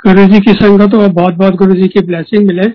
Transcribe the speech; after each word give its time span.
गुरु 0.00 0.24
जी 0.24 0.38
की 0.40 0.52
संगत 0.52 0.94
और 0.94 1.08
बहुत 1.10 1.34
बहुत 1.34 1.54
गुरु 1.54 1.74
जी 1.74 1.86
की 1.88 2.00
ब्लेसिंग 2.00 2.46
मिले। 2.46 2.66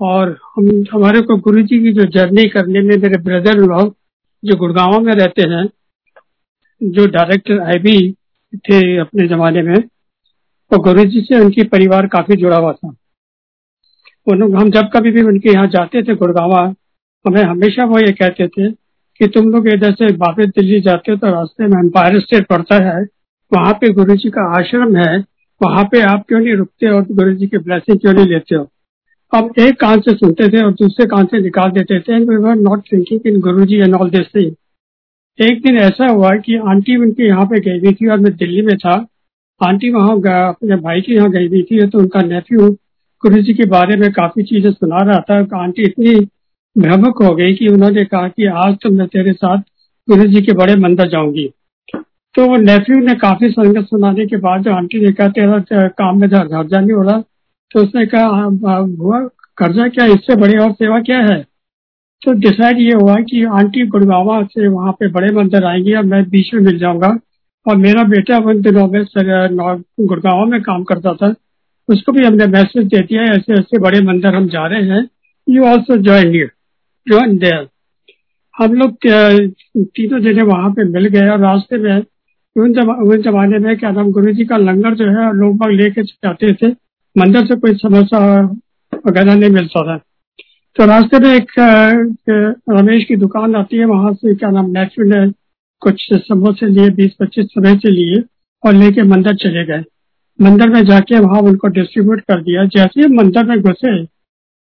और 0.00 0.28
हम, 0.48 0.68
हमारे 0.92 1.20
को 1.20 1.36
गुरु 1.38 1.62
जी 1.62 1.78
की 1.78 1.92
जो 1.92 2.04
जर्नी 2.10 2.44
करने 2.48 2.80
में 2.80 2.96
मेरे 2.98 3.18
ब्रदर 3.22 3.58
लोग 3.60 3.94
जो 4.42 4.56
गुड़गांव 4.56 4.98
में 5.00 5.12
रहते 5.14 5.42
हैं, 5.44 5.64
जो 6.80 7.06
डायरेक्टर 7.08 7.60
आईबी 7.62 8.12
थे 8.60 8.78
अपने 8.98 9.26
जमाने 9.28 9.62
में 9.62 9.80
तो 9.80 10.78
गुरु 10.80 11.04
जी 11.06 11.20
से 11.22 11.40
उनकी 11.40 11.64
परिवार 11.66 12.06
काफ़ी 12.08 12.36
जुड़ा 12.36 12.56
हुआ 12.56 12.72
था। 12.72 12.94
उन 14.26 14.42
हम 14.56 14.70
जब 14.70 14.88
कभी 14.94 15.10
भी 15.10 15.22
उनके 15.24 15.52
यहाँ 15.52 15.66
जाते 15.68 16.02
थे 16.02 16.14
गुड़गावा, 16.14 16.62
हमें 17.24 17.42
हमेशा 17.42 17.84
वो 17.86 17.98
ये 17.98 18.12
कहते 18.12 18.48
थे 18.48 18.70
कि 18.70 19.26
तुम 19.30 19.50
लोग 19.50 19.68
इधर 19.68 19.92
से 19.94 20.12
वापस 20.16 20.54
दिल्ली 20.56 20.80
जाते 20.80 21.12
हो 21.12 21.18
तो 21.18 21.32
रास्ते 21.32 21.66
में 21.66 21.78
एम्पायर 21.80 22.20
स्टेट 22.20 22.46
पड़ता 22.46 22.82
है, 22.84 23.02
वहाँ 23.52 23.72
पे 23.74 23.92
गुरु 23.92 24.16
जी 24.16 24.30
का 24.30 24.48
आश्रम 24.58 24.96
है 24.96 25.20
वहाँ 25.62 25.84
पे 25.84 26.00
आप 26.02 26.24
क्यों 26.28 26.40
नहीं 26.40 26.54
रुकते 26.56 26.88
और 26.88 27.02
गुरु 27.12 27.32
जी 27.34 27.46
की 27.46 27.58
ब्लेसिंग 27.58 27.98
क्यों 27.98 28.12
नहीं 28.12 28.26
लेते 28.26 28.54
हो? 28.54 28.68
अब 29.32 29.52
एक 29.58 29.80
कान 29.80 30.00
से 30.00 30.14
सुनते 30.14 30.48
थे 30.48 30.62
और 30.62 30.72
दूसरे 30.72 31.06
कान 31.06 31.26
से 31.26 31.40
निकाल 31.40 31.70
देते 31.70 32.00
थे 32.00 32.14
and 32.14 32.28
we 32.30 32.36
were 32.38 32.54
not 32.56 32.82
thinking 32.92 33.26
in 33.26 33.40
Guru 33.40 33.64
ji 33.66 33.76
and 33.76 33.94
all 33.94 34.10
this 34.10 34.26
thing 34.34 34.52
एक 35.38 35.62
दिन 35.62 35.78
ऐसा 35.78 36.06
हुआ 36.06 36.30
कि 36.38 36.56
आंटी 36.70 36.96
उनके 36.96 37.26
यहाँ 37.26 37.44
पे 37.46 37.60
गई 37.60 37.78
हुई 37.78 37.92
थी 37.92 38.08
और 38.08 38.18
मैं 38.20 38.32
दिल्ली 38.36 38.62
में 38.62 38.76
था। 38.78 38.94
आंटी 39.60 39.90
वहाँ 39.90 40.16
अपने 40.42 40.76
भाई 40.78 41.00
के 41.00 41.14
यहाँ 41.14 41.30
गई 41.30 41.48
हुई 41.48 41.62
थी 41.62 41.86
तो 41.86 41.98
उनका 41.98 42.20
नेफ्यू 42.22 42.68
गुरु 43.22 43.40
जी 43.42 43.54
के 43.54 43.66
बारे 43.68 43.96
में 43.96 44.10
काफ़ी 44.12 44.42
चीज़ें 44.42 44.70
सुना 44.70 45.02
रहा 45.02 45.20
था। 45.30 45.62
आंटी 45.62 45.82
इतनी 45.82 46.14
भ्रमक 46.76 47.22
हो 47.22 47.34
गई 47.34 47.54
कि 47.54 47.68
उन्होंने 47.68 48.04
कहा 48.04 48.28
कि 48.28 48.46
आज 48.58 48.76
तो 48.82 48.90
मैं 48.90 49.06
तेरे 49.08 49.32
साथ 49.32 49.62
गुरु 50.08 50.26
जी 50.26 50.40
के 50.42 50.52
बड़े 50.54 50.76
मंदिर 50.76 51.08
जाऊँगी। 51.08 51.50
तो 52.34 52.46
वो 52.48 52.56
नेफ्यू 52.56 52.98
ने 52.98 53.14
काफ़ी 53.14 53.48
संगत 53.50 53.86
सुनाने 53.86 54.26
के 54.26 54.36
बाद 54.36 54.62
जो 54.62 54.72
आंटी 54.72 55.00
ने 55.00 55.12
कहा, 55.12 55.28
तेरा 55.28 55.88
काम 55.88 56.20
में 56.20 56.28
नहीं 56.28 56.92
हो 56.92 57.02
रहा 57.02 57.20
तो 57.70 57.80
उसने 57.80 58.04
कहा 58.06 58.24
हुआ, 58.24 59.18
कर्जा 59.58 59.88
क्या 59.88 60.04
इससे 60.14 60.36
बड़ी 60.36 60.56
और 60.58 60.72
सेवा 60.72 61.00
क्या 61.00 61.18
है? 61.22 61.40
तो 62.22 62.32
डिसाइड 62.32 62.78
ये 62.78 62.94
हुआ 62.94 63.14
कि 63.30 63.42
आंटी 63.58 63.86
गुड़गावा 63.86 64.42
से 64.44 64.68
वहाँ 64.68 64.92
पे 64.92 65.08
बड़े 65.12 65.32
मंदिर 65.34 65.64
आएँगी 65.64 65.94
और 65.94 66.04
मैं 66.04 66.22
बीच 66.30 66.52
में 66.54 66.60
मिल 66.62 66.78
जाऊँगा। 66.78 67.08
और 67.66 67.76
मेरा 67.76 68.02
बेटा 68.04 68.38
उन 68.50 68.60
दिनों 68.62 68.86
में 68.88 69.02
गुड़गावा 69.04 70.44
में 70.44 70.60
काम 70.62 70.84
करता 70.84 71.14
था। 71.14 71.34
उसको 71.88 72.12
भी 72.12 72.24
हमने 72.24 72.46
मैसेज 72.48 72.86
दे 72.86 73.00
दिया, 73.00 73.22
ऐसे 73.24 73.52
ऐसे 73.52 73.78
बड़े 73.78 74.00
मंदिर 74.02 74.34
हम 74.34 74.48
जा 74.48 74.66
रहे 74.66 74.82
हैं। 74.84 75.08
You 75.46 75.64
also 75.64 75.96
join 75.98 76.34
you 76.34 76.46
join 77.06 77.36
there 77.38 77.68
हम 78.54 78.72
लोग 78.74 78.96
तीनों 79.78 80.20
जने 80.20 80.42
वहाँ 80.44 80.70
पे 80.70 80.84
मिल 80.84 81.06
गए 81.08 81.28
और 81.28 81.38
रास्ते 81.40 81.78
में 81.78 82.02
उन 82.56 82.72
जमाने 83.22 83.58
में 83.58 83.76
क्या 83.76 83.90
नाम 83.90 84.10
गुरु 84.12 84.32
जी 84.32 84.44
का 84.44 84.56
लंगर 84.56 84.94
जो 84.94 85.04
है, 85.06 85.32
लोग 85.34 85.56
बाग 85.56 85.70
लेके 85.70 86.02
जाते 86.02 86.52
थे। 86.52 86.68
मंदिर 87.16 87.46
से 87.46 87.56
कोई 87.56 87.74
समोसा 87.74 88.18
वगैरह 89.06 89.34
नहीं 89.34 89.50
मिलता 89.50 89.82
था। 89.82 89.96
तो 90.76 90.86
रास्ते 90.86 91.18
में 91.18 91.34
एक 91.34 91.52
रमेश 92.70 93.04
की 93.04 93.16
दुकान 93.16 93.54
आती 93.56 93.76
है, 93.76 93.84
वहाँ 93.84 94.12
से 94.12 94.34
क्या 94.34 94.50
नाम, 94.50 94.70
नेचुरल 94.70 95.08
ने 95.08 95.30
कुछ 95.82 96.06
समोसे 96.12 96.66
लिए 96.66 96.90
बीस 96.90 97.14
पच्चीस 97.20 97.46
समोसे 97.46 97.90
लिए 97.90 98.22
और 98.64 98.74
लेके 98.74 99.02
मंदिर 99.02 99.34
चले 99.34 99.64
गए। 99.66 99.84
मंदिर 100.38 100.68
में 100.68 100.82
जाके 100.84 101.18
वहाँ 101.18 101.40
उनको 101.40 101.68
डिस्ट्रीब्यूट 101.68 102.20
कर 102.20 102.42
दिया। 102.42 102.64
जैसे 102.66 103.00
ही 103.00 103.06
मंदिर 103.14 103.44
में 103.44 103.60
घुसे 103.60 104.00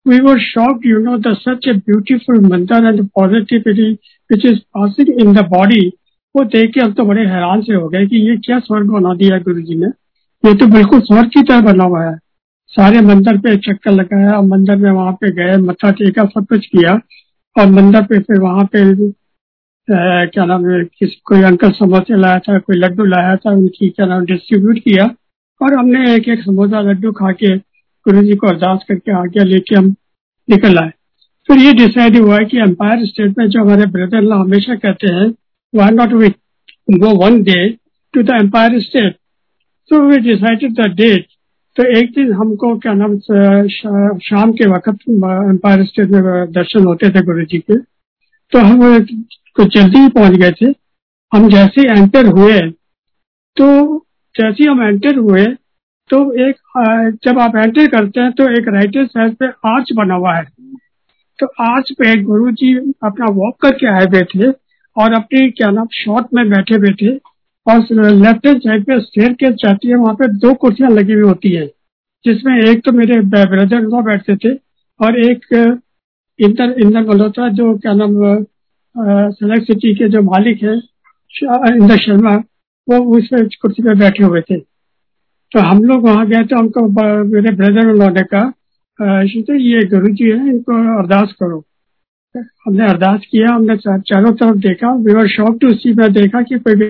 we 0.06 0.20
were 0.22 0.40
shock 0.40 0.86
you 0.86 1.00
know 1.00 1.18
the 1.18 1.34
such 1.36 1.68
a 1.68 1.74
beautiful 1.74 2.40
mandir 2.42 2.86
and 2.86 3.06
positivity 3.16 3.92
which 4.30 4.46
is 4.46 4.60
passing 4.76 5.10
in 5.22 5.34
the 5.34 5.46
body 5.48 5.82
वो 6.36 6.44
देख 6.46 6.74
के 6.74 6.80
हम 6.80 6.92
तो 6.94 7.04
बड़े 7.06 7.26
हैरान 7.26 7.62
से 7.62 7.74
हो 7.74 7.88
गए 7.90 8.06
कि 8.08 8.18
ये 8.30 8.36
क्या 8.38 8.60
स्वर्ग 8.60 8.90
बना 8.92 9.14
दिया 9.16 9.38
गुरु 9.40 9.62
जी 9.62 9.76
ने। 9.76 9.88
ये 10.44 10.54
तो 10.56 10.68
बिल्कुल 10.68 11.00
स्वर्ग 11.02 11.30
की 11.30 11.42
तरह 11.42 11.62
बना 11.62 11.84
हुआ 11.84 12.04
है। 12.04 12.16
सारे 12.74 13.02
मंदिर 13.02 13.38
पे 13.38 13.56
चक्कर 13.58 13.92
लगाया 13.92 14.40
मंदिर 14.44 14.76
में 14.76 14.92
वहाँ 14.92 15.12
पे 15.12 15.32
गए 15.32 15.58
मत्था 15.58 15.92
टेका 15.92 16.26
सब 16.26 16.46
कुछ 16.46 16.66
किया 16.66 16.94
और 17.56 17.68
मंदिर 17.72 18.02
पे 18.02 18.20
फिर 18.20 18.40
वहाँ 18.40 18.66
पे 18.74 18.82
आ, 19.88 20.26
क्या 20.26 20.46
नाम 20.46 20.66
है 20.70 20.84
किसी 20.84 21.22
कोई 21.26 21.42
अंकल 21.44 21.72
समोसे 21.72 22.18
लाया 22.18 22.40
था 22.40 22.58
कोई 22.60 22.78
लड्डू 22.78 23.06
लाया 23.06 23.36
था 23.36 23.52
उनकी 23.52 23.90
क्या 23.90 24.06
नाम 24.06 24.26
डिस्ट्रीब्यूट 24.26 24.80
किया 24.80 25.06
और 25.62 25.78
हमने 25.78 26.14
एक 26.16 26.30
एक 26.30 26.44
समोसा 26.44 26.82
लड्डू 26.82 27.12
खा 27.12 27.32
के 27.34 27.56
गुरु 28.06 28.24
जी 28.24 28.36
को 28.36 28.48
अरदास 28.48 28.86
करके 28.88 29.12
आगे 29.12 29.44
लेके 29.44 29.76
हम 29.76 29.94
निकल 30.48 30.78
आए। 30.78 30.92
फिर 31.50 31.60
ये 31.60 31.74
डिसाइड 31.74 32.18
हुआ 32.18 32.38
है 32.38 32.46
कि 32.46 32.58
एम्पायर 32.60 33.06
स्टेट 33.06 33.38
में 33.38 33.48
जो 33.48 33.62
हमारे 33.62 33.86
ब्रदर 33.88 34.22
ला 34.22 34.36
हमेशा 34.36 34.76
कहते 34.76 35.14
हैं 35.14 35.30
why 35.76 35.90
not 35.90 36.14
we 36.14 36.34
go 37.00 37.14
one 37.16 37.44
day 37.44 37.80
to 38.14 38.24
the 38.24 38.34
Empire 38.34 38.80
State? 38.80 39.18
So 39.92 40.06
we 40.06 40.20
decided 40.22 40.76
the 40.76 40.90
date. 40.96 41.32
तो 41.78 41.84
एक 42.00 42.12
दिन 42.12 42.32
हमको 42.34 42.68
क्या 42.80 42.92
नाम 42.94 43.18
शाम 44.20 44.52
के 44.60 44.68
वक्त 44.70 45.02
एम्पायर 45.10 45.84
स्टेट 45.86 46.10
में 46.10 46.52
दर्शन 46.52 46.86
होते 46.86 47.10
थे 47.10 47.22
गुरु 47.26 47.44
जी 47.46 47.58
के 47.60 47.78
तो 48.52 48.60
हम 48.60 49.06
कुछ 49.56 49.74
जल्दी 49.74 50.00
ही 50.00 50.10
पहुँच 50.10 50.38
गए 50.40 50.52
थे 50.62 50.72
हम 51.32 51.50
जैसे 51.50 51.88
एंटर 51.92 52.28
हुए 52.28 52.60
तो 53.58 53.68
जैसे 54.36 54.70
हम 54.70 54.84
एंटर 54.84 55.18
हुए 55.18 55.46
तो 56.10 56.22
एक 56.48 57.20
जब 57.26 57.40
आप 57.40 57.56
एंटर 57.56 57.88
करते 57.88 58.22
हैं 58.22 58.32
तो 58.32 58.50
एक 58.52 58.68
राइट 58.68 58.98
साइड 59.08 59.36
पे 59.36 59.50
आर्च 59.70 59.94
बना 59.98 60.16
हुआ 60.16 60.36
है 60.36 60.46
तो 61.40 61.48
आर्च 61.64 61.92
पे 61.92 62.16
गुरु 62.24 62.52
जी 62.62 62.76
अपना 63.04 63.32
वॉक 63.34 63.62
करके 63.62 63.88
आए 63.88 64.06
हुए 64.06 64.24
थे 64.36 64.52
और 64.96 65.14
अपनी, 65.14 65.50
क्या 65.52 65.70
नाम 65.72 65.88
शॉर्ट 65.94 66.28
में 66.34 66.50
बैठे 66.50 66.78
बैठे 66.80 67.16
और 67.68 67.78
लेफ़्ट 68.16 68.46
हैंड 68.48 68.62
साइड 68.62 68.84
पे 68.86 69.00
स्टेयर 69.02 69.34
के 69.34 69.52
जाती 69.54 69.88
है, 69.88 69.96
वहाँ 69.96 70.14
पे 70.16 70.28
दो 70.38 70.54
कुर्सियाँ 70.56 70.92
लगी 70.92 71.14
हुई 71.14 71.24
होती 71.24 71.52
है, 71.52 71.66
जिसमें 72.26 72.56
एक 72.62 72.84
तो 72.86 72.92
मेरे 72.94 73.20
ब्रदर 73.24 73.82
लो 73.84 74.02
बैठते 74.04 74.36
थे 74.38 74.54
और 75.00 75.20
एक 75.22 75.46
इंदर 76.40 76.76
इंदर 76.82 77.02
मल्होत्रा 77.04 77.48
जो, 77.50 77.74
क्या 77.78 77.94
नाम 77.96 78.14
सेलेक्ट 79.32 79.68
सिटी 79.68 79.94
के 79.96 80.08
जो 80.10 80.22
मालिक 80.24 80.64
है, 80.64 80.76
इंदर 81.72 81.98
शर्मा, 81.98 82.36
वो 82.88 82.98
उस 83.18 83.30
कुर्सी 83.62 83.84
पे 83.84 83.96
बैठे 84.00 84.24
हुए 84.24 84.42
थे। 84.42 84.60
तो 85.52 85.60
हम 85.62 85.84
लोग 85.84 86.08
वहाँ 86.08 86.26
गए 86.28 86.44
तो 86.44 86.58
हमको 86.58 86.88
मेरे 87.26 87.52
ब्रदर 87.56 87.94
लो 87.94 88.10
ने 88.10 88.24
कहा 88.26 88.52
ये 89.00 89.84
गुरु 89.88 90.08
जी 90.10 90.26
है, 90.26 90.38
इनको 90.50 90.74
अरदास 90.98 91.34
करो। 91.40 91.64
हमने 92.40 92.86
अरदास 92.86 93.26
किया 93.32 93.54
हमने 93.54 93.76
चारों 93.78 94.32
तरफ़ 94.34 94.58
देखा। 94.60 94.94
वी 94.98 95.28
शॉक 95.30 95.58
टू 95.62 95.74
सी 95.74 95.94
में 95.94 96.12
देखा 96.14 96.42
कि 96.42 96.60
कोई 96.60 96.90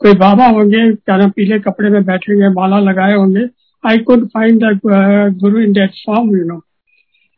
कोई 0.00 0.12
बाबा 0.18 0.46
होंगे 0.48 0.90
क्या 0.92 1.26
पीले 1.28 1.58
कपड़े 1.60 1.90
में 1.90 2.04
बैठे 2.04 2.32
हुए 2.32 2.48
माला 2.54 2.78
लगाए 2.80 3.14
होंगे। 3.14 3.46
I 3.84 3.98
could 4.00 4.26
find 4.28 4.64
Guru 5.40 5.60
in 5.60 5.72
that 5.72 5.90
form 6.06 6.36
you 6.36 6.44
know 6.44 6.60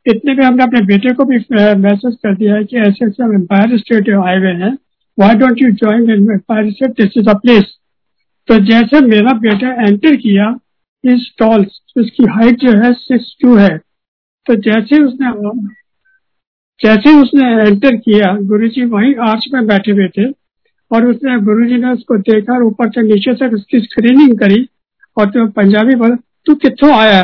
इतने 0.07 0.35
में 0.35 0.45
हमने 0.45 0.63
अपने 0.63 0.81
बेटे 0.87 1.13
को 1.15 1.25
भी 1.25 1.37
मैसेज 1.37 2.13
uh, 2.13 2.19
कर 2.19 2.35
दिया 2.35 2.55
है 2.55 2.65
कि 2.65 2.77
ऐसे 2.79 3.05
ऐसे 3.07 3.23
हम 3.23 3.35
एम्पायर 3.35 3.77
स्टेट 3.79 4.11
आए 4.11 4.37
हुए 4.39 4.53
हैं। 4.63 4.73
Why 5.19 5.35
don't 5.35 5.63
you 5.63 5.71
join 5.73 6.11
in 6.11 6.31
empire 6.33 6.71
state 6.71 6.91
this 6.91 7.17
is 7.17 7.29
a 7.29 7.35
place 7.39 7.73
तो 8.49 8.59
जैसे 8.65 9.01
मेरा 9.01 9.33
बेटा 9.41 9.69
एंटर 9.87 10.17
किया 10.17 10.55
इस 11.05 11.31
टॉल 11.39 11.67
उसकी 11.97 12.27
हाइट 12.31 12.59
जो 12.61 12.73
है 12.83 12.93
सिक्स 12.95 13.37
टू 13.43 13.55
है। 13.57 13.77
तो 14.47 14.55
जैसे 14.63 15.03
उसने 15.03 15.27
जैसे 16.81 17.13
उसने 17.21 17.49
एंटर 17.69 17.97
किया 17.97 18.33
गुरु 18.43 18.69
जी 18.69 18.85
वही 18.85 19.13
आर्च 19.15 19.45
में 19.55 19.67
बैठे 19.67 19.93
हुए 19.93 20.09
थे 20.09 20.25
और 20.91 21.07
उसने 21.07 21.39
गुरु 21.41 21.67
जी 21.67 21.77
ने 21.77 21.93
उसको 21.93 22.17
देखा 22.19 22.59
ऊपर 22.65 22.89
से 22.89 23.03
नीचे 23.03 23.35
तक 23.35 23.55
उसकी 23.55 23.81
स्क्रीनिंग 23.81 24.39
करी 24.39 24.69
और 25.17 25.27
तो 25.27 25.47
पंजाबी 25.47 25.95
बोला, 25.95 26.17
तू 26.47 26.55
कितों 26.55 26.93
आया 26.93 27.23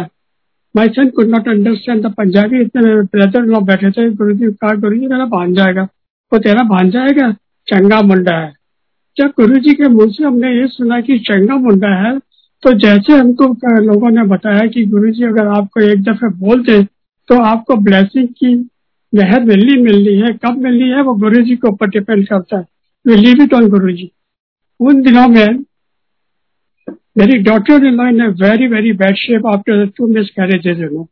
my 0.74 0.88
son 0.88 1.08
could 1.08 1.26
not 1.26 1.48
understand 1.48 2.06
the 2.06 2.12
Punjabi 2.12 2.60
इतने 2.60 2.94
ब्रदर 3.02 3.42
लोग 3.42 3.66
बैठे 3.66 3.90
थे 3.90 4.10
गुरु 4.10 4.32
जी 4.32 4.52
कहा 4.52 4.74
गुरु 4.74 4.98
जी 4.98 5.06
मेरा 5.06 5.24
भान 5.26 5.54
जाएगा। 5.54 5.82
वो 6.32 6.38
तेरा 6.38 6.62
भान 6.62 6.90
जाएगा? 6.90 7.30
चंगा 7.66 8.00
मुंडा 8.02 8.36
है। 8.36 8.52
जब 9.16 9.26
गुरु 9.26 9.56
जी 9.56 9.74
के 9.74 9.88
मुँह 9.88 10.10
से 10.10 10.24
हमने 10.24 10.60
ये 10.60 10.66
सुना 10.66 11.00
कि 11.00 11.18
चंगा 11.18 11.54
मुंडा 11.56 11.94
है 12.02 12.18
तो 12.62 12.72
जैसे 12.78 13.12
हमको 13.12 13.44
लोगों 13.82 14.10
ने 14.10 14.22
बताया 14.24 14.66
कि 14.66 14.84
गुरु 14.84 15.10
जी 15.10 15.24
अगर 15.24 15.46
आपको 15.46 15.80
एक 15.80 16.02
दफे 16.02 16.28
बोल 16.38 16.62
दे 16.62 16.82
तो 17.28 17.42
आपको 17.42 17.76
ब्लेसिंग 17.76 18.28
की 18.28 18.54
लहर 19.12 19.44
मिलनी 19.44 19.76
मिलनी 19.82 20.14
है 20.16 20.32
कब 20.44 20.58
मिलनी 20.58 20.88
है 20.88 21.02
वो 21.02 21.14
गुरु 21.14 21.42
जी 21.42 21.56
के 21.56 21.68
ऊपर 21.68 21.88
डिपेंड 21.88 22.26
करता 22.28 22.58
है 22.58 22.64
वी 23.06 23.16
लीव 23.16 23.42
इट 23.42 23.54
गुरु 23.70 23.92
जी 23.92 24.10
उन 24.80 25.00
दिनों 25.02 25.26
में, 25.28 25.64
मेरी 27.18 27.38
doctor 27.42 27.84
in 27.86 28.00
in 28.00 28.26
very 28.42 28.66
very 28.66 28.92
bad 28.92 29.16
shape 29.16 29.46
after 29.46 29.86
two 29.96 30.06
miscarriages 30.30 30.80
no 30.82 31.08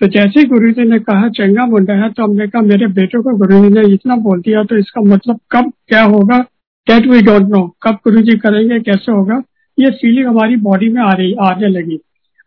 तो 0.00 0.06
जैसे 0.06 0.44
गुरु 0.44 0.70
जी 0.72 0.84
ने 0.84 0.98
कहा, 0.98 1.28
चंगा 1.28 1.64
मुंडा 1.66 1.94
है 1.94 2.10
तो 2.10 2.24
हमने 2.24 2.46
कहा, 2.48 2.62
मेरे 2.62 2.86
बेटे 2.88 3.18
को 3.18 3.36
गुरु 3.36 3.62
जी 3.62 3.74
ने 3.74 3.92
इतना 3.94 4.16
बोल 4.16 4.40
दिया 4.40 4.62
तो 4.64 4.76
इसका 4.76 5.00
मतलब 5.04 5.40
कब 5.52 5.72
क्या 5.88 6.02
होगा? 6.04 6.38
डेट 6.86 7.06
वी 7.06 7.20
डोंट 7.22 7.48
नो 7.48 7.62
कब 7.82 7.98
गुरु 8.04 8.20
जी 8.22 8.36
करेंगे? 8.38 8.78
कैसे 8.80 9.12
होगा? 9.12 9.42
ये 9.78 9.90
फीलिंग 9.92 10.26
हमारी 10.26 10.56
बॉडी 10.56 10.88
में 10.88 11.02
आ 11.02 11.10
रही, 11.12 11.32
आने 11.42 11.68
लगी। 11.68 11.98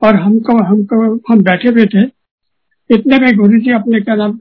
और 0.02 0.16
हमको 0.16 0.58
हमको, 0.64 1.16
हम 1.30 1.44
बैठे 1.44 1.70
हुए 1.70 1.86
थे 1.86 2.06
इतने 2.92 3.18
में 3.18 3.36
गुरु 3.38 3.60
जी 3.60 3.72
अपने 3.72 4.00
क्या 4.02 4.16
नाम 4.16 4.38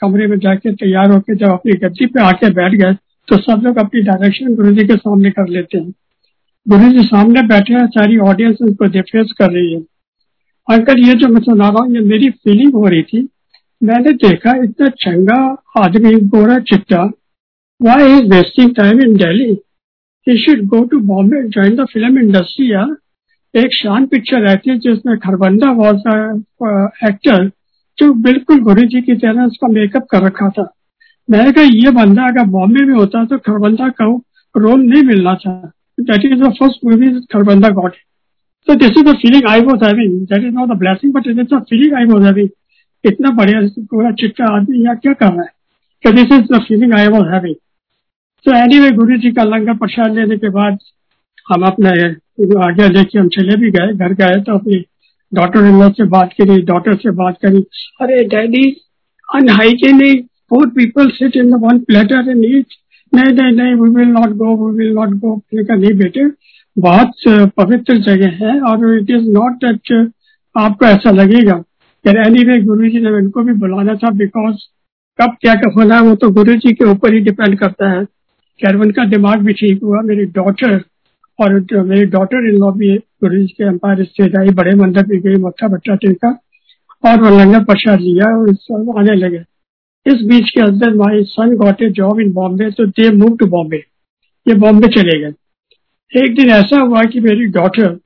कमरे 0.00 0.26
में 0.26 0.38
जाके 0.38 0.72
तैयार 0.74 1.10
होकर 1.10 1.34
जब 1.34 1.50
अपनी 1.50 1.72
गद्दी 1.78 2.06
पे 2.06 2.22
आके 2.22 2.50
बैठ 2.54 2.72
गए 2.82 2.94
तो 3.28 3.36
सब 3.38 3.62
लोग 3.64 3.78
अपनी 3.78 4.00
डायरेक्शन 4.02 4.54
गुरु 4.54 4.72
जी 4.74 4.84
के 4.86 4.96
सामने 4.96 5.30
कर 5.30 5.48
लेते 5.48 5.78
हैं। 5.78 5.92
गुरु 6.66 6.90
जी 6.92 7.02
सामने 7.04 7.42
बैठे 7.42 7.74
हैं, 7.74 7.86
सारी 7.88 8.18
ऑडियंस 8.20 8.56
उनको 8.62 8.84
डिफेंस 8.92 9.32
कर 9.38 9.50
रही 9.50 9.72
है। 9.72 9.80
अंकल, 10.68 10.98
ये 10.98 11.14
जो 11.14 11.28
मैं 11.28 11.40
सुना 11.40 11.68
रहा 11.68 11.84
हूँ, 11.84 11.94
ये 11.94 12.00
मेरी 12.00 12.30
फीलिंग 12.30 12.74
हो 12.74 12.86
रही 12.86 13.02
थी। 13.02 13.28
मैंने 13.82 14.12
देखा 14.18 14.54
इतना 14.64 14.88
चंगा 14.98 15.38
आदमी, 15.78 16.14
गोरा 16.28 16.58
चिट्टा। 16.70 17.02
Why 17.80 18.12
is 18.12 18.30
wasting 18.30 18.74
time 18.74 19.00
in 19.00 19.16
Delhi 19.16 19.50
he 20.26 20.38
should 20.44 20.66
go 20.68 20.84
to 20.84 20.98
Bombay 21.06 21.48
join 21.48 21.74
the 21.76 21.84
film 21.92 22.18
industry 22.18 22.72
या 22.72 22.86
एक 23.54 23.74
शान 23.74 24.06
पिक्चर 24.06 24.40
रहती 24.40 24.70
है 24.70 24.78
जिसमें 24.78 25.16
खरबंदा 25.18 25.70
वॉज़ 25.72 26.08
एक्टर 27.08 27.50
जो 27.98 28.12
बिल्कुल 28.22 28.60
गुरु 28.60 28.86
जी 28.86 29.00
की 29.02 29.14
तरह 29.16 29.44
उसका 29.44 29.68
मेकअप 29.68 30.06
कर 30.10 30.22
रखा 30.22 30.48
था 30.48 30.72
मैंने 31.28 31.52
कहा 31.52 31.64
ये 31.64 31.90
बंदा 31.98 32.26
अगर 32.28 32.46
बॉम्बे 32.50 32.84
में 32.84 32.94
होता 32.94 33.24
तो 33.24 33.38
खरबंदा 33.38 33.88
का 34.00 34.06
रोल 34.54 34.80
नहीं 34.80 35.02
मिलना 35.02 35.34
था 35.34 35.54
that 36.00 36.24
is 36.24 36.42
the 36.42 36.52
first 36.58 36.84
movie 36.84 37.10
Kharbanda 37.32 37.68
got 37.78 37.94
So 38.68 38.74
this 38.74 38.96
is 38.96 39.04
the 39.04 39.14
feeling 39.22 39.46
I 39.46 39.60
was 39.60 39.82
having. 39.82 40.26
That 40.30 40.42
is 40.42 40.52
not 40.54 40.68
the 40.68 40.74
blessing, 40.74 41.12
but 41.12 41.26
it 41.26 41.38
is 41.38 41.48
the 41.48 41.60
feeling 41.68 41.94
I 41.94 42.04
was 42.04 42.22
having. 42.24 42.48
इतना 43.04 43.30
बढ़िया 43.30 43.60
पूरा 43.90 44.10
चिट्टा 44.20 44.44
आदमी 44.54 44.82
यहाँ 44.84 44.96
क्या 44.96 45.12
कर 45.12 45.32
रहा 45.32 45.42
है 45.42 45.52
So 46.04 46.12
this 46.12 46.32
is 46.32 46.48
the 46.48 46.60
feeling 46.68 46.94
I 46.94 47.08
was 47.08 47.26
having. 47.32 47.56
So 48.46 48.54
anyway, 48.54 48.90
गुरु 48.96 49.16
जी 49.16 49.32
का 49.32 49.44
लंगर 49.44 49.76
प्रसाद 49.76 50.14
लेने 50.14 50.36
के 50.36 50.48
बाद 50.48 50.78
हम 51.46 51.66
अपने 51.66 51.90
आगे 52.64 52.88
लेके 52.88 53.18
हम 53.18 53.28
चले 53.28 53.56
भी 53.56 53.70
गए 53.70 53.92
घर 53.94 54.14
गए 54.14 54.40
तो 54.40 54.58
अपनी 54.58 54.84
डॉटर 55.34 55.66
इन 55.66 55.78
लॉ 55.80 55.88
से 55.90 56.04
बात 56.10 56.32
करी 56.40 56.60
डॉटर 56.64 56.96
से 56.96 57.10
बात 57.16 57.38
करी। 57.44 57.60
अरे 58.00 58.22
daddy 58.28 58.64
unhygienic 59.28 60.24
four 60.50 60.66
people 60.70 61.08
sit 61.10 61.36
in 61.36 61.54
one 61.60 61.78
platter 61.82 62.30
and 62.30 62.44
eat 62.46 62.74
नहीं 63.12 63.32
नहीं 63.34 63.52
नहीं 63.52 63.74
we 63.74 63.88
will 63.94 64.08
not 64.10 64.32
go 64.36 64.56
we 64.58 64.76
will 64.78 64.92
not 64.94 65.10
go 65.16 65.36
नहीं 65.54 65.92
बेटे, 65.98 66.26
बहुत 66.76 67.10
पवित्र 67.56 67.96
जगह 68.02 68.44
है 68.44 68.60
और 68.62 68.94
इट 68.94 69.10
इज़ 69.10 69.28
नॉट 69.30 69.64
दैट 69.64 70.12
आपको 70.54 70.86
ऐसा 70.86 71.10
लगेगा। 71.12 71.62
एनी 72.04 72.44
वे 72.44 72.60
गुरु 72.62 72.88
जी 72.90 73.00
ने 73.00 73.18
इनको 73.18 73.42
भी 73.42 73.52
बुलाना 73.60 73.94
था 73.96 74.10
बिकॉज़ 74.14 74.56
कब 75.18 75.36
क्या 75.40 75.54
कब 75.54 75.78
होना 75.78 75.94
है, 75.96 76.02
वो 76.02 76.14
तो 76.14 76.30
गुरु 76.30 76.54
जी 76.54 76.72
के 76.72 76.84
ऊपर 76.90 77.14
ही 77.14 77.20
डिपेंड 77.20 77.58
करता 77.58 77.90
है। 77.90 78.04
खैर, 78.04 78.76
उनका 78.76 79.04
दिमाग 79.06 79.40
भी 79.40 79.52
ठीक 79.52 79.82
हुआ, 79.82 80.00
मेरी 80.02 80.24
डॉटर 80.34 80.76
और 81.38 81.52
मेरी 81.84 82.04
डॉटर 82.08 82.48
इन 82.48 82.58
लॉ 82.58 82.70
भी 82.72 82.96
गुरु 82.96 83.46
के 83.48 83.64
एम्पायर 83.66 84.04
स्टेट 84.04 84.36
आई, 84.36 84.48
बड़े 84.50 84.74
मंदिर 84.76 85.06
भी 85.06 85.18
गई 85.20 85.40
मत्था 85.42 85.68
बच्चा 85.68 85.94
टिका 85.96 86.28
और 87.04 87.22
वो 87.22 87.30
लंगर 87.30 87.64
प्रसाद 87.64 88.00
लिया 88.00 88.26
और 88.36 88.98
आने 88.98 89.14
लगे। 89.16 89.42
इस 90.06 90.22
बीच 90.28 90.50
के 90.50 90.60
अंदर 90.60 90.94
my 90.96 91.22
son 91.26 91.54
got 91.56 91.82
a 91.82 91.88
job 91.92 92.20
in 92.20 92.32
Bombay 92.32 92.70
तो 92.70 92.86
दे 92.88 93.10
मूव 93.16 93.36
टू 93.36 93.46
बॉम्बे 93.48 93.76
ये 94.46 94.54
बॉम्बे 94.56 94.88
चले 94.94 95.18
गए। 95.20 95.32
एक 96.12 96.34
दिन 96.36 96.50
ऐसा 96.52 96.80
हुआ 96.80 97.02
कि 97.04 97.20
मेरी 97.20 97.46
डॉटर 97.52 97.98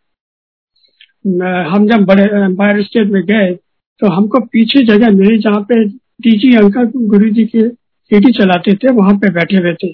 हम 1.68 1.86
जब 1.88 2.04
बड़े 2.06 2.24
एम्पायर 2.36 2.82
स्टेट 2.82 3.08
में 3.12 3.22
गए 3.24 3.54
तो 4.00 4.12
हमको 4.12 4.40
पीछे 4.46 4.84
जगह 4.86 5.10
मिली 5.12 5.38
जहाँ 5.38 5.60
पे 5.62 5.84
डीजी 5.84 6.54
अंकल 6.56 6.90
गुरु 7.08 7.30
जी 7.30 7.44
के 7.46 7.68
सीटी 7.68 8.32
चलाते 8.32 8.74
थे, 8.74 8.92
वहाँ 8.92 9.14
पे 9.14 9.30
बैठे 9.30 9.56
हुए 9.56 9.72
थे। 9.74 9.88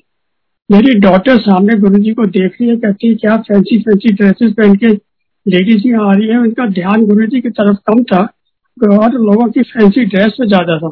मेरी 0.70 0.94
डॉटर 1.00 1.38
सामने 1.38 1.74
गुरु 1.78 1.98
जी 1.98 2.12
को 2.14 2.26
देख 2.26 2.52
रही 2.60 2.68
है, 2.68 2.76
कहती 2.76 3.08
है, 3.08 3.14
क्या 3.14 3.36
फैंसी 3.38 3.78
फैंसी 3.80 4.12
ड्रेसेस 4.12 4.52
पहन 4.52 4.74
के 4.74 4.88
लेडीज़ 5.46 5.86
यहाँ 5.88 6.08
आ 6.08 6.12
रही 6.12 6.28
है? 6.28 6.36
उनका 6.38 6.66
ध्यान 6.70 7.04
गुरु 7.06 7.26
जी 7.26 7.40
की 7.40 7.50
तरफ़ 7.50 7.76
कम 7.88 8.02
था, 8.04 8.20
और 8.76 9.12
लोगों 9.14 9.46
की 9.48 9.62
फैंसी 9.64 10.04
ड्रेस 10.06 10.36
में 10.40 10.46
ज़्यादा 10.46 10.78
था। 10.78 10.88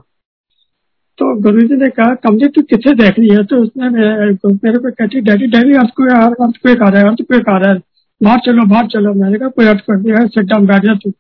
तो 1.19 1.35
गुरु 1.43 1.61
जी 1.69 1.77
ने 1.77 1.89
कहा 1.91 2.15
कमजे 2.25 2.49
तू 2.49 2.63
कितने 2.65 2.93
देख 2.95 3.19
रही 3.19 3.29
है? 3.29 3.45
तो 3.45 3.63
उसने 3.63 3.89
मेरे 3.89 4.79
को 4.79 4.91
कहती 4.91 5.21
डैडी 5.21 5.47
डैडी 5.49 5.75
आपको 5.77 6.05
अर्थक्वेक 6.17 6.83
आ 6.83 6.89
रहा 6.89 7.01
है 7.01 7.09
अर्थक्वेक 7.09 7.49
आ 7.49 7.57
रहा 7.59 7.73
है 7.73 7.81
बाहर 8.21 8.39
चलो 8.47 8.65
बाहर 8.67 8.87
चलो। 8.89 9.15
मैंने 9.15 9.39
कहा, 9.39 9.49
कोई 9.49 9.67
अर्थ 9.67 9.81
कर 9.81 9.99
दिया 10.01 10.27
सेट 10.27 10.47
डाउन 10.47 10.67
बैठ 10.67 10.85
जा 10.85 10.95
तू। 10.95 11.11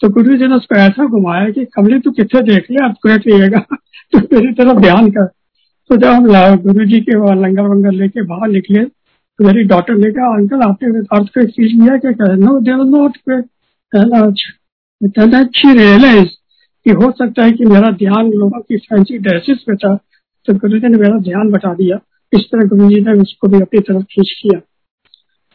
तो 0.00 0.08
गुरु 0.10 0.36
जी 0.36 0.46
ने 0.46 0.54
उसको 0.54 0.76
ऐसा 0.78 1.06
घुमाया 1.06 1.48
कि, 1.50 1.64
कमले 1.66 1.98
तू 2.00 2.10
कितने 2.12 2.40
देख 2.44 2.70
लिया 2.70 2.86
अर्थक्वेक 2.88 3.26
लिएगा 3.26 3.58
तो 4.12 4.18
मेरी 4.18 4.52
तरफ़ 4.54 4.80
ध्यान 4.80 5.10
कर। 5.10 5.28
तो 5.90 5.96
जब 5.96 6.06
हम 6.06 6.56
गुरु 6.62 6.84
जी 6.84 7.00
के 7.00 7.12
लंगर 7.34 7.62
वंगर 7.62 7.92
लेके 7.92 8.22
बाहर 8.26 8.48
निकले 8.48 8.84
तो 8.84 9.44
मेरी 9.44 9.62
डॉक्टर 9.64 9.94
ने 9.94 10.10
कहा 10.12 10.28
अंकल 10.36 10.62
आपने 10.62 10.88
अर्थक्वेक 11.16 11.50
फील 11.50 11.72
लिया 11.80 11.96
क्या 11.98 12.34
नो 12.36 12.58
देर 12.60 12.76
नो 12.84 13.04
अर्थक्वेक 13.04 13.44
अच्छी 15.34 15.72
रियलाइज़ 15.72 16.28
कि 16.86 16.90
हो 16.92 17.10
सकता 17.10 17.44
है 17.44 17.52
कि 17.52 17.64
मेरा 17.64 17.90
ध्यान 17.98 18.30
लोगों 18.32 18.60
की 18.60 18.76
फैंसी 18.86 19.18
ड्रेसेस 19.18 19.62
पे 19.66 19.76
था 19.76 19.94
तो 20.48 20.54
गुरु 20.54 20.78
जी 20.78 20.88
ने 20.88 20.98
मेरा 20.98 21.18
ध्यान 21.20 21.50
बता 21.50 21.72
दिया। 21.74 21.98
इस 22.32 22.44
तरह 22.52 22.68
गुरु 22.68 22.88
जी 22.90 23.00
ने 23.00 23.12
उसको 23.20 23.48
भी 23.48 23.60
अपनी 23.60 23.80
तरफ़ 23.80 24.02
खींच 24.04 24.32
किया 24.42 24.60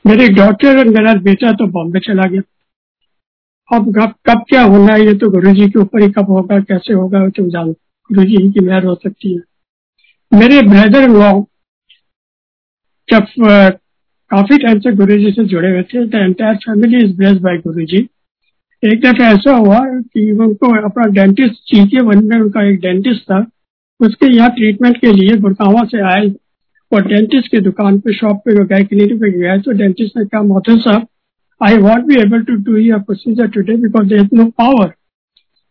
मेरी 0.06 0.28
डॉक्टर 0.36 0.78
और 0.78 0.88
मेरा 0.90 1.14
बेटा 1.22 1.52
तो 1.52 1.68
बॉम्बे 1.72 2.00
चला 2.00 2.28
गया। 2.30 2.42
अब 3.70 3.94
कब 3.96 4.14
कब 4.30 4.44
क्या 4.50 4.64
होना 4.64 4.94
है, 4.94 5.06
ये 5.06 5.14
तो 5.14 5.30
गुरु 5.32 5.52
जी 5.52 5.70
के 5.70 5.80
ऊपर 5.80 6.02
ही 6.02 6.10
कब 6.12 6.30
होगा, 6.30 6.60
कैसे 6.62 6.94
होगा 6.94 7.28
तुम 7.30 7.50
जानो। 7.50 7.72
गुरु 8.10 8.26
जी 8.26 8.50
की 8.52 8.66
मेहर 8.66 8.86
हो 8.86 8.96
सकती 8.96 9.34
है। 9.34 9.40
मेरे 10.32 10.62
ब्रदर 10.62 11.08
लॉ 11.10 11.30
जब 13.08 13.26
काफ़ी 14.32 14.58
टाइम 14.58 14.80
से 14.80 14.92
गुरु 14.96 15.16
जी 15.18 15.32
से 15.32 15.44
जुड़े 15.46 15.70
हुए 15.70 15.82
थे 15.84 16.06
the 16.06 16.16
entire 16.16 16.56
family 16.58 16.98
is 16.98 17.16
blessed 17.18 17.42
by 17.42 17.58
Guru 17.58 17.86
ji 17.86 17.98
एक 18.84 19.02
दफ़ा 19.02 19.28
ऐसा 19.30 19.56
हुआ 19.56 19.80
कि 19.80 20.32
उनको 20.32 20.70
अपना 20.88 21.08
डेंटिस्ट 21.14 21.56
चीके 21.72 22.04
वन 22.04 22.24
में 22.28 22.38
उनका 22.38 22.64
एक 22.70 22.80
डेंटिस्ट 22.82 23.24
था। 23.24 23.40
उसके 24.00 24.32
यहाँ 24.36 24.50
ट्रीटमेंट 24.52 24.98
के 24.98 25.12
लिए 25.14 25.36
गुड़गावा 25.38 25.84
से 25.92 26.02
आए 26.12 26.30
और 26.92 27.08
डेंटिस्ट 27.08 27.52
की 27.52 27.60
दुकान 27.60 28.00
पे 28.00 28.14
शॉप 28.14 28.42
पे 28.46 28.56
गए 28.64 28.84
क्लिनिक 28.84 29.20
पे 29.22 29.32
गए। 29.32 29.58
तो 29.60 29.72
डेंटिस्ट 29.80 30.18
ने 30.18 30.26
कहा 30.26 30.42
मोहतर 30.44 30.80
साहब 30.80 31.08
I 31.62 31.78
won't 31.80 32.06
be 32.06 32.22
able 32.22 32.44
to 32.44 32.56
do 32.64 32.78
your 32.78 33.00
procedure 33.02 33.48
today 33.50 33.76
because 33.84 34.08
they 34.10 34.24
no 34.34 34.46
power 34.64 34.94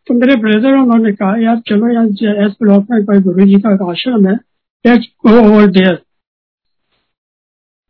तो 0.06 0.14
मेरे 0.14 0.36
ब्रदर 0.36 0.76
उन्होंने 0.76 1.12
कहा, 1.12 1.34
यार, 1.38 1.58
चलो 1.68 1.92
यार 1.94 2.44
एस 2.44 2.54
ब्लॉक 2.62 2.86
में 2.90 3.20
गुरु 3.22 3.46
जी 3.46 3.60
का 3.66 3.90
आश्रम 3.90 4.26
है। 4.28 4.38
Over 4.84 5.66
there 5.66 5.98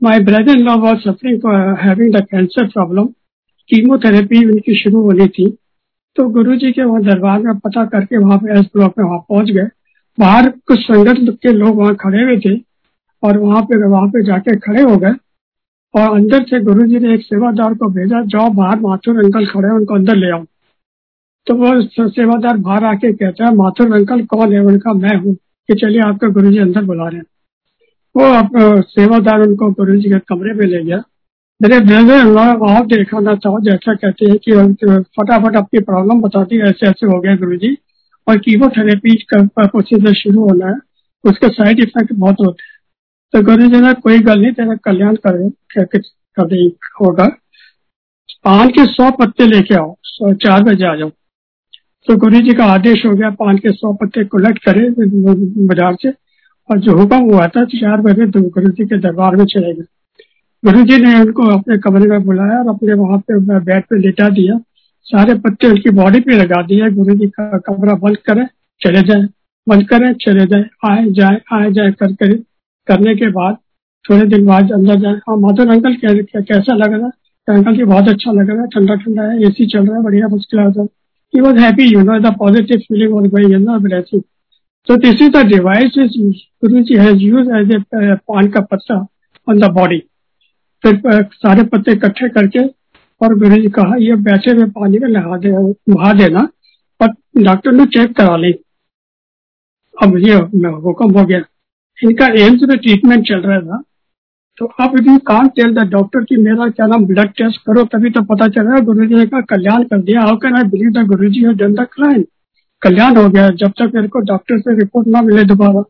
my 0.02 0.18
brother 0.18 0.50
in 0.50 0.62
law 0.64 0.74
was 0.76 0.98
suffering 0.98 1.40
for 1.40 1.54
having 1.80 2.14
the 2.14 2.20
cancer 2.20 2.66
problem 2.66 3.06
chemotherapy 3.70 4.44
उनकी 4.44 4.74
शुरू 4.74 5.02
होनी 5.02 5.26
थी। 5.28 5.46
तो 6.16 6.28
गुरु 6.28 6.56
जी 6.56 6.72
के 6.72 6.84
वहाँ 6.84 7.02
दरबार 7.02 7.38
में 7.38 7.58
पता 7.58 7.84
करके 7.84 8.16
वहाँ 8.16 8.38
पे 8.38 8.58
एस 8.58 8.66
ब्लॉक 8.74 8.98
में 8.98 9.04
वहाँ 9.04 9.18
पहुँच 9.18 9.50
गए। 9.50 9.66
बाहर 10.18 10.48
कुछ 10.50 10.78
संगठन 10.78 11.26
के 11.42 11.52
लोग 11.52 11.76
वहाँ 11.76 11.94
खड़े 11.94 12.22
हुए 12.22 12.36
थे 12.36 12.54
और 13.22 13.38
वहाँ 13.38 13.62
पे 13.62 13.88
वहाँ 13.88 14.08
पे 14.08 14.22
जाके 14.22 14.56
खड़े 14.56 14.82
हो 14.82 14.96
गए। 14.96 15.12
और 15.94 16.14
अंदर 16.14 16.42
से 16.44 16.60
गुरु 16.60 16.86
जी 16.86 16.98
ने 16.98 17.14
एक 17.14 17.22
सेवादार 17.22 17.74
को 17.74 17.88
भेजा, 17.88 18.22
जाओ 18.22 18.48
बाहर, 18.50 18.80
माथुर 18.80 19.24
अंकल 19.24 19.46
खड़े 19.46 19.68
हैं, 19.68 19.74
उनको 19.74 19.94
अंदर 19.94 20.16
ले 20.16 20.30
आओ। 20.30 20.44
तो 21.46 21.54
वो 21.54 22.08
सेवादार 22.08 22.56
बाहर 22.56 22.84
आके 22.84 23.12
कहता 23.12 23.46
है, 23.46 23.54
माथुर 23.54 23.94
अंकल 23.94 24.24
कौन 24.24 24.52
है? 24.52 24.60
उनका 24.60 24.92
मैं 24.92 25.16
हूँ। 25.16 25.36
कि 25.68 25.74
चलिए 25.74 26.00
आपका 26.00 26.28
गुरु 26.28 26.50
जी 26.50 26.58
अंदर 26.58 26.84
बुला 26.84 27.08
रहे 27.08 27.18
हैं। 27.18 27.24
वो 28.16 28.82
सेवादार 28.82 29.40
उनको 29.40 29.70
गुरु 29.70 29.96
जी 29.96 30.08
के 30.08 30.18
कमरे 30.18 30.54
में 30.54 30.66
ले 30.66 30.82
गया। 30.84 31.02
मेरे 31.60 31.78
ब्रदर 31.80 32.36
आप 32.70 32.86
देखना 32.86 33.34
चाहो 33.34 33.60
जैसा 33.60 33.94
कहते 33.94 34.26
हैं 34.26 34.36
कि 34.38 35.02
फटाफट 35.16 35.56
अपनी 35.56 35.80
प्रॉब्लम 35.80 36.20
बताती 36.20 36.56
है, 36.56 36.62
ऐसे 36.62 36.86
ऐसे 36.86 37.06
हो 37.06 37.20
गया 37.20 37.36
गुरु 37.36 37.56
जी 37.56 37.76
और 38.26 38.38
कीमोथेरेपी 38.38 39.14
का 39.34 39.66
प्रोसीजर 39.66 40.12
शुरू 40.14 40.48
होना 40.48 40.66
है। 40.66 40.76
उसके 41.24 41.48
साइड 41.48 41.80
इफ़ेक्ट 41.80 42.12
बहुत 42.12 42.36
होते 42.40 42.62
हैं। 42.62 42.78
तो 43.32 43.42
गुरु 43.46 43.68
जी 43.68 43.80
ने, 43.80 43.92
कोई 43.94 44.18
गल 44.18 44.40
नहीं, 44.40 44.52
तेरा 44.52 44.74
कल्याण 44.74 45.16
करे, 45.26 45.48
कर 45.80 46.66
होगा। 47.00 47.28
पान 48.44 48.68
के 48.68 48.84
सौ 48.84 49.10
पत्ते 49.10 49.46
लेके 49.46 49.74
आओ 49.74 49.96
चार 50.24 50.62
बजे 50.62 50.86
आ 50.86 50.94
जाओ। 50.94 51.10
तो 52.06 52.16
गुरु 52.16 52.40
जी 52.40 52.54
का 52.54 52.64
आदेश 52.66 53.04
हो 53.06 53.12
गया, 53.12 53.30
पान 53.32 53.56
के 53.58 53.70
सौ 53.72 53.92
पत्ते 53.94 54.24
कलेक्ट 54.26 54.58
करे 54.64 54.88
बाज़ार 54.90 55.96
से, 56.02 56.10
और 56.68 56.78
जो 56.78 56.96
हुक्म 56.98 57.18
हुआ 57.24 57.46
था 57.48 57.64
चार 57.66 58.00
बजे 58.00 58.26
तो 58.28 58.40
गुरु 58.50 58.70
जी 58.70 58.84
के 58.84 58.98
दरबार 58.98 59.36
में 59.36 59.44
चले 59.46 59.72
गए। 59.74 59.84
गुरु 60.62 60.84
जी 60.84 60.98
ने 60.98 61.14
उनको 61.20 61.46
अपने 61.50 61.78
कमरे 61.80 62.08
में 62.08 62.24
बुलाया 62.24 62.58
और 62.58 62.68
अपने 62.68 62.94
वहाँ 62.94 63.18
पे 63.20 63.38
बेड 63.60 63.84
पे 63.84 63.98
लेटा 63.98 64.28
दिया। 64.30 64.58
सारे 65.06 65.34
पत्ते 65.40 65.68
उनकी 65.68 65.90
बॉडी 65.92 66.20
पे 66.20 66.36
लगा 66.36 66.62
दिए। 66.64 66.90
गुरु 66.92 67.14
जी 67.14 67.26
का 67.28 67.58
कमरा 67.58 67.94
बंद 67.96 68.16
करे, 68.26 68.44
चले 68.80 69.02
जाए। 69.02 69.26
बंद 69.66 69.86
करे, 69.88 70.12
चले 70.22 70.46
जाए। 70.46 70.64
आए 70.88 71.04
जाए 71.10 71.40
आए, 71.52 71.70
जाए, 71.72 71.90
कर 71.92 72.12
कर, 72.14 72.34
करने 72.88 73.14
के 73.16 73.28
बाद 73.30 73.56
थोड़े 74.04 74.26
दिन 74.26 74.46
बाद 74.46 74.72
अंदर 74.72 75.00
जाए। 75.00 75.14
हाँ 75.28 75.36
माधुर 75.38 75.68
अंकल 75.68 75.94
कैसा 76.04 76.74
लग 76.74 76.92
रहा 76.92 77.06
है? 77.06 77.12
अंकल 77.48 77.76
जी, 77.76 77.84
बहुत 77.84 78.08
अच्छा 78.08 78.32
लग 78.32 78.50
रहा 78.50 78.60
है। 78.60 78.66
ठंडा 78.68 78.94
ठंडा 78.96 79.22
है, 79.22 79.42
एसी 79.42 79.66
चल 79.66 79.86
रहा 79.86 79.96
है, 79.96 80.02
बढ़िया 80.02 80.28
फ़र्स्ट 80.28 80.50
क्लास 80.50 80.74
है। 80.78 80.86
He 81.34 81.40
was 81.40 81.58
happy 81.58 81.86
you 81.86 82.02
know 82.02 82.20
the 82.20 82.32
positive 82.32 82.82
feeling 82.88 83.12
was 83.12 83.30
going 83.30 83.52
in 83.52 83.64
the 83.64 83.78
blessing 83.78 84.24
so 84.88 84.96
this 84.96 85.20
is 85.20 85.30
the 85.30 85.44
device 85.44 85.96
which 85.96 86.16
Guruji 86.62 86.98
has 86.98 87.20
used 87.20 87.50
as 87.50 87.68
a 87.70 87.80
uh, 87.96 88.16
pan 88.28 88.50
ka 88.52 88.62
patta 88.62 89.00
on 89.46 89.58
the 89.58 89.70
body 89.70 90.00
फिर 90.84 91.00
सारे 91.32 91.62
पत्ते 91.72 91.92
इकट्ठे 91.92 92.28
करके 92.34 92.60
और 93.20 93.34
गुरु 93.38 93.56
जी 93.62 93.68
कहा 93.70 93.96
ये 94.00 94.14
बैठे 94.28 94.50
हुए 94.50 94.64
पानी 94.76 94.98
में 94.98 95.08
नहा 95.08 95.36
दे 95.38 95.50
नहा 95.94 96.12
देना 96.20 96.48
और 97.00 97.08
डॉक्टर 97.44 97.72
ने 97.72 97.86
चेक 97.96 98.14
करा 98.16 98.36
ली 98.36 98.52
अब 99.94 100.16
ये 100.18 100.34
हुक्म 100.86 101.10
हो 101.18 101.24
गया 101.26 101.42
इनका 101.98 102.26
एम्स 102.44 102.62
में 102.68 102.76
ट्रीटमेंट 102.78 103.26
चल 103.28 103.40
रहा 103.40 103.60
था 103.60 103.82
तो 104.60 104.66
अब 104.80 104.96
you 105.00 105.16
can't 105.26 105.50
tell 105.50 105.72
the, 105.74 105.82
doctor 105.90 106.24
कि, 106.24 106.36
मेरा 106.36 106.68
क्या 106.70 106.86
नाम 106.86 107.04
ब्लड 107.06 107.28
टेस्ट 107.36 107.60
करो, 107.66 107.84
तभी 107.92 108.10
तो 108.10 108.22
पता 108.24 108.48
चलेगा 108.48 108.78
गुरु 108.84 109.06
जी 109.06 109.14
ने 109.14 109.24
कहा, 109.26 109.40
कल्याण 109.50 109.82
कर 109.82 110.00
दिया 110.00 110.22
how 110.22 110.36
can 110.36 110.56
I 110.56 110.64
believe 110.70 110.90
the 110.92 111.06
Guru 111.08 111.28
ji 111.28 111.44
done 111.54 111.74
the 111.74 111.86
crime 111.92 112.24
कल्याण 112.82 113.16
हो 113.16 113.28
गया, 113.28 113.48
जब 113.52 113.72
तक 113.78 113.94
मेरे 113.94 114.08
को 114.08 114.20
डॉक्टर 114.26 114.58
से 114.58 114.74
रिपोर्ट 114.78 115.08
ना 115.08 115.22
मिले 115.22 115.44
दोबारा। 115.44 115.82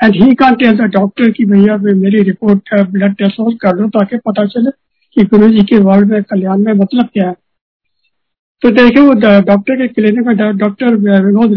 And 0.00 0.14
he 0.14 0.34
can't 0.34 0.58
tell 0.58 0.76
the 0.78 0.88
doctor 0.94 1.30
की 1.30 1.44
भैया 1.44 1.76
मेरी 1.76 2.22
रिपोर्ट 2.22 2.74
ब्लड 2.90 3.14
टेस्ट 3.16 3.40
और 3.40 3.52
कर 3.62 3.76
दो 3.78 3.88
ताकि 3.90 4.16
पता 4.26 4.44
चले 4.46 4.70
कि 5.16 5.24
गुरु 5.26 5.48
जी 5.48 5.64
के 5.64 5.78
वर्ल्ड 5.80 6.10
में, 6.10 6.22
कल्याण 6.22 6.58
में 6.58 6.72
मतलब 6.74 7.08
क्या 7.12 7.28
है। 7.28 7.34
तो 8.62 8.70
देखिए, 8.70 9.02
वो 9.02 9.12
डॉक्टर 9.42 9.76
के 9.76 9.88
क्लिनिक 9.88 10.26
में 10.26 10.56
doctor 10.58 10.94
Vinod 10.96 11.52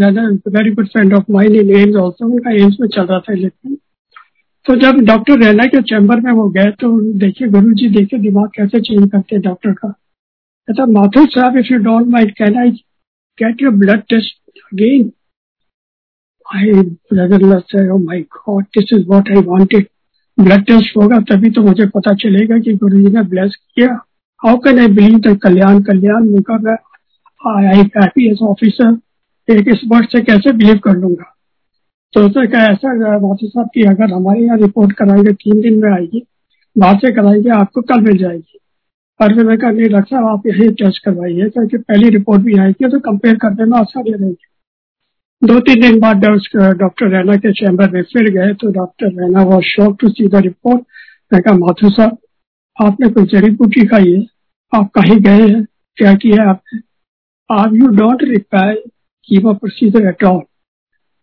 very 0.55 0.71
good 0.71 0.87
friend 0.87 1.13
of 1.13 1.31
mine 1.31 1.55
in 1.55 1.75
AIIMS 1.77 1.95
also 1.95 2.25
उनका 2.25 2.51
एम्स 2.63 2.77
में 2.81 2.87
चल 2.87 3.05
रहा 3.05 3.19
था, 3.19 3.33
इलेक्शन। 3.33 3.77
तो 4.65 4.75
जब 4.75 4.99
डॉक्टर 5.05 5.39
रैना 5.39 5.65
के 5.65 5.81
चैम्बर 5.89 6.19
में 6.21 6.31
वो 6.33 6.47
गए 6.49 6.71
तो 6.81 6.89
देखिए 7.19 7.47
गुरु 7.47 7.73
जी 7.73 7.89
देखिए 7.89 8.19
दिमाग 8.19 8.47
कैसे 8.55 8.79
चेंज 8.79 9.09
करते 9.11 9.37
डॉक्टर 9.39 9.71
का। 9.71 9.89
कहता, 9.89 10.85
माथुर 10.85 11.27
साहब 11.29 11.57
if 11.57 11.73
you 11.73 11.77
don't 11.79 12.07
mind 12.07 12.31
can 12.31 12.57
I 12.59 12.71
get 13.37 13.61
your 13.61 13.73
blood 13.75 14.01
test 14.09 14.59
again 14.73 15.11
I 16.45 16.71
brother 17.13 17.91
oh 17.91 17.97
my 17.97 18.21
god 18.21 18.63
this 18.77 18.93
is 18.93 19.05
what 19.09 19.29
I 19.31 19.43
wanted 19.43 19.87
blood 20.37 20.65
test 20.65 20.97
होगा, 20.97 21.19
तभी 21.19 21.49
तो 21.49 21.61
मुझे 21.63 21.85
पता 21.87 22.13
चलेगा 22.15 22.57
कि 22.59 22.73
गुरु 22.75 22.97
जी 22.97 23.13
ने 23.13 23.21
ब्लेस 23.29 23.55
किया। 23.55 23.93
How 24.39 24.57
can 24.57 24.79
I 24.79 24.87
believe 24.87 25.19
the 25.19 25.37
kalyan 25.43 25.81
kalyan? 25.83 26.23
मैं 26.23 26.77
आई 27.55 27.77
हैप्पी 27.77 28.31
एस 28.31 28.39
ऑफिसर 28.43 28.97
एक 29.47 29.67
इस 29.67 29.81
वर्ड 29.87 30.09
से 30.09 30.21
कैसे 30.23 30.51
बिलीव 30.53 30.77
कर 30.83 30.97
लूँगा? 30.97 31.31
तो 32.15 32.25
उसने 32.25 32.45
कहा, 32.47 32.63
ऐसा 32.63 33.15
वासी 33.17 33.47
साहब, 33.47 33.67
की 33.67 33.81
अगर 33.85 34.13
हमारे 34.13 34.41
यहाँ 34.41 34.57
रिपोर्ट 34.57 34.91
कराएँगे 34.97 35.31
तीन 35.33 35.61
दिन 35.61 35.79
में 35.79 35.91
आएगी 35.91 36.21
बाहर 36.75 36.97
से 36.97 37.11
कराएँगे 37.13 37.49
आपको 37.51 37.81
कल 37.83 38.01
मिल 38.01 38.17
जाएगी। 38.17 38.59
पर 39.19 39.35
फिर 39.35 39.45
मैं 39.45 39.57
कहा, 39.57 39.71
नहीं, 39.71 39.89
डॉक्टर 39.89 40.15
साहब, 40.15 40.25
आप 40.27 40.47
यही 40.47 40.67
टेस्ट 40.73 41.03
करवाइए, 41.05 41.49
क्योंकि 41.49 41.77
पहली 41.79 42.09
रिपोर्ट 42.09 42.41
भी 42.41 42.57
आएगी 42.59 42.89
तो 42.91 42.99
कंपेयर 43.01 43.35
करने 43.37 43.65
में 43.65 43.77
आसानी 43.79 44.11
रहेगी 44.11 45.47
दो 45.47 45.59
तीन 45.59 45.81
दिन 45.81 45.99
बाद 45.99 46.23
डॉक्टर 46.77 47.09
रैना 47.09 47.35
के 47.37 47.51
चैम्बर 47.53 47.91
में 47.91 48.01
फिर 48.03 48.29
गए 48.33 48.53
तो 48.53 48.71
doctor 48.71 49.07
Raina 49.15 49.43
was 49.45 49.63
shock 49.65 49.97
to 50.01 50.09
see 50.09 50.27
the 50.27 50.35
report 50.43 50.81
मैं 51.33 51.41
कहा 51.41 51.53
माथुर 51.57 51.91
साहब, 51.91 52.17
आपने 52.77 53.09
कोई 53.09 53.25
जड़ी 53.25 53.49
बूटी 53.51 53.85
खाई 53.87 54.11
है? 54.11 54.25
आप 54.71 54.89
कहीं 54.95 55.19
गए 55.19 55.47
हैं? 55.47 55.63
क्या 55.97 56.13
किया 56.15 56.41
है 56.43 56.49
आपने? 56.49 56.79
आप 57.49 57.73
you 57.73 57.87
don't 57.97 58.23
require 58.23 58.83
chemo 59.29 59.53
procedure 59.53 60.07
at 60.07 60.23
all 60.23 60.41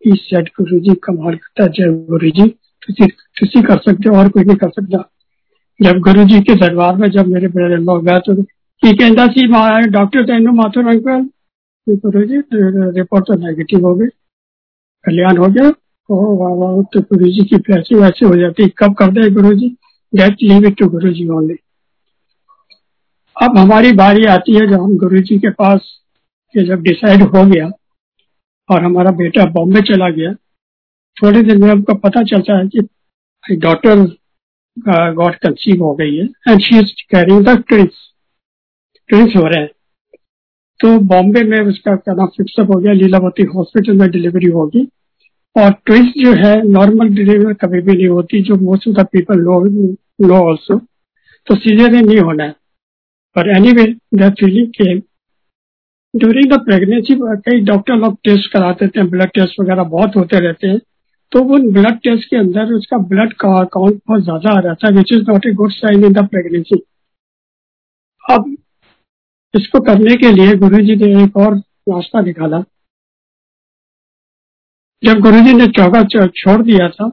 he 0.03 0.17
said 0.17 0.49
Guru 0.59 0.79
ji 0.81 0.95
कमाल 1.05 1.35
करता 1.37 1.67
जय 1.69 1.93
गुरु 2.09 2.31
जी, 2.31 2.49
किसी 2.89 3.63
कर 3.63 3.79
सकते 3.81 4.17
और 4.19 4.29
कोई 4.29 4.45
नहीं 4.45 4.57
कर 4.57 4.71
सकता। 4.71 5.09
जब 5.81 5.99
गुरु 6.01 6.25
जी 6.25 6.41
के 6.41 6.55
दरबार 6.57 6.97
में 6.97 7.09
जब 7.11 7.27
मेरे 7.29 7.49
ब्रदर 7.49 7.79
लोग 7.81 8.05
गए 8.07 8.19
तो 8.27 8.33
ये 8.83 8.93
कहता 8.93 9.27
सी 9.29 9.47
डॉक्टर 9.91 10.25
तेनो 10.27 10.53
माथुर 10.53 10.89
अंकल 10.89 11.29
गुरु 11.87 12.23
जी 12.25 12.37
रिपोर्ट 12.97 13.27
तो 13.27 13.35
नेगेटिव 13.39 13.87
हो 13.87 13.95
गई 13.95 14.07
कल्याण 15.05 15.37
हो 15.37 15.47
गया 15.49 15.69
ओ 16.09 16.17
वाह 16.39 16.55
वाह 16.57 16.83
तो 16.93 17.01
गुरु 17.03 17.29
जी 17.29 17.45
की 17.45 17.59
प्लेसिंग 17.59 18.01
वैसे 18.01 18.27
हो 18.27 18.35
जाती, 18.37 18.69
कब 18.79 18.95
कर 18.95 19.11
दे 19.13 19.29
Guru 19.31 19.53
ji? 19.55 19.69
Get 20.13 20.43
leave 20.43 20.67
it 20.67 20.77
to 20.79 20.89
Guru 20.89 21.13
ji 21.13 21.29
only 21.31 21.57
अब 23.37 23.57
हमारी 23.59 23.93
बारी 23.95 24.25
आती 24.29 24.55
है, 24.55 24.67
जब 24.67 24.83
हम 24.83 24.97
गुरु 24.99 25.21
जी 25.21 25.39
के 25.39 25.51
पास 25.53 25.81
ये 26.55 26.65
जब 26.67 26.83
डिसाइड 26.83 27.23
हो 27.25 27.45
गया 27.45 27.71
और 28.73 28.85
हमारा 28.85 29.11
बेटा 29.17 29.45
बॉम्बे 29.51 29.81
चला 29.83 30.09
गया। 30.11 30.33
थोड़े 31.17 31.43
दिन 31.43 31.61
में 31.63 31.69
हमको 31.71 31.95
पता 31.95 32.23
चलता 32.23 32.59
है 32.59 32.69
कि 32.69 33.57
डॉटर 33.57 34.05
गॉड 35.15 35.35
कंसीव 35.35 35.83
हो 35.85 35.95
गई 35.95 36.17
है 36.17 36.25
and 36.49 36.61
she 36.61 36.79
is 36.79 36.93
carrying 37.11 37.45
the 37.45 37.63
twins 37.69 38.09
twins 39.09 39.33
हो 39.37 39.43
रहे 39.43 39.61
हैं। 39.61 39.71
तो 40.81 40.99
बॉम्बे 41.01 41.43
में 41.43 41.59
उसका 41.61 41.95
क्या 41.97 42.15
नाम 42.15 42.27
फिक्सअप 42.27 42.71
हो 42.71 42.79
गया, 42.81 42.93
लीलावती 42.93 43.43
हॉस्पिटल 43.55 43.99
में 43.99 44.09
डिलीवरी 44.11 44.51
होगी। 44.51 44.89
और 45.57 45.73
ट्विंस 45.87 46.13
जो 46.17 46.33
है 46.35 46.55
नॉर्मल 46.69 47.09
डिलीवरी 47.09 47.55
कभी 47.55 47.81
भी 47.81 47.97
नहीं 47.97 48.09
होती, 48.09 48.43
जो 48.43 48.55
most 48.57 48.89
of 48.89 48.97
the 48.97 49.07
people 49.13 49.41
no 49.41 49.61
no 50.27 50.35
also 50.49 50.79
तो 51.47 51.55
सीजर 51.57 51.91
नहीं 51.93 52.19
होना 52.19 52.45
है। 52.45 52.55
पर 53.37 53.57
anyway 53.73 53.85
that 54.15 54.33
feeling 54.41 54.69
came 54.71 55.01
during 56.15 56.51
the 56.53 56.59
pregnancy 56.65 57.15
कई 57.21 57.61
डॉक्टर 57.65 57.97
लोग 57.97 58.17
टेस्ट 58.25 58.53
कराते 58.53 58.89
थे 58.89 59.03
ब्लड 59.11 59.31
टेस्ट 59.35 59.61
वगैरह 59.61 59.83
बहुत 59.91 60.17
होते 60.17 60.41
रहते 60.41 60.67
हैं। 60.69 60.79
तो 61.33 61.43
वो 61.43 61.59
ब्लड 61.73 61.99
टेस्ट 62.01 62.29
के 62.31 62.37
अंदर 62.37 62.73
उसका 62.75 62.97
ब्लड 63.11 63.33
का 63.35 63.63
काउंट 63.75 64.01
बहुत 64.09 64.23
ज़्यादा 64.23 64.51
आ 64.51 64.61
रहा 64.61 64.75
था 64.75 64.89
which 64.97 65.13
is 65.13 65.23
not 65.31 65.47
a 65.47 65.53
good 65.55 65.73
sign 65.73 66.05
in 66.05 66.13
the 66.13 66.27
pregnancy 66.29 66.83
अब 68.25 68.57
इसको 69.55 69.81
करने 69.85 70.17
के 70.17 70.33
लिए 70.33 70.55
गुरु 70.59 70.83
जी 70.83 70.97
ने 70.97 71.23
एक 71.23 71.37
और 71.37 71.57
रास्ता 71.89 72.21
निकाला। 72.21 72.63
जब 75.03 75.21
गुरु 75.21 75.41
जी 75.41 75.53
ने 75.53 75.67
चौका 75.73 76.03
छोड़ 76.37 76.61
दिया 76.63 76.89
था 76.91 77.09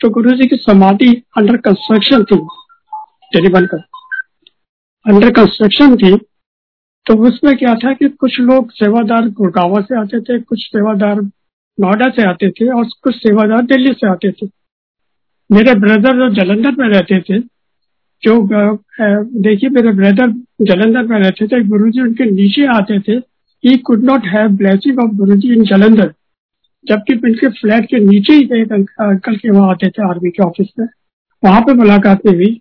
तो 0.00 0.08
गुरु 0.10 0.36
जी 0.36 0.46
की 0.48 0.56
समाधि 0.58 1.12
अंडर 1.38 1.56
कंस्ट्रक्शन 1.66 2.24
थी 2.24 2.36
तेरी 3.32 3.48
बनकर 3.52 3.82
अंडर 5.06 5.30
कंस्ट्रक्शन 5.34 5.96
थी 5.96 6.16
तो 7.10 7.14
उसमें 7.28 7.56
क्या 7.56 7.74
था 7.74 7.92
कि 7.92 8.08
कुछ 8.10 8.38
लोग 8.40 8.70
सेवादार 8.70 9.28
गुड़गावा 9.28 9.80
से 9.80 9.98
आते 9.98 10.20
थे, 10.20 10.38
कुछ 10.40 10.58
सेवादार 10.58 11.20
नोएडा 11.78 12.08
से 12.08 12.22
आते 12.22 12.50
थे 12.50 12.68
और 12.70 12.84
कुछ 13.02 13.14
सेवादार 13.14 13.62
दिल्ली 13.62 13.92
से 13.92 14.08
आते 14.08 14.30
थे। 14.32 14.46
मेरे 15.50 15.74
ब्रदर 15.76 16.16
जो 16.18 16.28
जलंधर 16.34 16.76
में 16.78 16.88
रहते 16.88 17.18
थे, 17.20 17.38
जो 18.22 18.36
देखिए 19.42 19.70
मेरे 19.70 19.92
ब्रदर 19.92 20.30
जलंधर 20.62 21.06
में 21.06 21.18
रहते 21.18 21.46
थे 21.46 21.62
गुरु 21.68 21.90
जी 21.90 22.00
उनके 22.00 22.30
नीचे 22.30 22.66
आते 22.74 22.98
थे। 23.00 23.16
He 23.64 23.76
could 23.80 24.04
not 24.04 24.26
have 24.26 24.48
blessing 24.56 24.98
of 24.98 25.16
Guru 25.16 25.36
ji 25.36 25.52
in 25.54 25.64
Jalandhar, 25.64 26.12
जबकि 26.86 27.14
उनके 27.14 27.48
फ्लैट 27.50 27.84
के 27.84 27.98
नीचे 28.00 28.34
ही 28.34 28.60
एक 28.60 28.72
अंकल 28.72 29.36
के 29.36 29.50
वहाँ 29.50 29.70
आते 29.70 29.88
थे 29.88 30.08
आर्मी 30.08 30.30
के 30.30 30.42
ऑफ़िस 30.44 30.68
में। 30.78 30.86
वहाँ 31.42 31.60
पे 31.60 31.74
मुलाकात 31.74 32.26
हुई। 32.26 32.52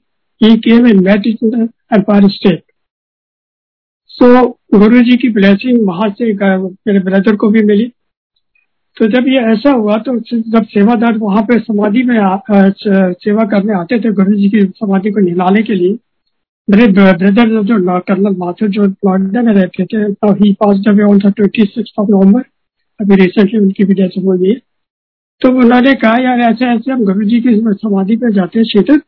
ही 0.41 0.56
केम 0.60 0.88
इन 0.88 1.08
empire 1.08 2.29
state 2.29 2.63
so 4.20 4.28
Guru 4.74 5.02
ji 5.02 5.16
की 5.18 5.30
ब्लेसिंग 5.30 5.88
वहाँ 5.88 6.10
से 6.12 6.34
मेरे 6.34 7.00
ब्रदर 7.00 7.36
को 7.36 7.50
भी 7.50 7.62
मिली। 7.64 7.86
तो 8.98 9.08
जब 9.08 9.28
ये 9.28 9.42
ऐसा 9.52 9.72
हुआ 9.72 9.98
तो 9.98 10.18
जब 10.22 10.64
सेवादार 10.66 11.18
वहाँ 11.18 11.42
पे 11.42 11.58
समाधि 11.60 12.02
में 12.04 12.16
सेवा 13.16 13.44
करने 13.50 13.74
आते 13.74 14.00
थे 14.00 14.12
गुरु 14.14 14.34
जी 14.34 14.50
की 14.50 14.62
समाधि 14.70 15.12
को 15.12 15.20
निलाने 15.20 15.62
के 15.64 15.74
लिए, 15.74 15.98
मेरे 16.68 16.88
ब्रदर 16.90 17.64
जो 17.64 18.00
कर्नल 18.02 18.36
माथुर 18.38 18.70
जो 18.70 18.86
नोएडा 18.86 19.42
में 19.42 19.54
रहते 19.54 19.86
थे 19.86 20.02
ही 20.40 20.52
पास 20.54 20.78
जब 20.78 21.00
ट्वेंटी 21.28 21.66
सिक्स 21.66 21.94
ऑफ़ 22.00 22.10
नवंबर 22.10 22.42
अभी 23.00 23.16
रिसेंटली 23.16 23.60
उनकी 23.60 23.84
भी 23.84 23.94
डेथ 23.94 24.18
हो। 24.18 24.38
गई 24.38 24.54
तो 25.42 25.50
उन्होंने 25.60 25.94
कहा, 25.96 26.16
यार, 26.22 26.40
ऐसे 26.42 26.66
ऐसे 26.66 26.92
हम 26.92 27.04
गुरु 27.06 27.26
जी 27.26 27.40
की 27.42 27.56
समाधि 27.56 28.16
पे 28.18 28.32
जाते 28.34 28.60
हैं 28.60 28.66
Sheetal 28.66 29.00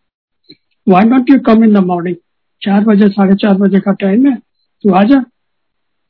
why 0.87 1.05
not 1.05 1.29
you 1.29 1.39
come 1.39 1.63
in 1.63 1.73
the 1.73 1.83
morning 1.85 2.15
चार 2.61 2.83
बजे, 2.85 3.07
साढ़े 3.09 3.35
चार 3.35 3.57
बजे 3.57 3.79
का 3.79 3.91
टाइम 4.01 4.27
है। 4.27 4.37
तू 4.83 4.91
आ 4.91 5.03
जा। 5.03 5.19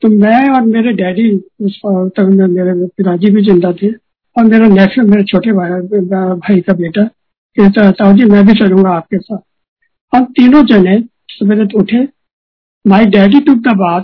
तो 0.02 0.08
मैं 0.10 0.48
और 0.50 0.62
मेरे 0.66 0.92
डैडी 0.94 1.30
उस 1.60 1.80
वक्त 1.84 2.20
मेरे 2.20 2.72
पिताजी 2.86 3.30
भी 3.30 3.42
ज़िंदा 3.44 3.72
थे 3.72 3.90
और 4.36 4.44
मेरा 4.44 4.66
नेफ्यू 4.68 5.04
मेरे 5.06 5.24
छोटे 5.24 5.52
भाई 5.52 5.70
भाई 6.38 6.60
का 6.60 6.72
बेटा 6.74 7.04
कहता 7.56 7.90
ताऊ 7.92 8.12
जी, 8.12 8.24
मैं 8.24 8.46
भी 8.46 8.52
चलूँगा 8.54 8.90
आपके 8.90 9.18
साथ। 9.18 9.38
हम 10.12 10.24
तीनों 10.32 10.64
जने 10.66 10.98
सवेरे 11.30 11.66
उठे। 11.78 12.02
My 12.84 13.06
daddy 13.08 13.40
took 13.40 13.58
the 13.58 13.76
bath 13.78 14.02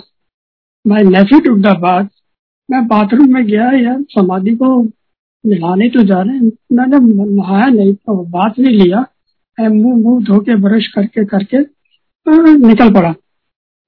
my 0.84 1.02
nephew 1.04 1.40
took 1.40 1.58
the 1.60 1.76
bath 1.80 2.04
मैं 2.68 2.86
बाथरूम 2.88 3.32
में 3.34 3.44
गया 3.46 3.70
यार 3.72 4.02
समाधि 4.10 4.54
को 4.56 4.68
नहाने 5.44 5.88
तो 5.88 6.02
जा 6.04 6.20
रहे 6.20 6.36
हैं। 6.36 6.50
मैंने 6.72 6.98
नहाया 7.26 7.66
नहीं 7.66 7.94
तो 7.94 8.22
बात 8.26 8.58
नहीं 8.58 8.74
लिया। 8.74 9.04
मुँह 9.58 9.96
मुँह 9.96 10.24
धो 10.24 10.38
के, 10.40 10.54
ब्रश 10.56 10.86
करके 10.88 11.24
करके 11.26 11.58
निकल 12.66 12.92
पड़ा। 12.94 13.14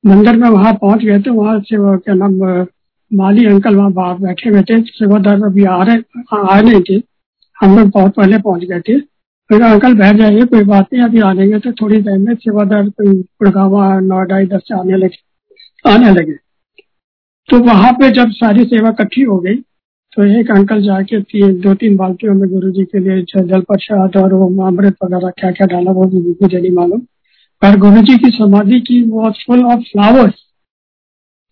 मंदिर 0.05 0.37
में 0.37 0.49
वहाँ 0.49 0.73
पहुँच 0.75 1.05
गए 1.05 1.19
थे, 1.21 1.31
वहाँ 1.31 1.59
से 1.61 1.77
वो 1.77 1.97
क्या 1.99 2.15
नाम, 2.15 2.35
माली 3.11 3.47
अंकल 3.47 3.77
वहाँ 3.77 4.19
बैठे 4.21 4.51
हुए 4.51 4.63
थे 4.63 4.81
सेवादार 4.83 5.43
अभी 5.45 5.65
आ 5.67 5.83
रहे, 5.83 5.97
आ 6.33 6.61
नहीं 6.61 6.81
थे। 6.81 7.03
हम 7.57 7.79
लोग 7.79 7.89
बहुत 7.91 8.15
पहले 8.15 8.39
पहुँच 8.39 8.65
गए 8.65 8.81
थे। 8.81 8.99
फिर 9.51 9.63
अंकल 9.63 9.95
बैठ 9.95 10.17
जाइए, 10.17 10.43
कोई 10.43 10.65
बात 10.65 10.87
नहीं, 10.93 11.03
अभी 11.03 11.21
आ 11.21 11.33
जाएँगे 11.35 11.59
तो 11.59 11.73
थोड़ी 11.73 12.01
देर 12.03 12.19
में 12.19 12.35
सेवादार 12.37 12.89
गुड़गावा 13.01 13.99
नोएडा 14.01 14.39
इधर 14.39 14.59
से 14.59 14.75
आने 14.75 14.97
लगे 14.97 15.91
आने 15.91 16.11
लगे। 16.11 16.33
तो 17.49 17.59
वहाँ 17.61 17.93
पे 17.93 18.11
जब 18.13 18.31
सारी 18.33 18.65
सेवा 18.67 18.91
इकट्ठी 18.91 19.23
हो 19.23 19.39
गई 19.41 19.55
तो 20.13 20.25
एक 20.41 20.51
अंकल 20.51 20.83
जाके 20.83 21.21
तीन 21.23 21.61
दो 21.61 21.75
तीन 21.75 21.97
बाल्टियों 21.97 22.35
में 22.35 22.49
गुरु 22.51 22.71
जी 22.71 22.85
के 22.85 22.99
लिए 22.99 23.23
जल 23.23 23.61
प्रसाद 23.61 24.17
और 24.17 24.33
वो 24.35 24.67
अमृत 24.67 24.97
वगैरह 25.05 25.31
क्या 25.31 25.51
क्या 25.51 25.67
डाला, 25.67 25.91
वो 25.93 26.05
मुझे 26.43 26.61
नहीं 26.61 26.71
मालूम। 26.73 27.01
पर 27.63 27.77
गुरु 27.79 28.03
जी 28.03 28.17
की 28.19 28.29
समाधि 28.31 28.81
की 28.81 29.01
was 29.09 29.43
full 29.47 29.65
of 29.65 29.81
flowers 29.83 30.35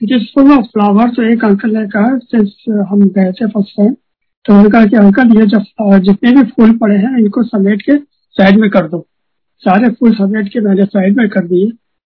is 0.00 0.24
full 0.34 0.52
of 0.52 0.64
flowers 0.66 1.16
तो 1.16 1.22
एक 1.32 1.44
अंकल 1.44 1.76
ने 1.76 1.86
कहा 1.88 2.84
हम 2.90 3.02
गए 3.08 3.32
थे 3.32 3.46
फ़र्स्ट 3.46 3.76
टाइम 3.76 3.92
तो 4.44 4.52
उन्होंने 4.52 4.70
कहा 4.70 4.84
कि 4.84 4.96
अंकल 4.96 5.36
ये 5.38 5.46
जब 5.46 5.98
जितने 6.04 6.30
भी 6.32 6.42
फूल 6.50 6.76
पड़े 6.78 6.96
हैं, 6.96 7.18
इनको 7.18 7.42
समेट 7.44 7.82
के 7.82 7.96
साइड 8.36 8.58
में 8.60 8.68
कर 8.70 8.88
दो। 8.88 9.00
सारे 9.62 9.88
फूल 9.90 10.14
समेट 10.14 10.48
के 10.52 10.60
मैंने 10.60 10.84
साइड 10.86 11.16
में 11.16 11.28
कर 11.28 11.46
दिए। 11.46 11.66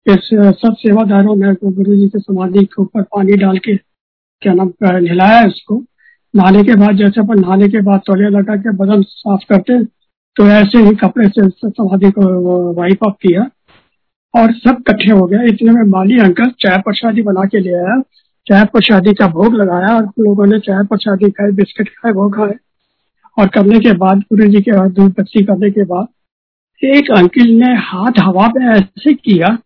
इस 0.06 0.30
सब 0.62 0.76
सेवादारों 0.80 1.36
ने 1.36 1.54
गुरु 1.64 1.96
जी 1.96 2.08
के 2.08 2.20
समाधि 2.20 2.66
के 2.66 2.82
ऊपर 2.82 3.02
पानी 3.04 3.38
डाल 3.38 3.58
के, 3.58 3.76
क्या 3.76 4.54
नाम 4.54 4.72
नहलाया 4.84 5.46
उसको 5.48 5.84
नहाने 6.34 6.64
के 6.64 6.76
बाद, 6.76 6.96
जैसे 6.98 7.22
अपन 7.22 7.40
नहाने 7.42 7.68
के 7.70 7.82
बाद 7.82 8.02
तौलिया 8.08 8.30
लगा 8.30 8.56
के 8.58 8.76
बदन 8.78 9.02
साफ़ 9.10 9.46
करते 9.50 9.84
तो 10.36 10.48
ऐसे 10.52 10.84
ही 10.84 10.96
कपड़े 10.98 11.28
से 11.30 11.50
समाधि 11.50 12.12
को 12.12 12.74
वाइप 12.74 13.06
अप 13.08 13.16
किया। 13.22 13.50
और 14.36 14.52
सब 14.54 14.78
इकट्ठे 14.80 15.12
हो 15.12 15.26
गया 15.26 15.42
इतने 15.42 15.72
में 15.72 15.84
माली 15.84 16.20
अंकल 16.20 16.46
चाय 16.46 16.78
प्रसादी 16.78 17.22
बना 17.22 17.46
के 17.46 17.60
ले 17.60 17.74
आया। 17.74 18.02
चाय 18.48 18.66
प्रसादी 18.66 19.14
का 19.14 19.28
भोग 19.28 19.56
लगाया 19.56 19.96
और 19.96 20.06
लोगों 20.06 20.46
ने 20.46 20.60
चाय 20.60 20.84
प्रसादी 20.84 21.32
खाए 21.32 21.52
बिस्किट 21.52 21.90
खाए, 21.90 22.12
वो 22.12 22.30
खाए। 22.30 22.54
और 23.40 23.48
करने 23.48 23.80
के 23.80 23.94
बाद 23.94 24.20
गुरु 24.20 24.48
जी 24.48 24.62
के 24.62 24.90
दूध 24.90 25.12
बच्ची 25.20 25.44
करने 25.44 25.70
के 25.72 25.84
बाद, 25.84 26.08
एक 26.84 27.12
अंकिल 27.12 27.56
ने 27.60 27.74
हाथ 27.74 28.12
हवा 28.20 28.48
पे 28.48 28.66
ऐसे 28.66 29.14
किया 29.14 29.58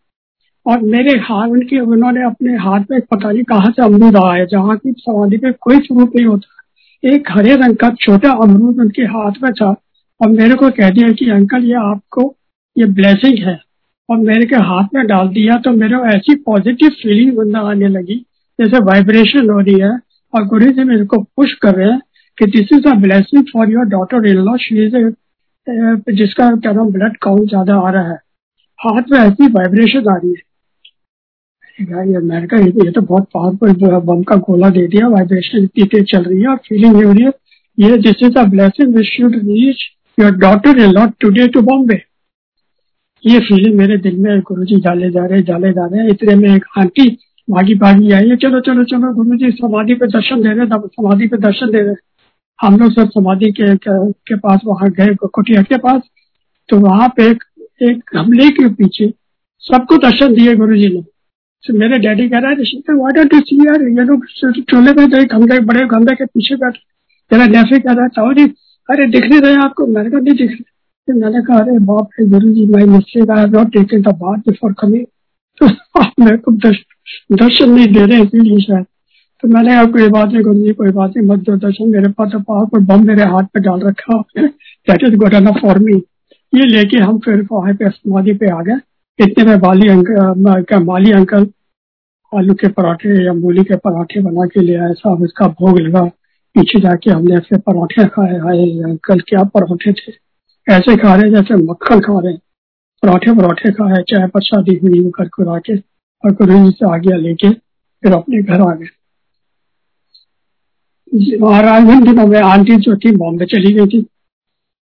और 0.66 0.80
मेरे 0.80 1.18
हाथ, 1.18 1.48
उनके, 1.48 1.80
उन्होंने 1.80 2.24
अपने 2.24 2.56
हाथ 2.56 2.80
में 2.90 3.00
पता 3.00 3.32
नहीं 3.32 3.42
कहाँ 3.42 3.70
से 3.70 3.82
अमरूद 3.82 4.16
आया, 4.16 4.44
जहाँ 4.44 4.76
की 4.76 4.92
समाधि 4.98 5.36
पे 5.36 5.52
कोई 5.52 5.76
स्वरूप 5.76 6.12
नहीं 6.16 6.26
होता। 6.26 7.14
एक 7.14 7.24
हरे 7.30 7.56
रंग 7.56 7.76
का 7.76 7.90
छोटा 7.90 8.32
अमरूद 8.32 8.78
उनके 8.78 9.02
हाथ 9.02 9.32
में 9.42 9.52
था 9.52 9.74
और 10.20 10.28
मेरे 10.28 10.54
को 10.54 10.70
कह 10.70 10.90
दिया 10.90 11.08
कि, 11.08 11.30
अंकल, 11.30 11.64
ये 11.64 11.74
आपको, 11.74 12.36
ये 12.78 12.84
ब्लेसिंग 12.84 13.38
है। 13.38 13.71
और 14.12 14.18
मेरे 14.20 14.46
के 14.46 14.56
हाथ 14.68 14.94
में 14.94 15.06
डाल 15.06 15.28
दिया 15.30 15.56
तो 15.64 15.70
मेरे 15.72 15.96
को 15.96 16.06
ऐसी 16.08 16.34
पॉजिटिव 16.46 16.90
फीलिंग 17.02 17.36
बंदा 17.36 17.60
आने 17.70 17.88
लगी, 17.88 18.14
जैसे 18.58 18.78
वाइब्रेशन 18.84 19.50
हो 19.50 19.58
रही 19.60 19.78
है 19.80 19.90
और 20.32 20.46
गुरु 20.48 20.70
जी 20.72 20.84
मेरे 20.84 21.04
को 21.06 21.22
पुश 21.36 21.52
कर 21.62 21.74
रहे 21.74 21.90
हैं 21.90 22.00
कि 22.38 22.46
this 22.50 22.72
is 22.72 22.88
a 22.88 22.94
blessing 23.00 23.44
for 23.52 23.70
your 23.70 23.84
daughter 23.88 24.26
in 24.28 24.36
law 24.44 24.56
she 24.58 24.84
is 24.84 24.96
जिसका 26.12 26.50
क्या 26.56 26.72
नाम 26.72 26.90
ब्लड 26.92 27.16
काउंट 27.22 27.48
ज़्यादा 27.48 27.74
आ 27.78 27.90
रहा 27.90 28.08
है। 28.08 28.18
हाथ 28.80 29.10
में 29.10 29.18
ऐसी 29.18 29.46
वाइब्रेशन 29.52 30.08
आ 30.10 30.16
रही 30.16 30.30
है। 30.30 30.50
ये 31.78 32.46
कहा, 32.46 32.58
ये 32.58 32.90
तो 32.90 33.00
बहुत 33.00 33.28
पावरफुल 33.34 33.98
बम 34.06 34.22
का 34.22 34.36
गोला 34.38 34.68
दे 34.70 34.86
दिया 34.86 35.08
वाइब्रेशन 35.08 35.64
इतनी 35.64 35.84
तेज 35.86 36.04
चल 36.10 36.22
रही 36.22 36.40
है 36.40 36.48
और 36.48 36.56
फीलिंग 36.68 36.94
हो 36.94 37.00
रही 37.02 37.24
है। 37.24 37.30
ये 37.78 37.96
this 37.98 38.22
is 38.22 38.38
a 38.38 38.44
blessing 38.50 38.94
which 38.96 39.06
should 39.08 39.34
reach 39.36 39.84
your 40.18 40.36
daughter 40.38 40.78
in 40.78 40.90
law 40.92 41.12
today 41.20 41.46
to 41.48 41.60
Bombay 41.62 42.02
ये 43.24 43.38
फीलिंग 43.38 43.76
मेरे 43.78 43.96
दिल 43.96 44.16
में 44.18 44.40
गुरु 44.40 44.64
जी 44.64 44.76
डाले 44.80 45.10
जा 45.10 45.24
रहे 45.26 45.42
डाले 45.42 45.72
जा 45.72 45.86
रहे 45.86 46.00
हैं। 46.00 46.08
इतने 46.08 46.34
में 46.34 46.54
एक 46.56 46.64
आंटी 46.78 47.08
भागी 47.50 47.74
भागी 47.74 48.10
आई 48.12 48.28
है 48.28 48.36
चलो 48.36 48.60
चलो 48.60 48.84
चलो 48.84 49.12
गुरु 49.14 49.36
जी 49.36 49.50
समाधि 49.50 49.94
पे 49.94 50.06
दर्शन 50.06 50.42
दे 50.42 50.48
रहे 50.48 50.66
समाधि 50.66 51.28
पे 51.28 51.36
दर्शन 51.36 51.70
दे 51.70 51.80
रहे 51.80 51.94
हम 52.58 52.76
लोग 52.78 52.92
सब 52.92 53.10
समाधि 53.10 53.50
के, 53.52 53.76
के 53.76 54.36
पास 54.36 54.60
वहाँ 54.66 54.90
गए 54.90 55.14
कुटिया 55.24 55.62
के 55.62 55.78
पास। 55.78 56.02
तो 56.68 56.78
वहाँ 56.78 57.08
पे 57.08 57.30
एक, 57.30 57.42
एक 57.82 58.02
गमले 58.14 58.48
के 58.50 58.68
पीछे 58.74 59.12
सबको 59.62 59.96
दर्शन 59.96 60.34
दिए 60.34 60.54
गुरु 60.56 60.76
जी 60.76 60.88
ने। 60.88 61.00
तो 61.64 61.74
मेरे 61.78 61.98
डैडी 61.98 62.28
कह 62.28 62.38
रहा 62.38 62.50
है 62.50 62.94
वाट 62.96 63.18
आर 63.18 63.28
यार 63.52 63.82
ये 63.88 64.04
लोग 64.04 64.26
चोले 64.70 64.92
में 64.92 65.08
गए 65.10 65.24
गमले 65.24 65.58
बड़े 65.60 65.86
गमले 65.86 66.14
के 66.14 66.24
पीछे 66.24 66.56
बैठ। 66.56 66.76
मेरा 67.30 67.46
नेफे 67.46 67.78
कह 67.78 67.92
रहा 67.92 68.08
था 68.08 68.32
जी 68.32 68.44
अरे 68.88 69.06
दिख 69.06 69.24
नहीं 69.24 69.40
रहे 69.40 69.54
आपको? 69.56 69.86
मैंने 69.86 70.10
कहा 70.10 70.20
नहीं 70.20 70.34
दिख 70.34 70.50
रहे। 70.50 70.81
तो 71.08 71.14
मैंने 71.14 71.40
कहा, 71.42 71.58
अरे 71.58 71.78
बाप 71.86 72.08
रे 72.18 72.26
Guru 72.30 72.48
ji 72.54 72.66
my 72.72 72.84
mistake 72.88 73.30
I 73.30 73.40
have 73.40 73.56
not 73.56 73.72
taken 73.72 74.02
the 74.02 74.14
bath 74.18 74.38
before 74.48 74.72
coming 74.80 75.06
तो 75.60 75.66
आप 76.00 76.12
मेरे 76.20 76.36
को 76.38 76.52
दर्शन 76.52 77.70
नहीं 77.70 77.86
दे 77.94 78.04
रहे 78.06 78.22
इसीलिए 78.22 78.60
शायद। 78.60 78.84
तो 79.42 79.48
मैंने 79.48 79.70
कहा, 79.70 79.84
कोई 79.86 80.08
बात 80.08 80.28
नहीं 80.28 80.42
गुरु 80.42 80.64
जी 80.64 80.72
कोई 80.72 80.90
बात 80.90 81.16
नहीं, 81.16 81.26
मत 81.28 81.38
दो 81.40 81.56
दर्शन, 81.58 81.88
मेरे 81.90 82.08
पास 82.08 82.30
तो 82.32 82.38
पावर 82.40 82.80
बम 82.90 83.06
मेरे 83.06 83.24
हाथ 83.32 83.44
पे 83.54 83.60
डाल 83.60 83.80
रखा 83.80 84.18
आपने। 84.18 84.46
That 84.46 85.04
is 85.04 85.16
good 85.16 85.34
enough 85.34 85.58
for 85.62 85.78
me 85.78 85.96
ये 86.52 86.66
लेके 86.66 86.98
हम 86.98 87.18
फिर 87.24 87.46
वहाँ 87.52 87.74
पे 87.74 87.90
समाधि 87.90 88.32
पे 88.34 88.50
आ 88.50 88.60
गए। 88.62 88.78
इतने 89.18 89.44
में 89.44 89.58
बाली 89.60 89.88
अंकल 89.88 90.82
माली 90.84 91.12
अंकल 91.12 91.46
आलू 92.32 92.54
के 92.54 92.68
पराठे 92.70 93.24
या 93.24 93.32
मूली 93.34 93.62
के 93.64 93.76
पराठे 93.76 94.20
बना 94.22 94.46
के 94.46 94.60
ले 94.60 94.74
आए, 94.76 94.92
साहब, 94.94 95.24
इसका 95.24 95.46
भोग 95.50 95.78
लगा। 95.80 96.04
पीछे 96.56 96.80
जाके 96.80 97.10
हमने 97.10 97.36
ऐसे 97.36 97.58
पराठे 97.60 98.06
खाए 98.08 98.38
आए 98.40 98.68
अंकल, 98.82 99.20
क्या 99.28 99.42
पराठे 99.54 99.92
थे। 99.92 100.12
ऐसे 100.66 100.96
खा 100.96 101.14
रहे 101.14 101.30
जैसे 101.30 101.54
मक्खन 101.54 102.00
खा 102.00 102.18
रहे 102.20 102.36
पराठे 103.02 103.32
पराठे 103.32 103.70
खाए 103.72 104.02
चाय 104.02 104.26
प्रसादी 104.26 104.74
हुई 104.76 105.10
कर 105.10 105.28
करा 105.28 105.58
के 105.58 105.76
और 106.24 106.32
गुरु 106.32 106.70
से 106.70 106.92
आ 106.92 106.96
गया 106.96 107.16
लेके 107.16 107.50
फिर 107.50 108.12
अपने 108.12 108.42
घर 108.42 108.60
आ 108.60 108.74
गए। 108.74 108.86
महाराज 111.40 111.88
उन 111.90 112.04
दिनों 112.04 112.26
में 112.26 112.40
आंटी 112.40 112.76
जो 112.76 112.96
थी, 112.96 113.10
बॉम्बे 113.16 113.46
चली 113.46 113.72
गई 113.72 113.86
थी। 113.86 114.02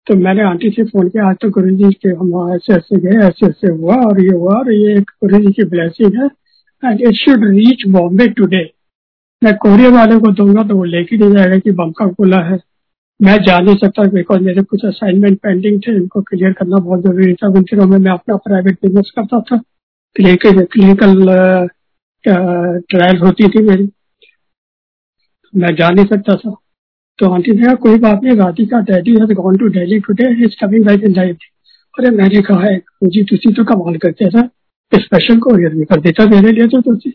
तो 0.07 0.15
मैंने 0.15 0.43
आंटी 0.43 0.71
से 0.71 0.85
फ़ोन 0.85 1.09
किया, 1.09 1.27
आज 1.27 1.37
तो 1.43 1.51
गुरु 1.51 1.71
जी 1.71 1.91
के 1.93 2.09
हम 2.09 2.55
ऐसे 2.55 2.75
ऐसे 2.75 3.01
गए, 3.01 3.27
ऐसे 3.27 3.47
ऐसे 3.47 3.73
हुआ 3.73 3.95
और 3.97 4.21
ये 4.21 4.37
हुआ 4.37 4.59
और 4.59 4.73
ये 4.73 4.97
एक 4.97 5.11
गुरु 5.25 5.39
जी 5.39 5.53
की 5.53 5.65
ब्लेसिंग 5.65 6.21
है। 6.21 6.29
And 6.83 7.01
it 7.01 7.15
should 7.15 7.45
reach 7.45 7.87
Bombay 7.89 8.27
today 8.29 8.63
मैं 9.43 9.57
कोरियर 9.57 9.93
वाले 9.93 10.19
को 10.19 10.33
दूँगा 10.33 10.63
तो 10.63 10.77
वो 10.77 10.85
लेके 10.85 11.17
नहीं 11.17 11.33
जाएगा 11.33 11.59
कि 11.59 11.71
बम 11.71 11.91
का 11.91 12.07
गोला 12.07 12.41
है। 12.41 12.59
मैं 13.21 13.37
जा 13.43 13.59
नहीं 13.59 13.77
सकता 13.77 14.03
बिकॉज़ 14.11 14.41
मेरे 14.43 14.63
कुछ 14.63 14.85
असाइनमेंट 14.85 15.39
पेंडिंग 15.43 15.81
थे, 15.83 15.95
इनको 15.97 16.21
क्लियर 16.23 16.53
करना 16.53 16.77
बहुत 16.79 17.03
ज़रूरी 17.03 17.35
था। 17.35 17.49
उन 17.49 17.63
दिनों 17.63 17.87
में 17.87 17.99
मैं 17.99 18.13
अपना 18.13 18.37
प्राइवेट 18.47 18.79
बिज़नेस 18.83 19.13
करता 19.17 19.41
था। 19.41 19.57
क्लिनिकल 20.17 20.65
क्लिनिकल 20.73 21.15
ट्रायल 22.25 23.19
होती 23.19 23.49
थी 23.49 23.63
मेरी। 23.63 23.89
मैं 25.53 25.75
जा 25.77 25.89
नहीं 25.91 26.07
सकता 26.07 26.35
था। 26.37 26.55
तो 27.19 27.29
आंटी 27.31 27.53
ने 27.53 27.65
कहा, 27.65 27.75
कोई 27.77 27.99
बात 27.99 28.21
नहीं, 28.25 28.37
Radhika 28.37 28.81
daddy 28.83 29.11
has 29.13 29.33
gone 29.33 29.57
to 29.57 29.69
Delhi 29.71 29.99
today 30.01 30.31
is 30.45 30.57
coming 30.61 30.85
back 30.87 31.05
in 31.05 31.15
life 31.17 31.37
अरे 31.95 32.11
मैंने 32.11 32.41
कहा 32.43 32.61
है 32.61 32.77
जी, 33.05 33.23
तुसी 33.25 33.53
तो 33.53 33.65
कमाल 33.65 33.97
करते 33.97 34.29
था 34.31 34.49
स्पेशल 34.93 35.39
कोरियर 35.41 35.75
भी 35.75 35.85
कर 35.85 36.01
देता 36.01 36.27
मेरे 36.27 36.53
लिए 36.53 36.67
तो 36.69 36.81
तुसी। 36.83 37.11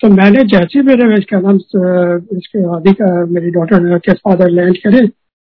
तो 0.00 0.08
मैंने 0.10 0.44
जैसे 0.44 0.82
मेरे, 0.82 1.12
इसका 1.14 1.40
नाम 1.40 1.56
इसके 1.56 2.62
राधिका 2.62 3.08
मेरी 3.26 3.50
डॉटर 3.50 3.98
के 3.98 4.12
फादर 4.14 4.50
लैंड 4.50 4.76
करे 4.78 5.06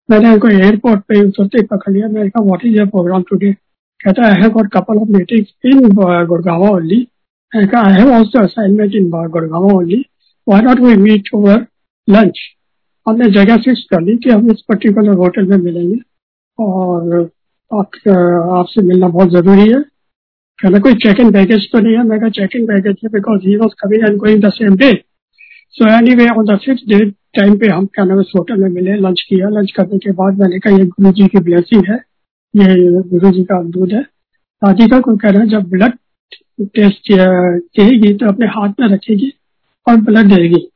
मैंने 0.08 0.32
उनको 0.32 0.48
एयरपोर्ट 0.48 1.00
पे 1.08 1.20
उतरते 1.22 1.62
पकड़ 1.66 1.92
लिया। 1.92 2.08
मैंने 2.08 2.28
कहा 2.28 2.44
what 2.44 2.64
is 2.66 2.76
your 2.76 2.86
program 2.88 3.22
today 3.30 3.52
कहता 4.00 4.26
I 4.26 4.40
have 4.40 4.50
got 4.52 4.72
couple 4.72 4.98
of 4.98 5.08
meetings 5.12 5.48
in 5.66 5.88
Gurgaon 6.26 6.62
only 6.70 7.00
मैंने 7.52 7.66
कहा 7.68 7.82
I 7.86 8.00
have 8.00 8.12
also 8.14 8.42
assignment 8.44 8.94
in 8.94 9.10
Gurgaon 9.10 9.64
only 9.74 10.04
why 10.46 10.62
not 10.62 10.80
we 10.80 10.94
meet 11.02 11.28
over 11.34 11.66
lunch 12.08 12.38
हमने 13.06 13.30
जगह 13.32 13.56
फिक्स 13.64 13.82
कर 13.90 14.00
ली 14.02 14.16
कि 14.16 14.30
हम 14.30 14.50
इस 14.50 14.62
पर्टिकुलर 14.68 15.16
होटल 15.18 15.46
में 15.48 15.56
मिलेंगे। 15.58 15.98
और 16.58 17.30
आपसे 17.70 18.82
मिलना 18.82 19.08
बहुत 19.08 19.30
ज़रूरी 19.30 19.68
है। 19.70 19.80
कहना, 20.58 20.78
कोई 20.78 20.94
चेक 20.94 21.20
इन 21.20 21.30
बैगेज 21.30 21.68
तो 21.72 21.78
नहीं 21.78 21.96
है? 21.96 22.02
मैं 22.04 22.30
चेक 22.30 22.56
इन 22.56 22.64
बैगेज 22.66 22.96
है 23.04 23.10
because 23.10 23.46
he 23.48 23.56
was 23.56 23.74
coming 23.82 24.04
and 24.04 24.16
going 24.18 24.42
the 24.42 24.50
same 24.52 24.76
day 24.76 24.90
so 25.74 25.88
anyway 26.14 26.26
on 26.30 26.44
the 26.46 26.58
fix 26.58 26.82
day 26.88 26.98
time 27.36 27.56
पे 27.58 27.66
हम 27.68 27.86
क्या 27.86 28.04
नाम 28.04 28.20
होटल 28.28 28.56
में 28.56 28.68
मिले 28.70 28.94
लंच 28.98 29.20
किया। 29.28 29.48
लंच 29.50 29.70
करने 29.72 29.98
के 29.98 30.12
बाद 30.12 30.38
मैंने 30.38 30.58
कहा, 30.58 30.76
ये 30.76 30.84
गुरु 30.86 31.12
जी 31.12 31.26
की 31.26 31.40
ब्लेसिंग 31.40 31.84
है। 31.88 31.96
ये 32.54 33.02
गुरु 33.10 33.30
जी 33.32 33.42
का 33.44 33.62
दूध 33.64 33.92
है। 33.92 34.00
राधिका 34.62 35.00
को 35.00 35.16
कह 35.16 35.30
रहे 35.30 35.40
हैं, 35.40 35.48
जब 35.48 35.68
ब्लड 35.70 35.92
टेस्ट 36.74 37.12
देगी 37.12 38.12
तो 38.14 38.26
अपने 38.26 38.46
हाथ 38.48 38.80
में 38.80 38.88
रखेगी 38.88 39.32
और 39.86 39.96
ब्लड 40.00 40.34
देगी। 40.34 40.66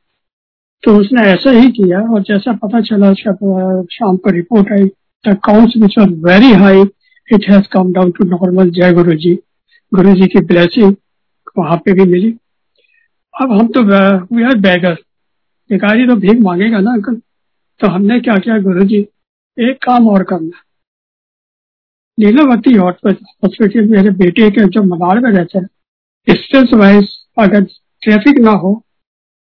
तो 0.83 0.95
उसने 0.97 1.21
ऐसा 1.23 1.51
ही 1.51 1.69
किया 1.71 1.99
और 2.13 2.21
जैसा 2.21 2.53
पता 2.63 2.81
चला 2.81 3.13
शाम 3.13 4.17
को 4.17 4.29
report 4.29 4.71
I. 4.73 4.85
The 5.25 5.35
counts 5.43 5.77
which 5.77 5.97
are 5.99 6.09
very 6.25 6.51
high 6.61 6.81
it 7.27 7.49
has 7.49 7.67
come 7.73 7.91
down 7.93 8.11
to 8.11 8.25
normal 8.27 8.69
Jai 8.71 8.93
Guru 8.93 9.13
ji 9.17 9.33
गुरु 9.91 10.13
जी 10.13 10.27
की 10.27 10.39
ब्लेसिंग 10.45 10.95
वहाँ 11.57 11.77
पे 11.77 11.93
भी 11.93 12.09
मिली। 12.11 12.35
अब 13.35 13.51
हम 13.51 13.67
तो 13.67 13.81
वी 14.35 14.43
आर 14.43 14.55
बैगर 14.61 14.93
भिखारी 15.69 16.07
तो 16.07 16.15
भीख 16.15 16.39
मांगेगा 16.41 16.79
ना, 16.79 16.91
अंकल? 16.91 17.15
तो 17.79 17.87
हमने 17.87 18.19
क्या 18.19 18.35
किया 18.37 18.57
गुरु 18.61 18.83
जी 18.85 18.97
एक 19.57 19.77
काम 19.83 20.07
और 20.09 20.23
करना। 20.23 20.61
लीलावती 22.17 22.73
हॉस्पिटल 22.75 23.87
मेरे 23.89 24.09
बेटे 24.11 24.49
के 24.51 24.65
जो 24.67 24.83
मनार 24.85 25.19
में 25.19 25.29
रहते 25.31 25.59
हैं 25.59 25.67
डिस्टेंस 26.27 26.73
वाइज 26.73 27.07
अगर 27.39 27.63
ट्रैफ़िक 28.01 28.39
ना 28.39 28.51
हो 28.57 28.73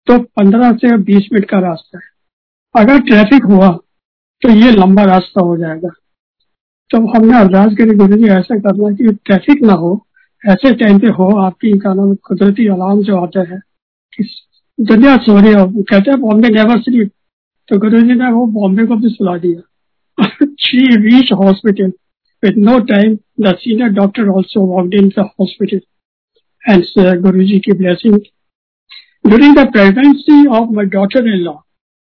तो 0.07 0.17
15 0.39 0.75
से 0.75 0.97
20 1.03 1.27
मिनट 1.33 1.49
का 1.49 1.59
रास्ता 1.59 1.97
है। 1.97 2.03
अगर 2.75 2.99
ट्रैफ़िक 3.01 3.45
हुआ 3.45 3.69
तो 4.41 4.49
ये 4.51 4.71
लंबा 4.71 5.03
रास्ता 5.05 5.41
हो 5.41 5.57
जाएगा। 5.57 5.89
तो 6.91 6.97
हमने 7.07 7.37
अरदास 7.39 7.75
करी 7.77 7.95
गुरु 7.97 8.17
जी 8.17 8.29
ऐसा 8.29 8.59
करना 8.59 8.91
कि 8.95 9.13
ट्रैफ़िक 9.25 9.63
ना 9.63 9.73
हो, 9.73 9.91
ऐसे 10.43 10.73
टाइम 10.75 10.99
पे 10.99 11.07
हो, 11.09 11.29
आपकी 11.39 11.71
कुदरती 11.85 12.67
अलार्म 12.67 13.03
जो 13.03 13.17
आता 13.17 13.49
है 13.49 13.59
किस 14.13 14.27
सो 14.77 15.39
रहे 15.39 15.53
हो 15.53 15.65
कहते 15.67 16.11
हैं, 16.11 16.19
बॉम्बे 16.21 16.49
नेवर 16.49 16.79
स्लीप 16.81 17.11
तो 17.69 17.77
गुरु 17.79 18.01
जी 18.01 18.13
ने 18.13 18.31
वो 18.31 18.45
बॉम्बे 18.53 18.85
को 18.85 18.95
भी 18.95 19.09
सुला 19.09 19.37
दिया। 19.37 19.61
She 20.59 20.85
reach 20.97 21.31
hospital 21.33 21.91
with 22.43 22.57
no 22.59 22.77
time 22.87 23.17
the 23.41 23.55
senior 23.55 23.89
doctor 23.93 24.29
also 24.29 24.65
walk 24.67 24.93
in 24.93 25.07
the 25.09 25.27
hospital 25.39 25.81
and 26.63 27.21
Guru 27.21 27.43
ji 27.43 27.59
की 27.59 27.71
blessing 27.73 28.15
during 29.27 29.55
the 29.57 29.67
pregnancy 29.71 30.45
of 30.47 30.69
my 30.75 30.85
daughter 30.95 31.27
in 31.27 31.39
law 31.39 31.53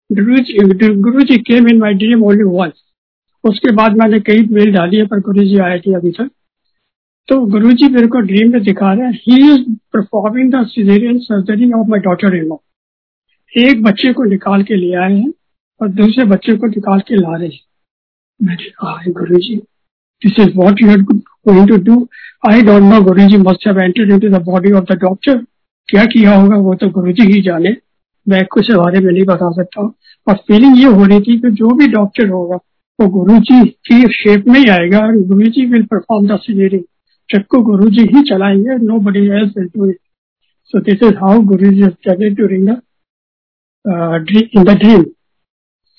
Guru 0.10 1.21
ji 1.23 1.38
came 1.43 1.67
in 1.69 1.79
my 1.79 1.93
dream 1.95 2.23
only 2.23 2.43
walls 2.45 2.84
उसके 3.43 3.71
बाद 3.75 3.97
मैंने 3.97 4.19
कई 4.21 4.45
mail 4.51 4.71
डाली 4.73 4.97
है, 4.97 5.05
पर 5.05 5.19
गुरु 5.19 5.43
जी 5.43 5.58
आए 5.60 5.79
थे 5.79 5.93
अभी 5.95 6.12
तक। 6.12 6.29
तो 7.29 7.39
गुरु 7.45 7.71
जी 7.71 7.88
मेरे 7.89 8.07
को 8.07 8.19
ड्रीम 8.21 8.51
में 8.51 8.61
दिखा 8.63 8.91
रहे 8.93 9.05
हैं। 9.05 9.19
He 9.21 9.53
is 9.53 9.61
performing 9.93 10.51
the 10.53 10.65
surgery 10.65 11.71
of 11.73 11.88
my 11.89 11.99
daughter 11.99 12.35
in 12.35 12.43
law 12.45 12.55
एक 13.53 13.81
बच्चे 13.83 14.11
को 14.13 14.23
निकाल 14.23 14.63
के 14.63 14.75
ले 14.75 14.93
आए 14.95 15.13
हैं 15.13 15.31
और 15.81 15.88
दूसरे 15.91 16.25
बच्चे 16.25 16.55
को 16.57 16.67
निकाल 16.67 16.99
के 16.99 17.15
ला 17.15 17.35
रहे 17.38 17.47
हैं। 17.47 17.59
मैंने 18.39 18.69
कहा 18.71 19.11
Guru 19.11 19.38
ji 19.38 19.55
this 20.21 20.39
is 20.39 20.55
what 20.55 20.81
you 20.81 20.88
going 20.88 21.67
to 21.69 21.77
do 21.83 22.07
I 22.51 22.61
don't 22.61 22.83
know 22.83 23.01
Guru 23.03 23.27
ji 23.29 23.38
must 23.39 23.67
have 23.67 23.79
entered 23.79 24.11
into 24.11 24.29
the 24.29 24.41
body 24.45 24.71
of 24.71 24.93
the 24.93 24.97
doctor 25.01 25.38
क्या 25.89 26.05
किया 26.05 26.35
होगा 26.35 26.57
वो 26.57 26.75
तो 26.75 26.89
गुरु 26.91 27.11
जी 27.11 27.31
ही 27.33 27.41
जाने। 27.41 27.75
मैं 28.27 28.45
कुछ 28.45 28.71
बारे 28.71 28.99
में 28.99 29.11
नहीं 29.11 29.23
बता 29.25 29.51
सकता 29.51 29.81
और 30.27 30.35
फीलिंग 30.47 30.77
ये 30.77 30.85
हो 30.85 31.05
रही 31.05 31.19
थी 31.19 31.39
कि 31.39 31.51
जो 31.51 31.75
भी 31.77 31.88
डॉक्टर 31.88 32.29
होगा, 32.29 32.55
वो 32.99 33.07
गुरु 33.09 33.39
जी 33.39 33.63
की 33.88 34.01
शेप 34.13 34.47
में 34.47 34.59
ही 34.59 34.69
आएगा 34.69 34.99
और 34.99 35.17
Guru 35.27 35.47
ji 35.47 35.65
will 35.65 35.83
perform 35.83 36.27
the 36.27 36.38
surgery 36.38 36.85
truck 37.29 37.55
Guru 37.55 37.89
ji 37.89 38.01
ही 38.13 38.21
चलाएँगे। 38.29 38.77
No 38.85 38.99
buddy 38.99 39.25
else 39.27 39.53
L 39.57 39.67
to 39.67 39.89
it 39.89 39.97
so 40.73 40.79
this 40.79 41.03
is 41.03 41.15
how 41.15 41.41
Guru 41.41 41.71
ji 41.71 41.88
चले 42.07 42.29
during 42.29 42.69
in 44.57 44.63
the 44.63 44.77
dream 44.79 45.03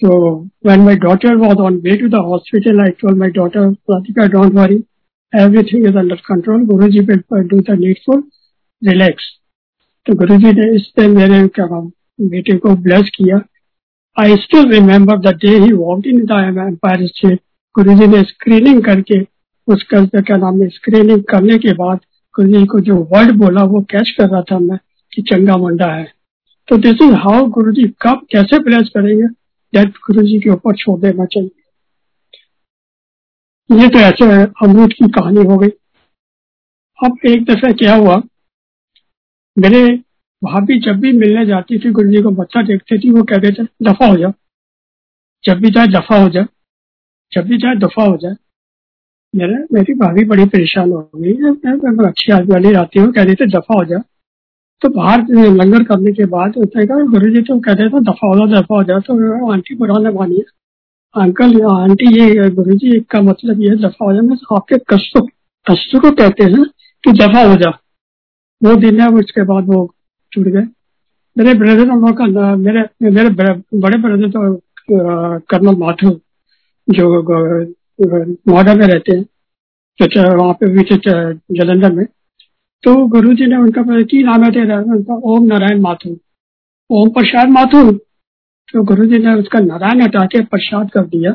so 0.00 0.34
when 0.66 0.80
my 0.80 0.96
daughter 0.96 1.36
was 1.36 1.58
on 1.58 1.76
way 1.76 1.96
to 1.96 2.08
the 2.08 2.14
hospital 2.14 2.80
I 2.80 2.90
told 3.00 3.18
my 3.18 3.30
daughter 3.30 3.70
Platika 3.72 4.26
don't 4.26 4.52
worry 4.54 4.82
everything 5.32 5.86
is 5.86 5.96
under 5.98 6.16
control 6.28 6.64
Guru 6.64 6.88
ji 6.88 7.00
do 7.00 7.60
the 7.60 7.78
need 7.80 7.96
for 8.06 8.22
relax 8.82 9.32
तो 10.06 10.14
गुरु 10.14 10.36
जी 10.36 10.52
ने 10.52 10.74
इस 10.76 10.86
पर 10.96 11.08
मेरे 11.08 11.44
बेटे 12.28 12.56
को 12.56 12.74
bless 12.82 13.10
किया 13.14 13.40
I 14.16 14.36
still 14.36 14.70
remember 14.72 15.18
the 15.18 15.34
day 15.34 15.48
he 15.48 15.72
walk 15.72 16.06
in 16.06 16.24
their 16.24 17.06
state 17.06 17.40
Guru 17.74 17.94
ji 17.94 18.06
ने 18.06 18.22
screening 18.22 18.82
करके 18.84 19.20
उसका 19.68 20.20
क्या 20.20 20.36
नाम 20.36 20.62
है? 20.62 20.68
स्क्रीनिंग 20.68 21.22
करने 21.24 21.58
के 21.58 21.72
बाद 21.74 22.00
गुरु 22.34 22.48
जी 22.48 22.64
को 22.66 22.80
जो 22.80 22.96
वर्ड 23.12 23.32
बोला, 23.36 23.62
वो 23.62 23.80
कैच 23.90 24.10
कर 24.10 24.28
रहा 24.28 24.42
था 24.42 24.58
मैं 24.58 24.78
कि 25.12 25.22
चंगा 25.22 25.56
मुंडा 25.56 25.86
है। 25.94 26.04
तो 26.68 26.76
this 26.78 27.02
is 27.02 27.14
how 27.16 27.46
Guru 27.48 27.72
ji 27.72 27.84
कब, 28.02 28.26
कैसे 28.32 28.58
ब्लेस 28.58 28.88
करेंगे? 28.96 29.26
डेट 29.72 29.96
गुरु 30.06 30.22
जी 30.22 30.38
के 30.40 30.50
ऊपर 30.50 30.76
छोड़ 30.76 31.00
देना 31.00 31.24
चाहिए 31.24 31.50
ये 33.70 33.88
तो 33.88 33.98
ऐसे 33.98 34.24
अमरूद 34.64 34.92
की 34.92 35.08
कहानी 35.10 35.44
हो 35.44 35.56
गई। 35.58 35.68
अब 36.98 37.16
एक 37.26 37.44
दफ़ा 37.44 37.72
क्या 37.74 37.94
हुआ? 37.94 38.16
मेरे 39.56 39.80
भाभी 40.42 40.78
जब 40.80 41.00
भी 41.00 41.12
मिलने 41.12 41.44
जाती 41.46 41.78
थी 41.78 41.90
गुरु 41.90 42.10
जी 42.10 42.22
को 42.22 42.30
बच्चा 42.32 42.62
देखती 42.62 42.98
थी, 42.98 43.10
वो 43.10 43.22
कहते 43.22 43.52
थे, 43.52 43.66
दफ़ा 43.82 44.06
हो 44.06 44.16
जाओ 44.16 44.32
जब 45.44 45.60
भी 45.60 45.70
जाए 45.70 45.86
दफ़ा 45.88 46.22
हो 46.22 46.28
जाए 46.28 46.46
जब 47.32 47.46
भी 47.48 47.58
जाए 47.58 47.74
दफ़ा 47.76 48.04
हो 48.04 48.16
जाए 48.16 48.34
मेरे 49.36 49.54
मेरी 49.72 49.94
भाभी 49.96 50.24
बड़ी 50.26 50.44
परेशान 50.46 50.90
हो 50.92 51.00
गई। 51.16 51.32
अच्छी 52.06 52.32
आदमी 52.32 52.52
वाली 52.52 52.72
आती 52.74 52.98
हूँ, 52.98 53.12
कहते 53.12 53.34
थे 53.34 53.46
दफ़ा 53.48 53.74
हो 53.74 53.84
जाए 53.84 54.00
तो 54.82 54.88
बाहर 54.90 55.20
लंगर 55.52 55.82
करने 55.84 56.12
के 56.12 56.24
बाद 56.26 56.56
उसने 56.58 56.86
कहा, 56.86 56.98
गुरु 57.10 57.30
जी 57.30 57.42
तो 57.42 57.58
कहते 57.60 57.88
थे 57.88 58.00
दफ़ा 58.02 58.28
हो 58.28 58.36
जाओ, 58.36 58.46
दफ़ा 58.52 58.76
हो 58.76 58.82
जाए 58.84 59.00
तो 59.00 59.52
आंटी 59.52 59.74
पुराने 59.76 60.10
मानिए। 60.12 60.44
अंकल 61.14 61.60
आंटी, 61.64 62.06
ये 62.14 62.50
गुरु 62.50 62.74
जी 62.74 63.00
का 63.10 63.20
मतलब 63.22 63.60
ये 63.62 63.76
दफ़ा 63.78 64.04
हो 64.04 64.12
जाए 64.12 64.36
आपके 64.56 64.78
कष्ट 64.90 65.18
कष्ट 65.66 65.96
को 65.96 66.10
कहते 66.12 66.44
हैं 66.44 66.64
कि 67.04 67.12
दफ़ा 67.14 67.44
हो 67.44 67.54
जा 67.56 67.70
वो 68.62 68.74
दिन 68.78 69.00
है 69.00 69.08
उसके 69.14 69.42
बाद 69.44 69.64
वो 69.68 69.78
छूट 70.32 70.46
गए। 70.48 70.66
मेरे 71.36 71.54
ब्रदर 71.54 71.88
हम 71.88 72.12
का 72.14 72.26
मेरे 72.56 72.82
मेरे 73.02 73.28
बड़े 73.30 73.98
ब्रदर 73.98 74.28
तो 74.30 74.40
कर्नल 74.90 75.76
माथुर, 75.78 76.20
जो 76.88 77.22
नोएडा 77.98 78.74
में 78.74 78.86
रहते 78.86 79.16
हैं 79.16 79.24
तो 79.98 80.06
वहाँ 80.36 80.54
पे 80.54 80.66
भी 80.68 80.82
जलंधर 81.56 81.92
में। 81.92 82.04
तो 82.84 82.94
गुरु 83.06 83.34
जी 83.34 83.46
ने 83.46 83.56
उनका 83.56 83.82
की 84.02 84.22
नाम 84.22 84.44
है 84.44 84.50
तेरा 84.50 84.78
उनका 84.78 85.14
ओम 85.24 85.44
नारायण 85.44 85.80
माथुर। 85.80 86.16
ओम 86.90 87.08
प्रसाद 87.10 87.48
माथुर। 87.48 87.92
तो 88.68 88.82
गुरु 88.84 89.06
जी 89.06 89.18
ने 89.18 89.34
उसका 89.34 89.58
नारायण 89.60 90.02
हटा 90.02 90.24
के 90.26 90.40
प्रसाद 90.44 90.90
कर 90.90 91.06
दिया। 91.06 91.32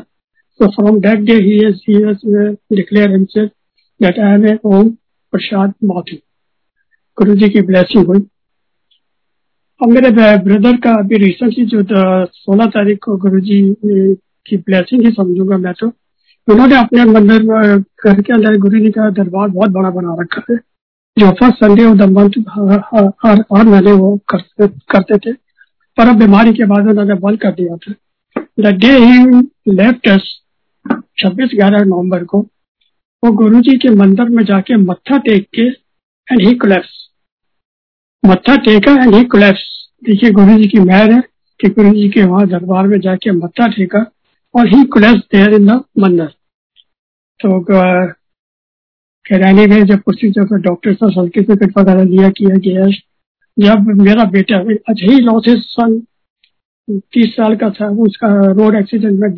तो 0.60 0.68
from 0.70 1.00
that 1.00 1.18
day 1.20 1.34
he 1.34 1.58
declare 2.76 3.18
that 3.28 4.18
I 4.18 4.32
am 4.32 4.58
Om 4.64 4.88
Prasad 5.32 5.72
Mathur. 5.84 6.18
Guru 7.18 7.34
ji 7.34 7.48
की 7.48 7.62
ब्लेसिंग 7.62 8.06
हुई। 8.06 8.20
और 9.80 9.88
मेरे 9.88 10.10
ब्रदर 10.38 10.76
का 10.76 10.92
अभी 10.94 11.16
रिसेंटली 11.16 11.64
जो 11.66 11.82
सोलह 12.26 12.66
तारीख 12.66 12.98
को 12.98 13.16
गुरु 13.16 13.40
जी 13.40 13.60
की 14.46 14.56
ब्लेसिंग 14.56 15.04
ही 15.04 15.10
समझूँगा 15.10 15.56
मैं 15.56 15.72
तो। 15.74 15.92
उन्होंने 16.48 16.76
अपने 16.76 17.04
मंदिर 17.04 17.42
घर 17.42 18.20
के 18.20 18.32
अंदर 18.32 18.56
गुरु 18.58 18.78
जी 18.78 18.90
का 18.90 19.08
दरबार 19.12 19.48
बहुत 19.48 19.70
बड़ा 19.70 19.90
बना 19.90 20.16
रखा 20.20 20.42
है 20.50 20.56
जो 21.16 21.30
फ़र्स्ट 21.30 21.56
संडे 21.56 21.84
ऑफ़ 21.84 21.96
द 21.96 22.02
हर 23.54 23.64
महीने 23.66 23.92
वो 23.92 24.16
करते, 24.28 24.66
करते 24.68 25.18
थे। 25.18 25.32
पर 25.98 26.08
अब 26.08 26.18
बीमारी 26.18 26.52
के 26.52 26.64
बाद 26.64 26.88
उन्होंने 26.88 27.14
बंद 27.14 27.40
कर 27.40 27.52
दिया 27.52 27.76
था। 27.76 27.92
द 28.60 28.74
डे 28.76 28.92
ही 28.98 29.40
लेफ़्ट 29.74 30.08
छब्बीस 31.18 31.50
ग्यारह 31.54 31.84
नवंबर 31.84 32.24
को 32.24 32.40
वो 33.22 33.30
गुरु 33.32 33.60
जी 33.60 33.76
के 33.78 33.88
मंदिर 33.96 34.28
में 34.28 34.44
जाके 34.44 34.76
मत्था 34.76 35.18
टेक 35.18 35.46
के 35.54 35.62
एंड 35.62 36.40
ही 36.40 36.54
कोलेप्स 36.54 36.98
मत्था 38.24 38.56
टेका 38.64 38.92
एंड 38.94 39.14
ही 39.14 39.24
कोलेप्स 39.24 39.62
देखिए 40.02 40.30
गुरु 40.30 40.56
जी 40.58 40.66
की 40.68 40.78
मेहर 40.80 41.12
है 41.12 41.20
कि 41.60 41.68
गुरु 41.68 41.90
जी 41.90 42.08
के 42.08 42.22
वहाँ 42.24 42.46
दरबार 42.48 42.86
में 42.86 42.98
जाके 43.00 43.30
मत्था 43.30 43.66
टेका। 43.68 44.00
और 44.54 44.68
ही 44.68 44.82
देयर 44.94 45.54
इन 45.54 45.66
द 45.66 45.82
मंदिर 45.98 46.26
तो 47.40 47.60
कहने 47.70 49.66
गए 49.66 49.82
जब 49.82 49.98
प्रोसीजर 49.98 50.44
पर 50.46 50.60
डॉक्टर 50.60 50.94
से 50.94 51.10
सर्टिफिकेट 51.10 51.78
वगैरह 51.78 52.04
लिया 52.04 52.28
किया 52.30 52.56
गया 52.66 52.86
जब 53.56 53.88
मेरा 54.02 54.24
बेटा 54.30 54.58
अच्छा 54.58 55.12
ही 55.12 55.20
लॉसेस 55.20 55.64
सन 55.68 56.00
तीस 56.90 57.34
साल 57.34 57.54
का 57.56 57.68
था, 57.70 57.88
उसका 58.02 58.28
रोड 58.52 58.76
एक्सीडेंट 58.76 59.20
में 59.20 59.30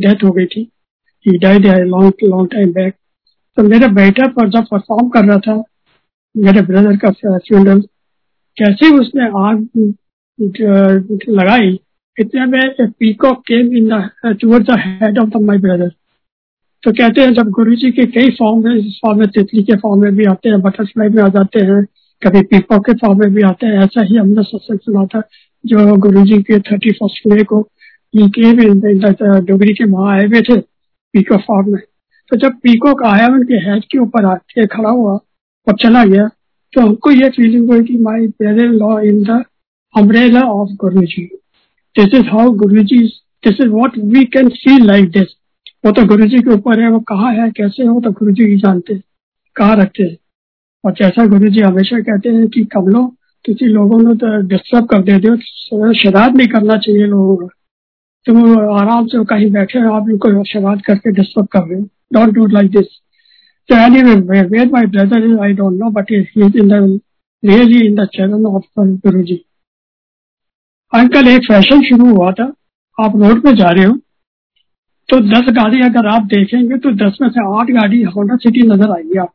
डेथ 0.00 0.24
हो 0.24 0.30
गई 0.32 0.46
थी। 0.46 0.60
He 1.26 1.38
died 1.38 1.66
long 1.86 2.12
long 2.24 2.48
time 2.52 2.72
back 2.72 2.94
तो 3.56 3.62
मेरा 3.62 3.88
बेटा 3.94 4.26
पर 4.28 4.48
जब 4.50 4.64
परफॉर्म 4.70 5.08
कर 5.08 5.24
रहा 5.24 5.38
था, 5.38 5.62
मेरे 6.34 6.62
ब्रदर 6.62 6.96
का 6.96 7.10
फ्यूनरल 7.38 7.80
कैसे 8.56 8.90
उसने 8.98 9.26
आग 9.40 9.56
लगाई? 11.30 11.78
इतने 12.16 12.46
में 12.46 12.90
peacock 12.90 13.42
came 13.46 13.76
in 13.76 13.90
toward 14.40 14.64
the 14.64 14.78
head 14.78 15.18
of 15.18 15.36
my 15.42 15.58
brother 15.58 15.88
तो 16.82 16.92
कहते 16.92 17.20
हैं 17.20 17.32
जब 17.34 17.50
गुरु 17.50 17.74
जी 17.74 17.90
के 17.92 18.04
कई 18.12 18.30
फॉर्म 18.38 18.64
में 18.64 18.74
इस 18.74 18.98
फॉर्म 19.02 19.18
में 19.18 19.28
तितली 19.28 19.62
के 19.62 19.76
फॉर्म 19.76 20.00
में 20.02 20.16
भी 20.16 20.24
आते 20.30 20.48
हैं 20.48 20.60
बटरफ्लाई 20.62 21.08
में 21.08 21.22
आ 21.22 21.28
जाते 21.28 21.60
हैं, 21.60 21.84
कभी 22.22 22.42
पीकॉक 22.42 22.84
के 22.86 22.92
फॉर्म 22.96 23.18
में 23.20 23.32
भी 23.34 23.42
आते 23.42 23.66
हैं, 23.66 23.78
ऐसा 23.84 24.02
ही 24.02 24.16
हमने 24.16 24.42
सत्संग 24.42 24.78
सुना 24.78 25.04
था, 25.06 25.22
जो 25.64 25.96
गुरु 25.98 26.24
जी 26.24 26.38
के 26.42 26.58
थर्टी 26.60 26.90
फ़र्स्ट 26.92 27.26
मे 27.26 27.44
को 27.44 27.60
डोगरी 28.14 29.72
के 29.74 29.84
वहाँ 29.84 30.12
आए 30.14 30.26
हुए 30.26 30.40
थे 30.40 30.58
पीकॉक 31.14 31.40
फॉर्म 31.40 31.72
में। 31.72 31.80
तो 32.30 32.36
जब 32.38 32.58
पीकॉक 32.62 33.02
आया, 33.06 33.26
उनके 33.28 33.54
हेड 33.64 33.84
के 33.84 33.98
ऊपर 33.98 34.24
आके 34.24 34.66
खड़ा 34.66 34.90
हुआ, 34.90 35.12
और 35.66 35.76
चला 35.82 36.04
गया 36.04 36.28
तो 36.72 36.80
हमको 36.80 37.10
ये 37.10 37.28
फीलिंग 37.30 37.70
हुई 37.70 37.84
कि 37.84 37.96
my 37.98 38.26
brother 38.28 38.68
law 38.74 38.98
in 39.02 39.22
the 39.24 39.42
umbrella 39.94 40.40
of 40.52 40.70
Guru 40.80 41.02
ji. 41.02 41.28
This 41.96 42.14
is 42.14 42.26
how 42.28 42.50
Guru 42.62 42.82
ji 42.82 42.98
this 43.46 43.60
is 43.60 43.68
what 43.68 43.98
we 44.14 44.24
can 44.36 44.48
feel 44.62 44.86
like 44.86 45.10
this 45.16 45.34
वो 45.86 45.92
तो 45.92 46.04
गुरु 46.08 46.26
जी 46.28 46.38
के 46.38 46.52
ऊपर 46.54 46.80
है 46.82 46.90
वो 46.90 47.00
कहाँ 47.10 47.32
है 47.34 47.50
कैसे 47.56 47.86
हो 47.86 48.00
तो 48.00 48.10
गुरु 48.18 48.32
जी 48.32 48.44
ही 48.50 48.56
जानते 48.56 48.98
कहाँ 49.56 49.76
रखते 49.76 50.02
हैं। 50.02 50.16
और 50.84 50.92
जैसा 51.00 51.26
गुरु 51.26 51.48
जी 51.50 51.60
हमेशा 51.60 52.00
कहते 52.08 52.28
हैं 52.36 52.48
कि 52.54 52.64
कब 52.72 52.88
लो 52.88 53.04
किसी 53.44 53.66
लोगों 53.66 54.00
ने 54.02 54.14
तो 54.22 54.40
डिस्टर्ब 54.48 54.86
कर 54.88 55.02
देते 55.02 55.28
हो 55.28 55.92
शराब 56.00 56.36
नहीं 56.36 56.48
करना 56.48 56.76
चाहिए 56.76 57.06
लोगों 57.06 57.36
को। 57.36 57.48
तुम 58.26 58.36
आराम 58.80 59.06
से 59.06 59.24
कहीं 59.30 59.50
बैठे 59.52 59.78
हो 59.78 59.92
आप 59.94 60.08
उनको 60.12 60.44
शराब 60.52 60.80
करके 60.86 61.12
डिस्टर्ब 61.20 61.46
कर 61.52 61.66
रहे 61.68 61.80
हो। 61.80 61.86
Don't 62.14 62.34
do 62.34 62.46
like 62.56 62.70
this 62.76 63.00
So 63.68 63.76
anyway, 63.76 64.14
where, 64.20 64.46
where 64.46 64.66
my 64.66 64.84
brother 64.84 65.18
is, 65.26 65.38
I 65.40 65.52
don't 65.52 65.78
know, 65.78 65.90
but 65.90 66.10
he 66.10 66.16
is 66.16 66.54
in 66.54 66.68
the 66.68 67.00
really 67.42 67.86
in 67.86 67.94
the 67.94 68.06
channel 68.12 68.56
of 68.56 68.64
Guruji. 68.76 69.36
Uncle, 70.94 71.28
एक 71.28 71.42
फ़ैशन 71.42 71.80
शुरू 71.82 72.14
हुआ 72.16 72.30
था। 72.32 72.44
आप 72.98 73.16
रोड 73.16 73.42
पे 73.42 73.52
जा 73.56 73.70
रहे 73.70 73.84
हो। 73.84 73.94
तो 75.08 75.18
दस 75.30 75.50
गाड़ी 75.54 75.80
अगर 75.84 76.06
आप 76.08 76.26
देखेंगे 76.26 76.76
तो 76.78 76.90
दस 76.96 77.18
में 77.22 77.28
से 77.28 77.40
आठ 77.52 77.70
गाड़ी 77.70 78.02
होंडा 78.04 78.36
सिटी 78.36 78.62
नज़र 78.68 78.92
आएगी 78.92 79.18
आप। 79.18 79.32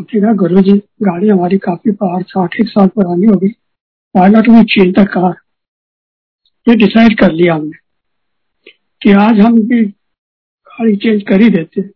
आपने 0.00 0.34
गुरु 0.34 0.62
जी 0.62 0.76
गाड़ी 1.02 1.28
हमारी 1.28 1.58
काफ़ी 1.58 1.90
बाहर 1.92 2.22
साठ 2.22 2.56
एक 2.60 2.68
साल 2.68 2.88
पुरानी 2.88 3.26
होगी 3.26 3.48
why 4.14 4.30
not 4.30 4.48
we 4.48 4.64
change 4.74 4.94
the 4.98 5.06
car. 5.08 5.34
ये 6.66 6.76
डिसाइड 6.76 7.18
कर 7.20 7.32
लिया 7.32 7.54
हमने 7.54 7.78
कि 9.02 9.12
आज 9.18 9.40
हम 9.40 9.60
भी 9.68 9.84
गाड़ी 9.84 10.96
चेंज 10.96 11.22
कर 11.28 11.42
ही 11.42 11.50
देते। 11.50 11.88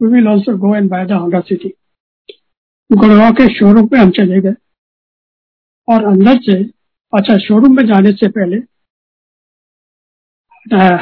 We 0.00 0.08
will 0.10 0.28
also 0.28 0.52
go 0.60 0.70
and 0.74 0.90
buy 0.90 1.04
the 1.06 1.16
Honda 1.16 1.46
City. 1.46 1.70
Gurgaon 2.90 3.32
के 3.32 3.46
शोरूम 3.54 3.86
पे 3.86 3.98
हम 3.98 4.10
चले 4.10 4.40
गए। 4.40 4.54
और 5.88 6.04
अंदर 6.06 6.38
से 6.42 6.62
अच्छा 7.12 7.36
शोरूम 7.38 7.76
में 7.76 7.86
जाने 7.86 8.12
से 8.12 8.28
पहले 8.28 8.56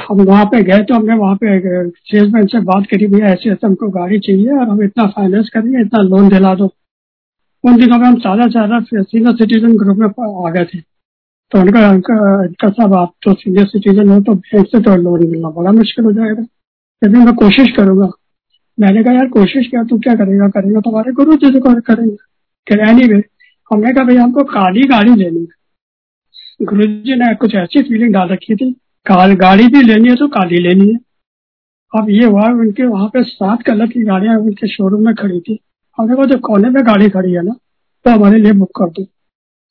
हम 0.09 0.21
वहाँ 0.21 0.45
पे 0.45 0.63
गए 0.63 0.83
तो 0.83 0.95
हमने 0.95 1.15
वहाँ 1.15 1.35
पे 1.37 1.49
सेल्समैन 1.91 2.47
से 2.47 2.61
बात 2.61 2.85
करी, 2.91 3.07
भैया, 3.07 3.27
ऐसे 3.27 3.51
ऐसे 3.51 3.67
हमको 3.67 3.89
गाड़ी 3.89 4.19
चाहिए 4.19 4.53
और 4.53 4.69
हम 4.69 4.83
इतना 4.83 5.07
फाइनेंस 5.07 5.51
करेंगे, 5.55 5.81
इतना 5.81 6.03
लोन 6.03 6.29
दिला 6.29 6.55
दो। 6.55 6.71
उन 7.65 7.77
दिनों 7.77 7.99
में 7.99 8.07
हम 8.07 8.19
सादा 8.19 8.47
सादा 8.49 8.81
सीनियर 9.03 9.35
सिटीजन 9.37 9.77
ग्रुप 9.77 9.99
में 9.99 10.09
आ 10.47 10.51
गए 10.51 10.65
थे। 10.65 10.81
तो 11.53 11.61
उनका 11.61 11.91
उनका 11.91 12.69
साहब, 12.69 12.95
आप 12.95 13.13
तो 13.23 13.35
सीनियर 13.35 13.67
सिटीजन 13.67 14.09
हो 14.09 14.21
तो 14.21 14.35
बैंक 14.35 14.67
से 14.67 14.81
तो 14.81 14.97
लोन 14.97 15.31
मिलना 15.31 15.51
बड़ा 15.51 15.73
मुश्किल 15.73 16.05
हो 16.05 16.13
जाएगा। 16.13 16.43
लेकिन 17.05 17.25
मैं 17.25 17.35
कोशिश 17.35 17.69
करूँगा। 17.77 18.09
मैंने 18.81 19.05
कहा, 19.05 19.15
यार, 19.15 19.29
कोशिश 19.29 19.67
किया, 19.67 19.83
तू 19.85 19.99
क्या 19.99 20.15
करेगा 20.15 20.49
करेगा 20.49 20.81
तुम्हारे 20.81 21.13
गुरु 21.13 21.37
जी 21.37 21.47
से 21.47 21.81
करेंगे। 21.81 22.91
एनी 22.91 23.13
वे 23.13 23.23
हमने 23.71 23.93
कहा, 23.95 24.05
भैया, 24.05 24.23
हमको 24.23 24.45
काली 24.45 24.83
गाड़ी 24.89 25.15
लेनी 25.15 25.41
है। 25.41 25.60
गुरु 26.61 26.87
जी 26.87 27.15
ने 27.17 27.35
कुछ 27.35 27.55
ऐसी 27.55 27.83
फीलिंग 27.83 28.13
डाल 28.13 28.29
रखी 28.29 28.55
थी। 28.57 28.71
काल 29.07 29.33
गाड़ी 29.35 29.67
भी 29.67 29.83
लेनी 29.83 30.09
है 30.09 30.17
तो 30.17 30.27
काली 30.29 30.57
लेनी 30.59 30.89
है। 30.89 30.99
अब 31.93 32.11
ये 32.11 32.25
हुआ, 32.25 32.43
उनके 32.45 32.87
वहाँ 32.87 33.09
पे 33.09 33.23
सात 33.25 33.63
कलर 33.63 33.87
की 33.87 34.03
गाड़ियाँ 34.05 34.37
उनके 34.39 34.69
शोरूम 34.69 35.05
में 35.07 35.15
खड़ी 35.15 35.41
थी। 35.41 35.59
हमने 35.99 36.17
कहा 36.17 36.25
जो 36.25 36.39
कोने 36.39 36.71
में 36.71 36.83
गाड़ी 36.87 37.09
खड़ी 37.11 37.33
है 37.33 37.43
ना 37.43 37.55
तो 38.05 38.11
हमारे 38.11 38.39
लिए 38.39 38.53
बुक 38.53 38.71
कर 38.77 38.91
दो। 38.91 39.05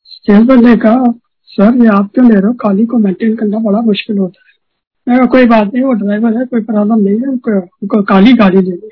सेल्समैन 0.06 0.66
ने 0.66 0.76
कहा 0.78 1.12
सर, 1.52 1.76
ये 1.76 1.88
आप 1.90 2.10
क्यों 2.14 2.28
ले 2.28 2.34
रहे 2.34 2.48
हो? 2.48 2.54
काली 2.54 2.86
को 2.86 2.98
मेंटेन 2.98 3.36
करना 3.36 3.60
बड़ा 3.60 3.82
मुश्किल 3.82 4.18
होता 4.18 4.42
है। 4.42 5.18
मैं 5.18 5.28
कोई 5.28 5.46
बात 5.48 5.74
नहीं, 5.74 5.84
वो 5.84 5.94
ड्राइवर 5.94 6.38
है, 6.38 6.46
कोई 6.46 6.62
प्रॉब्लम 6.62 7.00
नहीं 7.00 7.20
है, 7.20 7.28
उनको 7.28 8.02
काली 8.04 8.34
गाड़ी 8.34 8.58
लेनी 8.58 8.90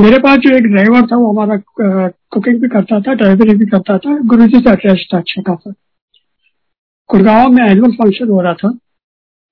मेरे 0.00 0.18
पास 0.18 0.38
जो 0.38 0.56
एक 0.56 0.64
ड्राइवर 0.64 1.06
था, 1.06 1.16
वो 1.16 1.30
हमारा 1.30 1.56
कुकिंग 2.32 2.60
भी 2.60 2.68
करता 2.68 3.00
था 3.00 3.14
ड्राइवरी 3.14 3.54
भी 3.54 3.66
करता 3.66 3.96
था। 3.98 4.16
गुरु 4.28 4.46
जी 4.46 4.58
से 4.58 4.70
अटैच 4.70 5.06
था 5.12 5.18
अच्छा 5.18 5.42
खासा। 5.42 5.70
गुड़गांव 7.10 7.50
में 7.52 7.62
एनुअल 7.64 7.92
फ़ंक्शन 7.92 8.28
हो 8.28 8.40
रहा 8.40 8.54
था 8.54 8.70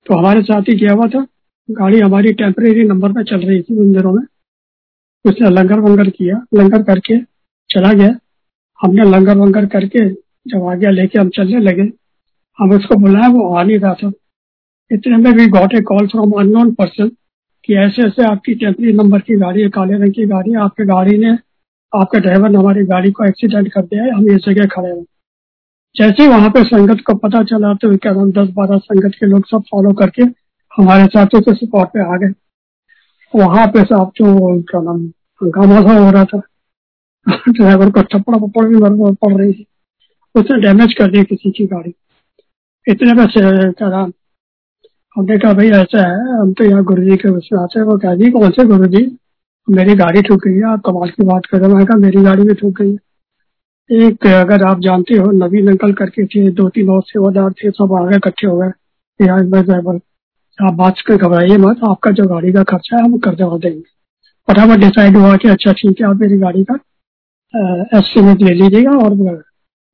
तो 0.06 0.18
हमारे 0.18 0.42
साथ 0.42 0.68
ही 0.68 0.76
गया 0.76 0.92
हुआ 0.92 1.06
था। 1.08 1.26
गाड़ी 1.68 1.98
हमारी 2.00 2.32
टेम्परेरी 2.34 2.84
नंबर 2.84 3.12
पे 3.12 3.22
चल 3.24 3.40
रही 3.40 3.60
थी 3.62 3.78
उन 3.80 3.92
दिनों 3.92 4.12
में। 4.12 4.22
उसने 5.24 5.50
लंगर 5.50 5.80
वंगर 5.80 6.08
किया, 6.10 6.36
लंगर 6.54 6.82
करके 6.82 7.18
चला 7.70 7.92
गया। 7.92 8.14
हमने 8.78 9.04
लंगर 9.06 9.36
वंगर 9.36 9.66
करके 9.66 10.08
जब 10.46 10.64
आ 10.64 10.74
गया 10.74 10.90
लेके 10.90 11.18
हम 11.18 11.28
चलने 11.28 11.60
लगे, 11.60 11.82
हम 12.58 12.70
उसको 12.72 12.96
बुलाया, 12.96 13.28
वो 13.28 13.54
आ 13.54 13.62
नहीं 13.62 13.78
रहा 13.78 13.94
था। 13.94 14.10
इतने 14.90 15.16
में 15.16 15.30
we 15.32 15.46
got 15.48 15.74
a 15.74 15.80
call 15.88 16.06
from 16.06 16.32
unknown 16.40 16.72
person 16.74 17.10
कि 17.64 17.74
ऐसे 17.74 18.02
ऐसे 18.02 18.24
आपकी 18.24 18.54
टेम्परी 18.54 18.92
नंबर 18.92 19.20
की 19.20 19.36
गाड़ी 19.36 19.62
है, 19.62 19.68
काले 19.68 19.94
रंग 19.94 20.12
की 20.12 20.26
गाड़ी 20.26 20.50
है, 20.50 20.58
आपके 20.58 20.84
गाड़ी 20.84 21.18
ने, 21.18 21.30
आपके 21.96 22.20
ड्राइवर 22.20 22.48
ने 22.48 22.58
हमारी 22.58 22.84
गाड़ी 22.84 23.10
को 23.10 23.24
एक्सीडेंट 23.24 23.72
कर 23.72 23.82
दिया 23.82 24.04
है, 24.04 24.10
हम 24.10 24.30
इस 24.30 24.40
जगह 24.48 24.66
खड़े 24.66 24.88
हैं। 24.88 25.04
जैसे 25.96 26.28
वहाँ 26.28 26.50
पे 26.50 26.64
संगत 26.64 27.00
को 27.06 27.14
पता 27.14 27.42
चला 27.42 27.74
तो 27.74 27.96
क्या 27.96 28.12
नाम 28.12 28.32
दस 28.32 28.48
बारह 28.52 28.78
संगत 28.78 29.14
के 29.14 29.26
लोग 29.26 29.46
सब 29.46 29.62
फॉलो 29.70 29.92
करके 29.92 30.22
हमारे 30.76 31.06
साथों 31.06 31.40
से 31.40 31.66
स्पॉट 31.66 31.88
पे 31.88 32.14
आ 32.14 32.16
गए। 32.16 32.34
वहाँ 33.34 33.66
पे 33.66 33.84
साहब 33.84 34.12
जो, 34.16 34.62
क्या 34.62 34.80
नाम, 34.80 35.06
हंगामा 35.42 35.80
सा 35.80 36.04
हो 36.04 36.10
रहा 36.10 36.24
था 36.24 36.40
ड्राइवर 37.48 37.90
को 37.90 38.02
थप्पड़ 38.02 38.36
पप्पड़ 38.36 38.64
भी 38.66 38.76
पड़ 39.14 39.40
रही 39.40 39.52
थी। 39.52 39.66
उसने 40.34 40.60
डैमेज 40.60 40.94
कर 40.94 41.10
दी 41.10 41.24
किसी 41.24 41.50
की 41.50 41.66
गाड़ी। 41.66 41.94
इतने 42.88 43.12
में 43.12 43.26
कहा 43.72 44.10
हमने 45.18 45.36
कहा, 45.38 45.52
भाई, 45.52 45.68
ऐसा 45.68 46.00
है, 46.08 46.40
हम 46.40 46.52
तो 46.52 46.64
यहाँ 46.64 46.82
गुरु 46.84 47.02
जी 47.02 47.16
के 47.16 47.28
उसमें 47.28 47.60
आते 47.60 47.78
हैं। 47.78 47.86
वो 47.86 47.96
कह 47.98 48.14
दी 48.14 48.30
कौन 48.30 48.50
से 48.50 48.64
गुरु 48.64 48.86
जी 48.86 49.00
मेरी 49.68 49.94
गाड़ी 49.94 50.22
ठुक 50.22 50.44
गई 50.46 50.54
है, 50.54 50.64
आप 50.64 50.82
कमाल 50.86 51.08
की 51.08 51.24
बात 51.24 51.46
कर 51.46 51.60
रहे 51.60 51.70
हैं। 51.70 51.86
कहा, 51.86 51.96
मेरी 51.98 52.22
गाड़ी 52.22 52.42
भी 52.42 52.54
ठुक 52.54 52.80
गई 52.80 52.92
है। 52.92 52.98
एक, 54.06 54.26
अगर 54.26 54.62
आप 54.64 54.80
जानते 54.80 55.14
हो 55.14 55.30
नवीन 55.32 55.68
अंकल 55.68 55.92
करके 55.92 56.26
थे 56.26 56.50
दो 56.50 56.68
तीन 56.68 56.90
और 56.90 57.02
सेवादार 57.02 57.50
थे, 57.52 57.70
सब 57.70 57.92
आगे 58.00 58.16
इकट्ठे 58.16 58.46
हो 58.46 58.56
गए। 58.58 58.70
ड्राइवर 59.20 59.98
आप 60.58 60.74
बात 60.74 60.94
कर 61.06 61.16
घबराइए 61.16 61.56
मत, 61.56 61.80
आपका 61.88 62.10
जो 62.10 62.24
गाड़ी 62.24 62.52
का 62.52 62.62
खर्चा 62.62 62.96
है, 62.96 63.02
हम 63.04 63.18
कर 63.18 63.34
दवा 63.34 63.58
देंगे। 63.58 63.82
फटाफट 64.48 64.80
डिसाइड 64.80 65.16
हुआ 65.16 65.36
कि 65.36 65.48
अच्छा 65.48 65.72
ठीक 65.72 66.00
है, 66.00 66.06
आप 66.06 66.16
मेरी 66.16 66.38
गाड़ी 66.38 66.64
का 66.64 66.74
एस्टिमेट 67.98 68.42
ले 68.42 68.54
लीजिएगा 68.54 68.90
और, 68.98 69.14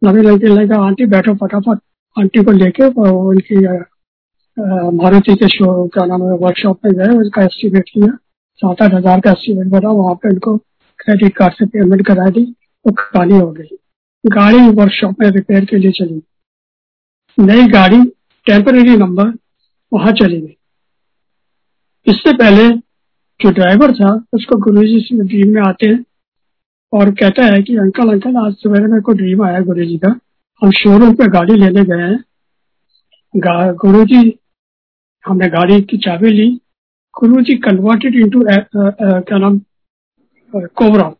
नवी 0.02 0.22
लड़के 0.22 0.46
लगा 0.48 0.82
आंटी, 0.86 1.06
बैठो 1.06 1.34
फटाफट। 1.36 1.78
आंटी 2.16 2.44
को 2.44 2.52
लेके 2.52 2.86
उनकी 3.02 3.64
मारुति 4.56 5.34
के 5.34 5.48
शो, 5.48 5.86
क्या 5.88 6.04
नाम 6.06 6.22
है 6.22 6.36
वर्कशॉप 6.38 6.78
में 6.84 6.92
गए, 6.94 7.16
उसका 7.18 7.42
एस्टिमेट 7.42 7.88
किया। 7.88 8.06
सात 8.62 8.82
आठ 8.82 8.92
हज़ार 8.94 9.20
का 9.20 9.30
एस्टिमेट 9.30 9.66
बना, 9.66 9.88
वहाँ 9.90 10.14
पे 10.14 10.28
उनको 10.28 10.56
क्रेडिट 11.00 11.36
कार्ड 11.36 11.54
से 11.54 11.66
पेमेंट 11.66 12.06
करा 12.06 12.28
दी, 12.30 12.42
वो 12.42 12.90
तो 12.90 12.92
खाली 12.92 13.34
हो 13.34 13.50
गई। 13.52 13.76
गाड़ी 14.24 14.68
वर्कशॉप 14.70 15.16
में 15.20 15.28
रिपेयर 15.30 15.64
के 15.64 15.76
लिए 15.76 15.90
चली। 15.90 16.22
नई 17.38 17.66
गाड़ी 17.68 18.02
टेम्पररी 18.46 18.96
नंबर 18.96 19.32
वहाँ 19.92 20.12
चली 20.12 20.40
गई। 20.40 20.56
इससे 22.06 22.32
पहले 22.32 22.68
जो 23.40 23.50
ड्राइवर 23.50 23.92
था, 23.92 24.12
उसको 24.32 24.56
गुरु 24.56 24.82
जी 24.82 25.00
से 25.00 25.16
ड्रीम 25.18 25.54
में 25.54 25.62
आते 25.62 25.86
हैं 25.86 26.04
और 26.92 27.10
कहता 27.10 27.44
है 27.44 27.62
कि, 27.62 27.76
अंकल 27.76 28.12
अंकल, 28.12 28.36
आज 28.36 28.52
सवेरे 28.54 28.86
मेरे 28.86 29.02
को 29.02 29.12
ड्रीम 29.12 29.42
आया 29.42 29.60
गुरु 29.60 29.84
जी 29.84 29.96
का। 29.98 30.14
हम 30.62 30.70
शोरूम 30.72 31.14
पे 31.14 31.26
गाड़ी 31.28 31.54
लेने 31.54 31.84
गए 31.84 32.02
हैं। 32.02 32.24
गुरु 33.76 34.04
जी 34.04 34.22
हमने 35.24 35.48
गाड़ी 35.48 35.80
की 35.82 35.96
चाबी 36.04 36.30
ली 36.30 36.48
गुरु 37.14 37.42
जी 37.42 37.54
कन्वर्टेड 37.64 38.14
इंटू 38.16 38.42
क्या 38.46 39.38
नाम 39.38 39.58
कोबरा 40.52 41.12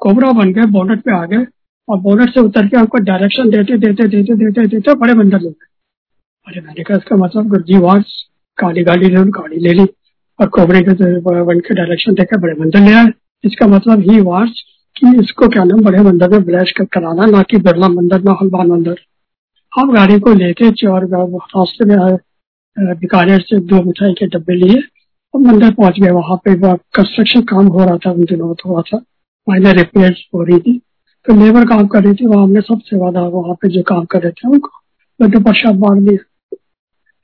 कोबरा 0.00 0.30
बन 0.32 0.52
गए 0.52 0.66
बोनट 0.72 1.02
पे 1.04 1.12
आ 1.14 1.24
गए, 1.26 1.46
और 1.88 1.98
बोनट 2.00 2.34
से 2.34 2.40
उतर 2.40 2.66
के 2.68 2.76
हमको 2.76 2.98
डायरेक्शन 3.04 3.50
देते 3.50 3.76
देते 3.78 4.06
देते 4.08 4.34
देते 4.34 4.66
देते, 4.66 4.94
बड़े 4.94 5.14
मंदिर 5.14 5.40
ले 5.40 5.48
गए 5.48 5.66
अरे 6.46 6.60
मैंने 6.60 6.82
कहा, 6.82 6.96
इसका 6.96 7.16
मतलब 7.16 7.48
गुरु 7.48 7.62
जी 7.62 7.78
वहाँ 7.78 8.00
काली 8.58 8.82
गाड़ी 8.84 9.08
ले 9.08 9.24
गाड़ी 9.30 9.58
ले 9.58 9.72
ली, 9.72 9.86
और 10.38 10.48
कोबरे 10.48 10.80
के 10.82 10.94
बन 11.20 11.60
के 11.60 11.74
डायरेक्शन 11.74 12.14
देकर 12.14 12.38
बड़े 12.40 12.54
मंदिर 12.60 12.82
ले 12.82 12.92
आए। 12.94 13.12
इसका 13.44 13.66
मतलब 13.66 14.00
ही 14.10 14.20
वाच 14.22 14.62
कि 14.96 15.16
इसको 15.20 15.48
क्या 15.48 15.64
नाम, 15.64 15.80
बड़े 15.82 16.00
मंदिर 16.02 16.28
में 16.28 16.42
ब्लैश 16.44 16.72
कर, 16.78 16.84
कराना, 16.84 17.26
ना 17.26 17.42
कि 17.42 17.56
बिरला 17.58 17.88
मंदिर 17.90 18.22
ना 18.22 18.36
हलवान 18.42 18.66
मंदिर 18.68 19.00
हम 19.72 19.92
गाड़ी 19.94 20.18
को 20.20 20.34
लेके 20.34 20.70
चौर 20.72 21.04
रास्ते 21.14 21.84
में 21.84 21.96
बीकानेर 22.80 23.40
से 23.40 23.58
दो 23.60 23.82
मिठाई 23.82 24.12
के 24.12 24.26
डब्बे 24.26 24.54
लिए 24.54 24.82
और 25.34 25.40
मंदिर 25.40 25.70
पहुँच 25.70 26.00
गए। 26.00 26.10
वहाँ 26.10 26.36
पे 26.36 26.54
कंस्ट्रक्शन 26.96 27.42
काम 27.42 27.66
हो 27.66 27.84
रहा 27.84 27.96
था 27.96 28.10
उन 28.10 28.24
दिनों 28.24 28.54
थोड़ा 28.54 28.82
सा। 28.86 28.96
माइनर 29.48 29.76
रिपेयर 29.76 30.16
हो 30.34 30.42
रही 30.42 30.58
थी। 30.58 30.78
तो 31.26 31.34
लेबर 31.34 31.64
काम 31.64 31.86
कर 31.86 32.04
रही 32.04 32.14
थी। 32.14 32.26
वहाँ 32.26 32.42
हमने 32.44 32.60
सब 32.60 32.80
सेवादार 32.80 33.28
वहाँ 33.28 33.54
पे 33.54 33.68
जो 33.68 33.82
काम 33.82 34.04
कर 34.04 34.22
रहे 34.22 34.32
थे, 34.32 34.48
उनको 34.48 34.70
लड्डू 35.20 35.40
प्रसाद 35.40 35.78
मार 35.78 36.00
दिया। 36.00 36.24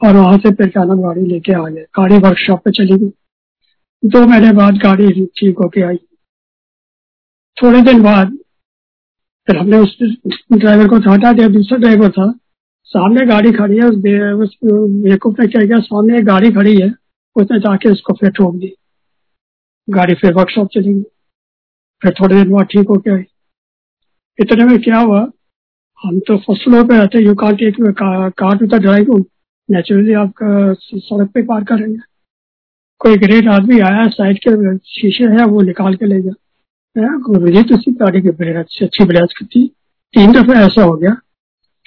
और 0.00 0.16
वहाँ 0.16 0.38
से 0.38 0.50
फिर 0.54 0.68
क्या 0.68 0.84
गाड़ी 0.84 1.26
लेके 1.26 1.52
आ 1.52 1.68
गए। 1.68 1.82
गाड़ी 1.98 2.18
वर्कशॉप 2.18 2.60
पे 2.64 2.70
चली 2.70 2.98
गई। 2.98 3.12
दो 4.04 4.26
महीने 4.26 4.52
बाद 4.52 4.76
गाड़ी 4.76 5.26
ठीक 5.26 5.58
होके 5.58 5.82
आई। 5.82 5.96
थोड़े 7.56 7.80
दिन 7.82 8.02
बाद 8.02 8.36
फिर 9.46 9.56
हमने 9.56 9.78
उस 9.78 9.98
ड्राइवर 10.52 10.88
को 10.88 10.96
हटा 11.10 11.32
दिया। 11.32 11.48
दूसरा 11.48 11.78
ड्राइवर 11.78 12.10
था। 12.10 12.26
सामने 12.86 13.26
गाड़ी 13.26 13.52
खड़ी 13.52 13.76
है, 13.76 13.84
उस 13.84 13.96
बेवकूफ़ 13.96 15.40
ने 15.40 15.46
क्या 15.46 15.66
किया 15.66 15.78
सामने 15.78 16.18
एक 16.18 16.24
गाड़ी 16.24 16.50
खड़ी 16.52 16.80
है, 16.80 16.88
उसने 17.36 17.58
जाके 17.58 17.90
उसको 17.90 18.12
फिर 18.12 18.30
ठोक 18.30 18.54
दी। 18.56 18.72
गाड़ी 19.90 20.14
फिर 20.14 20.34
वर्कशॉप 20.34 20.68
चली 20.74 20.92
गई। 20.94 21.02
फिर 22.02 22.14
थोड़े 22.20 22.34
दिन 22.34 22.52
बाद 22.52 22.66
ठीक 22.66 22.88
होके 22.88 23.10
आई। 23.10 23.24
इतने 24.38 24.64
में 24.64 24.78
क्या 24.82 24.98
हुआ, 24.98 25.20
हम 26.02 26.18
तो 26.20 26.36
फ़र्स्ट 26.36 26.64
फ्लोर 26.64 26.86
पे 26.86 26.98
रहते 26.98 27.24
you 27.24 27.34
can't 27.34 27.58
take 27.58 27.76
car 28.38 28.56
to 28.56 28.66
the 28.66 28.74
drive 28.74 29.24
naturally 29.70 30.12
आपका 30.12 30.74
सड़क 30.74 31.30
पे 31.30 31.42
पार 31.42 31.64
करेंगे। 31.64 31.98
कोई 32.98 33.16
ग्रेट 33.16 33.46
आदमी 33.48 33.78
आया 33.80 34.06
साइड 34.08 34.38
के 34.46 34.76
शीशे 34.78 35.24
है, 35.24 35.44
वो 35.44 35.60
निकाल 35.60 35.94
के 35.94 36.06
ले 36.06 36.22
गया। 36.22 36.32
जी 37.50 37.76
तुम 37.76 37.94
गाड़ी 37.94 38.22
की 38.22 38.30
ब्रेक 38.30 38.56
अच्छी 38.56 38.84
अच्छी 38.84 39.04
ब्रेक 39.04 39.44
थी। 39.44 39.66
तीन 40.14 40.32
दफे 40.32 40.52
ऐसा 40.52 40.82
हो 40.82 40.96
गया। 40.96 41.16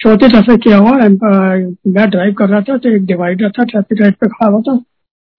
चौथे 0.00 0.28
दफे 0.30 0.56
किया 0.58 0.76
हुआ? 0.78 0.92
मैं 0.92 2.08
ड्राइव 2.10 2.32
कर 2.34 2.48
रहा 2.48 2.60
था 2.60 2.76
तो 2.76 2.88
एक 2.88 3.04
डिवाइडर 3.06 3.50
था 3.50 3.64
ट्रैफ़िक 3.64 4.00
लाइट 4.00 4.14
पे 4.14 4.28
खड़ा 4.28 4.48
हुआ 4.48 4.60
था। 4.62 4.78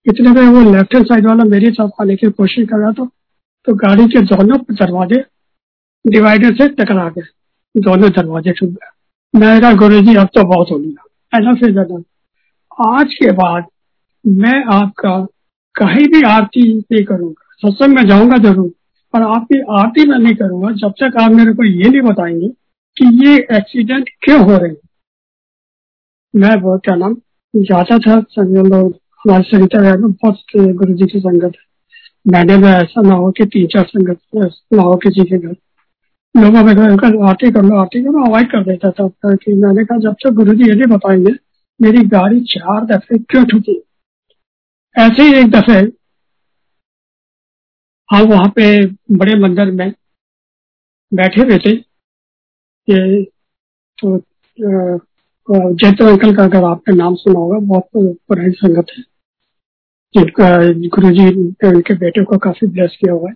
इतने 0.05 0.29
में 0.31 0.41
वो 0.43 0.71
लेफ़्ट 0.71 0.95
हैंड 0.95 1.05
साइड 1.07 1.27
वाला 1.27 1.43
मेरी 1.45 1.71
तरफ़ 1.71 2.01
आने 2.01 2.15
की 2.15 2.29
कोशिश 2.31 2.67
कर 2.69 2.77
रहा 2.77 2.91
था 2.91 3.05
तो 3.67 3.73
गाड़ी 3.77 4.05
के 4.07 4.21
दोनों 4.27 4.57
दरवाजे 4.71 5.23
डिवाइडर 6.05 6.53
से 6.55 6.67
टकरा 6.75 7.07
गए। 7.09 7.21
दोनों 7.75 8.09
दरवाजे 8.11 8.51
छुप 8.51 8.69
गए। 8.69 8.89
मेरा 9.33 9.71
गुरु 9.75 10.01
जी 10.01 10.15
अब 10.15 10.27
तो 10.35 10.43
बहुत 10.45 10.71
हो 10.71 10.77
गया। 10.77 11.03
ऐसा 11.33 11.53
फिर 11.55 11.79
आज 12.89 13.13
के 13.15 13.31
बाद 13.33 13.65
मैं 14.25 14.63
आपका 14.73 15.17
कहीं 15.75 16.07
भी 16.07 16.21
आरती 16.27 16.63
नहीं 16.73 17.03
करूँगा। 17.05 17.57
सत्संग 17.61 17.95
में 17.95 18.05
जाऊँगा 18.05 18.37
ज़रूर, 18.39 18.67
पर 19.13 19.21
आपकी 19.23 19.59
आरती 19.73 20.05
मैं 20.09 20.17
नहीं 20.19 20.35
करूँगा। 20.35 20.71
जब 20.77 20.93
तक 21.01 21.17
आप 21.21 21.31
मेरे 21.31 21.53
को 21.53 21.63
ये 21.65 21.89
नहीं 21.89 22.01
बताएँगे 22.03 22.47
कि 23.01 23.27
ये 23.27 23.35
एक्सीडेंट 23.57 24.09
क्यों 24.21 24.39
हो 24.41 24.57
रहे 24.57 24.69
हैं? 24.69 24.89
मैं 26.35 26.59
बहुत, 26.61 26.81
क्या 26.85 26.95
नाम, 26.95 27.15
जाता 27.55 27.97
था 27.97 28.15
लोग, 28.43 28.95
हमारे 29.23 29.43
सरिता 29.43 29.79
में 29.81 30.11
बहुत 30.11 30.37
गुरु 30.57 30.93
जी 30.93 31.05
की 31.05 31.19
संगत 31.19 31.53
है। 31.55 32.31
मैंने 32.31 32.57
भी 32.57 32.67
ऐसा 32.67 33.01
ना 33.01 33.15
हो 33.15 33.31
कि 33.31 33.45
तीन, 33.45 33.67
चार 33.67 33.85
संगत 33.85 34.19
ना 34.73 34.81
हो 34.81 34.95
किसी 34.95 35.23
के 35.23 35.37
घर। 35.37 35.55
लोगों 36.35 36.63
में 36.63 37.27
आरती 37.27 37.51
कर 37.51 37.63
लो 37.63 37.77
आरती 37.77 38.03
कर 38.03 38.09
लो 38.09 38.25
अवॉइड 38.27 38.51
कर 38.51 38.63
देता 38.63 38.89
था 38.91 39.35
कि 39.35 39.53
मैंने 39.53 39.85
कहा, 39.85 39.97
जब 39.97 40.13
तक 40.13 40.29
गुरु 40.29 40.53
जी 40.53 40.63
ये 40.63 40.75
नहीं 40.75 40.97
बताएँगे, 40.97 41.31
मेरी 41.79 42.07
गाड़ी 42.07 42.39
चार 42.41 42.85
दफे 42.85 43.17
क्यों 43.17 43.45
ठुकी 43.45 43.81
ऐसे 44.95 45.23
ही 45.23 45.33
एक 45.33 45.51
दफे, 45.51 45.79
हम 48.09 48.27
वहाँ 48.27 48.47
पे 48.55 48.85
बड़े 49.11 49.35
मंदिर 49.39 49.71
में 49.71 49.93
बैठे 51.13 51.41
हुए 51.41 51.57
थे। 51.57 51.90
ये 52.87 53.23
तो 53.97 54.17
जैतो 55.47 56.05
अंकल 56.07 56.35
का 56.35 56.43
अगर 56.43 56.63
आपने 56.65 56.95
नाम 56.95 57.15
सुना 57.15 57.39
होगा, 57.39 57.57
बहुत 57.59 57.87
पुरानी 57.95 58.51
संगत 58.53 58.91
है, 58.97 59.03
जिनका 60.13 60.49
गुरु 60.89 61.11
जी 61.11 61.25
ने 61.25 61.69
उनके 61.69 61.93
बेटे 61.95 62.23
को 62.23 62.37
काफ़ी 62.39 62.67
ब्लेस 62.67 62.97
किया 63.01 63.13
हुआ 63.13 63.29
है। 63.29 63.35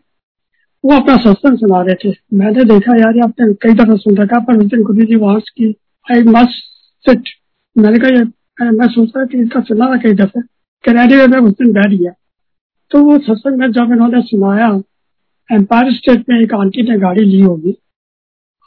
वो 0.83 0.95
अपना 0.95 1.15
सत्संग 1.17 1.57
सुना 1.57 1.81
रहे 1.81 1.95
थे। 2.03 2.13
मैंने 2.33 2.63
देखा, 2.65 2.95
यार 2.95 3.19
आपने 3.23 3.53
कई 3.61 3.73
दफ़ा 3.75 3.95
सुन 3.97 4.17
रखा, 4.17 4.39
पर 4.39 4.57
उस 4.57 4.65
दिन 4.65 4.83
गुरु 4.83 5.05
जी 5.05 5.15
वहाँ 5.17 5.39
की 5.39 5.69
आई 6.07 6.23
मस्ट 6.25 6.63
सिट 7.05 7.29
मैंने 7.75 7.99
कहा 7.99 8.71
मैं 8.71 8.87
सोच 8.89 9.11
रहा 9.15 9.25
कि 9.25 9.37
इनका 9.37 9.61
सुना 9.61 9.85
था 9.87 9.97
कई 10.01 10.13
दफे 10.15 10.41
कनाडा 10.83 11.25
में 11.27 11.39
उस 11.39 11.53
दिन 11.53 11.71
बैठ 11.73 11.91
गया। 11.91 12.11
तो 12.91 13.03
वो 13.03 13.17
सत्संग 13.19 13.59
में 13.59 13.71
जब 13.71 13.91
इन्होंने 13.93 14.21
सुनाया 14.23 14.67
एम्पायर 15.49 15.91
स्टेट 15.93 16.29
में 16.29 16.39
एक 16.39 16.53
आंटी 16.53 16.83
ने 16.83 16.97
गाड़ी 16.99 17.23
ली 17.23 17.41
होगी 17.41 17.71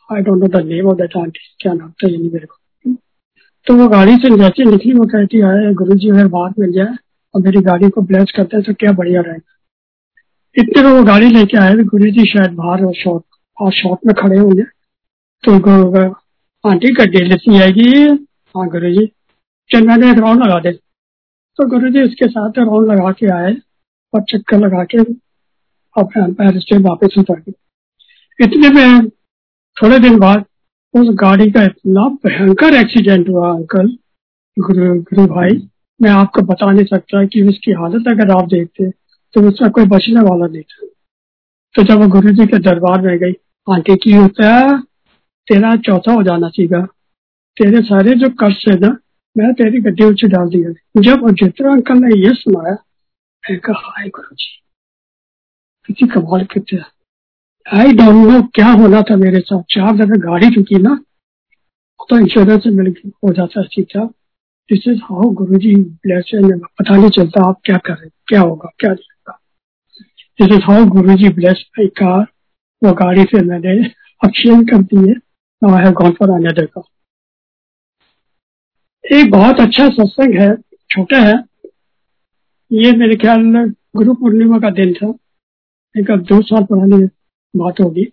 I 0.09 0.23
don't 0.23 0.41
know 0.41 0.49
the 0.49 0.65
name 0.67 0.87
of 0.89 0.97
that 0.97 1.17
aunty 1.17 1.41
क्या 1.61 1.73
नाम 1.73 1.91
था, 1.91 2.09
ये 2.09 2.17
नहीं 2.17 2.31
मेरे 2.31 2.47
को। 2.47 2.57
तो 3.67 3.75
वो 3.77 3.89
गाड़ी 3.89 4.15
से 4.17 4.37
जैसे 4.37 4.65
निकली, 4.65 4.93
वो 4.93 5.05
कहती 5.07 5.39
है 5.39 5.73
गुरु 5.75 5.95
जी 5.95 6.09
अगर 6.11 6.27
बाहर 6.29 6.53
मिल 6.59 6.73
जाए 6.73 6.97
और 7.35 7.43
मेरी 7.43 7.61
गाड़ी 7.63 7.89
को 7.91 8.03
ब्लेस 8.03 8.33
करते 8.37 8.57
हैं 8.57 8.65
तो 8.67 8.75
क्या 8.75 8.93
बढ़िया 8.93 9.21
रहेगा? 9.21 9.55
इतने 10.57 10.83
में 10.83 10.91
वो 10.91 11.03
गाड़ी 11.05 11.29
लेके 11.31 11.57
आए 11.59 11.75
गुरु 11.87 12.11
जी 12.11 12.25
शायद 12.27 12.53
बाहर 12.55 12.85
और 12.85 12.95
शॉर्ट 12.95 13.25
और 13.57 13.73
शॉर्ट 13.75 14.07
में 14.07 14.15
खड़े 14.17 14.39
होंगे। 14.39 14.63
तो 15.45 15.53
आंटी 16.65 16.95
का 16.95 17.05
डेल 17.07 17.29
लेती 17.29 17.61
आएगी? 17.61 17.91
हाँ 18.55 18.69
गुरु 18.69 18.91
जी 18.93 19.07
चल 19.71 19.87
मैंने 19.87 20.11
एक 20.11 20.19
राउंड 20.19 20.45
लगा 20.45 20.59
दे। 20.61 20.73
तो 20.73 21.67
गुरु 21.69 21.91
जी 21.91 22.03
उसके 22.03 22.27
साथ 22.29 22.59
राउंड 22.59 22.91
लगा 22.91 23.11
के 23.13 23.27
आए 23.35 23.55
और 24.13 24.23
चक्कर 24.31 24.59
लगा 24.59 24.85
के 24.85 24.99
अपने 25.97 26.79
वापस 26.81 27.15
उतर 27.19 27.41
गए। 27.41 27.53
इतने 28.41 28.69
में 28.71 29.09
थोड़े 29.83 29.99
दिन 29.99 30.19
बाद 30.19 30.45
उस 30.95 31.09
गाड़ी 31.15 31.51
का 31.51 31.63
इतना 31.63 32.09
भयंकर 32.27 32.75
एक्सीडेंट 32.75 33.29
हुआ, 33.29 33.51
अंकल। 33.55 33.89
गुरु 34.57 34.95
गुरु 35.01 35.27
भाई, 35.27 35.69
मैं 36.01 36.11
आपको 36.11 36.43
बता 36.43 36.71
नहीं 36.71 36.85
सकता 36.85 37.25
कि 37.25 37.43
उसकी 37.43 37.73
हालत 37.73 38.09
अगर 38.09 38.31
आप 38.31 38.49
देखते 38.49 38.91
तो 39.35 39.41
उसका 39.49 39.69
कोई 39.69 39.85
बचने 39.85 40.21
वाला 40.21 40.47
नहीं 40.47 40.63
था। 40.63 40.87
तो 41.75 41.83
जब 41.83 42.01
वो 42.01 42.09
गुरु 42.09 42.33
जी 42.33 42.47
के 42.47 42.59
दरबार 42.59 43.01
में 43.03 43.17
गई 43.19 43.33
आंटी 43.67 43.97
की 43.97 44.13
होता 44.13 44.55
है 44.55 44.81
तेरा 45.49 45.75
चौथा 45.77 46.13
हो 46.13 46.23
जाना 46.23 46.49
चाहिए। 46.49 46.83
तेरे 47.57 47.83
सारे 47.83 48.15
जो 48.15 48.29
कष्ट 48.41 48.69
है 48.69 48.79
ना, 48.79 48.97
मैं 49.37 49.53
तेरी 49.55 49.81
गड्डी 49.81 50.05
उच्च 50.05 50.25
डाल 50.25 50.49
दिया। 50.49 50.73
जब 51.03 51.31
जितना 51.31 51.73
अंकल 51.73 51.99
ने 51.99 52.21
ये 52.21 52.35
सुनाया, 52.35 52.77
मैं 53.45 53.59
कहा, 53.59 53.83
हाय 53.87 54.09
गुरु 54.09 54.35
जी 54.35 54.63
किसी 55.87 56.07
कमाल 56.07 56.45
कितने 56.45 56.79
आई 57.69 57.93
डोंट 57.93 58.27
नो 58.27 58.41
क्या 58.55 58.67
होना 58.73 59.01
था 59.03 59.17
मेरे 59.17 59.41
साथ। 59.41 59.63
चार 59.71 59.97
दफे 59.97 60.19
गाड़ी 60.21 60.49
चुकी 60.51 60.79
ना 60.83 60.95
तो 62.01 62.19
इंश्योरेंस 62.19 62.63
से 62.63 62.71
मिल 62.71 62.95
हो 63.25 63.33
जाता 63.33 63.61
है 63.61 63.67
ठीक 63.75 63.87
था 63.87 64.05
this 64.71 64.87
is 64.89 65.01
how 65.05 65.29
Guru 65.41 65.59
ji 65.59 65.75
bless 65.77 66.31
पता 66.35 66.97
नहीं 66.97 67.11
चलता 67.11 67.49
आप 67.49 67.61
क्या 67.65 67.77
कर 67.87 68.09
क्या 68.29 68.41
होगा, 68.41 68.71
क्या 68.79 68.93
नहीं 68.93 69.07
this 70.39 70.57
is 70.57 70.63
how 70.65 70.85
Guru 70.87 71.15
ji 71.15 71.29
bless 71.35 71.65
my 71.79 71.87
car 71.99 72.27
वो 72.83 72.93
गाड़ी 72.95 73.25
से 73.25 73.43
मैंने 73.47 73.75
अक्षय 74.21 74.65
कर 74.71 74.83
दी 74.85 75.09
है 75.09 75.15
now 75.63 75.75
I 75.75 75.85
have 75.85 75.93
gone 76.01 76.11
for 76.13 76.31
another 76.31 76.67
का 76.67 76.83
एक 79.05 79.31
बहुत 79.31 79.61
अच्छा 79.61 79.89
सत्संग 79.89 80.39
है, 80.39 80.55
छोटा 80.91 81.19
है। 81.19 81.35
ये 82.71 82.93
मेरे 82.97 83.17
ख्याल 83.17 83.43
में 83.43 83.71
गुरु 83.97 84.15
पूर्णिमा 84.15 84.59
का 84.59 84.71
दिन 84.73 84.93
था। 84.95 85.13
एक 85.95 86.11
अब 86.11 86.23
दो 86.25 86.41
साल 86.43 86.65
पुरानी 86.65 87.07
बात 87.55 87.81
होगी। 87.81 88.07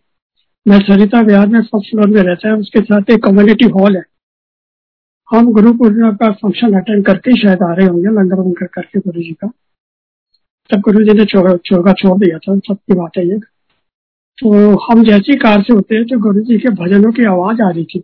मैं 0.65 0.79
सरिता 0.79 1.21
बिहार 1.23 1.47
में 1.47 1.61
फ़र्स्ट 1.61 1.89
फ्लोर 1.91 2.07
में 2.07 2.21
रहता 2.21 2.47
है, 2.47 2.55
उसके 2.55 2.81
साथ 2.81 3.09
एक 3.11 3.23
कम्युनिटी 3.23 3.65
हॉल 3.69 3.97
है। 3.97 4.03
हम 5.27 5.51
गुरु 5.53 5.73
पूर्णिमा 5.73 6.11
का 6.11 6.31
फ़ंक्शन 6.31 6.73
अटेंड 6.73 7.05
करके 7.05 7.35
शायद 7.41 7.63
आ 7.63 7.73
रहे 7.73 7.87
होंगे, 7.87 8.07
लंगर 8.09 8.39
वंगर 8.39 8.65
करके 8.65 8.99
गुरु 8.99 9.21
जी 9.21 9.31
का। 9.33 9.47
तब 10.69 10.81
गुरु 10.81 11.03
जी 11.03 11.17
ने 11.17 11.25
चौका 11.25 11.93
छोड़ 11.93 12.17
दिया 12.19 12.37
था 12.37 12.57
सबकी 12.57 12.93
बात 12.93 13.17
है। 13.17 13.27
ये 13.27 13.37
तो 14.37 14.51
हम 14.85 15.03
जैसी 15.03 15.35
कार 15.35 15.61
से 15.61 15.73
होते 15.73 15.95
हैं 15.95 16.05
तो 16.05 16.19
गुरु 16.19 16.41
जी 16.41 16.57
के 16.57 16.69
भजनों 16.75 17.11
की 17.11 17.25
आवाज़ 17.25 17.61
आ 17.61 17.69
रही 17.69 17.83
थी। 17.85 17.99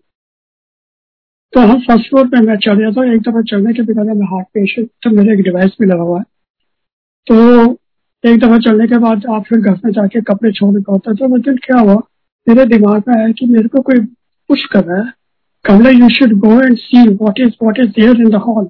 तो 1.54 1.60
हम 1.60 1.80
फ़र्स्ट 1.80 2.10
फ्लोर 2.10 2.28
पे 2.28 2.42
मैं 2.42 2.56
चढ़ 2.58 2.78
गया 2.78 2.92
था 2.92 3.14
एक 3.14 3.22
दफ़ा 3.22 3.42
चढ़ने 3.42 3.74
के 3.74 3.82
बिना 3.84 4.14
मैं 4.14 4.28
हार्ट 4.28 4.48
पेशेंट 4.48 4.90
तो 5.04 5.10
मेरे 5.10 5.34
एक 5.34 5.42
डिवाइस 5.44 5.76
भी 5.82 5.88
लगा 5.88 6.04
हुआ 6.04 6.20
है। 6.20 6.24
तो 7.28 7.74
एक 8.24 8.40
दफ़ा 8.40 8.58
चलने 8.60 8.86
के 8.88 8.98
बाद 9.00 9.26
आप 9.32 9.44
फिर 9.44 9.60
घर 9.60 9.80
में 9.86 9.92
जाके 9.92 10.22
कपड़े 10.24 10.52
छोड़ने 10.52 10.82
का 10.82 10.92
होता 10.94 11.14
तो 11.14 11.38
दिन 11.40 11.56
क्या 11.64 11.80
हुआ? 11.80 11.96
मेरे 12.48 12.66
दिमाग 12.68 13.04
में 13.08 13.16
आया 13.16 13.32
कि 13.32 13.46
मेरे 13.48 13.68
को 13.68 13.82
कोई 13.82 14.00
पुश 14.50 14.66
कर 14.74 14.84
रहा 14.84 14.98
है। 14.98 15.14
Kamala 15.66 15.90
you 15.90 16.10
should 16.10 16.34
go 16.40 16.60
and 16.62 16.78
see 16.78 17.08
what 17.10 17.40
is 17.40 17.52
what 17.64 17.80
is 17.80 17.90
there 17.92 18.22
in 18.22 18.30
the 18.30 18.42
hall 18.44 18.70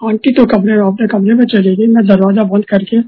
aunty 0.00 0.32
तो 0.34 0.46
कमरे 0.46 0.78
अपने 0.80 1.06
कमरे 1.08 1.34
में 1.34 1.44
चली 1.46 1.74
गई 1.76 1.86
मैं 1.94 2.06
दरवाज़ा 2.06 2.42
बंद 2.44 2.64
करके 2.64 2.98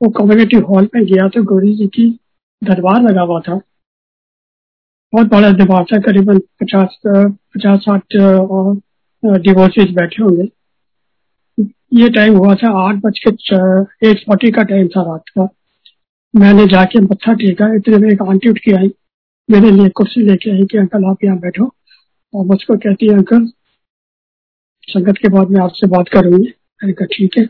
वो 0.00 0.08
कम्युनिटी 0.18 0.56
हॉल 0.68 0.88
में 0.94 1.04
गया 1.04 1.28
तो 1.28 1.42
गौरी 1.44 1.74
जी 1.76 1.86
की 1.94 2.10
दरबार 2.62 3.02
लगा 3.02 3.22
हुआ 3.22 3.40
था। 3.40 3.60
बहुत 5.12 5.26
बड़ा 5.28 5.50
दरबार 5.52 5.84
था 5.84 5.98
करीबन 6.02 6.38
पचास 6.60 7.00
पचास 7.06 7.80
साठ 7.80 8.16
डिवोर्सेज 9.42 9.94
बैठे 9.96 10.22
होंगे। 10.22 10.48
ये 11.94 12.08
टाइम 12.10 12.36
हुआ 12.36 12.54
था 12.54 12.88
आठ 12.88 12.94
बज 12.94 13.18
के 13.18 13.30
एट 14.10 14.18
फोर्टी 14.26 14.50
का 14.50 14.62
टाइम 14.62 14.88
था 14.88 15.02
रात 15.02 15.22
का। 15.28 15.48
मैंने 16.36 16.66
जाके 16.66 17.00
मत्था 17.00 17.32
टेका, 17.32 17.74
इतने 17.74 17.96
में 17.96 18.10
एक 18.10 18.22
आंटी 18.22 18.48
उठ 18.48 18.58
के 18.58 18.72
आई। 18.72 18.94
मेरे 19.50 19.70
लिए 19.70 19.88
कुर्सी 19.88 20.20
लेके 20.20 20.50
आई 20.50 20.64
कि, 20.64 20.78
अंकल, 20.78 21.04
आप 21.04 21.16
यहाँ 21.24 21.38
बैठो। 21.38 21.74
और 22.34 22.46
मुझको 22.46 22.76
कहती 22.76 23.06
है, 23.06 23.14
अंकल, 23.14 23.46
संगत 24.82 25.18
के 25.18 25.28
बाद 25.28 25.48
मैं 25.48 25.60
आपसे 25.60 25.86
बात 25.86 26.08
करूँगी। 26.08 26.48
मैंने 26.48 26.92
कहा, 26.92 27.06
ठीक 27.06 27.38
है। 27.38 27.46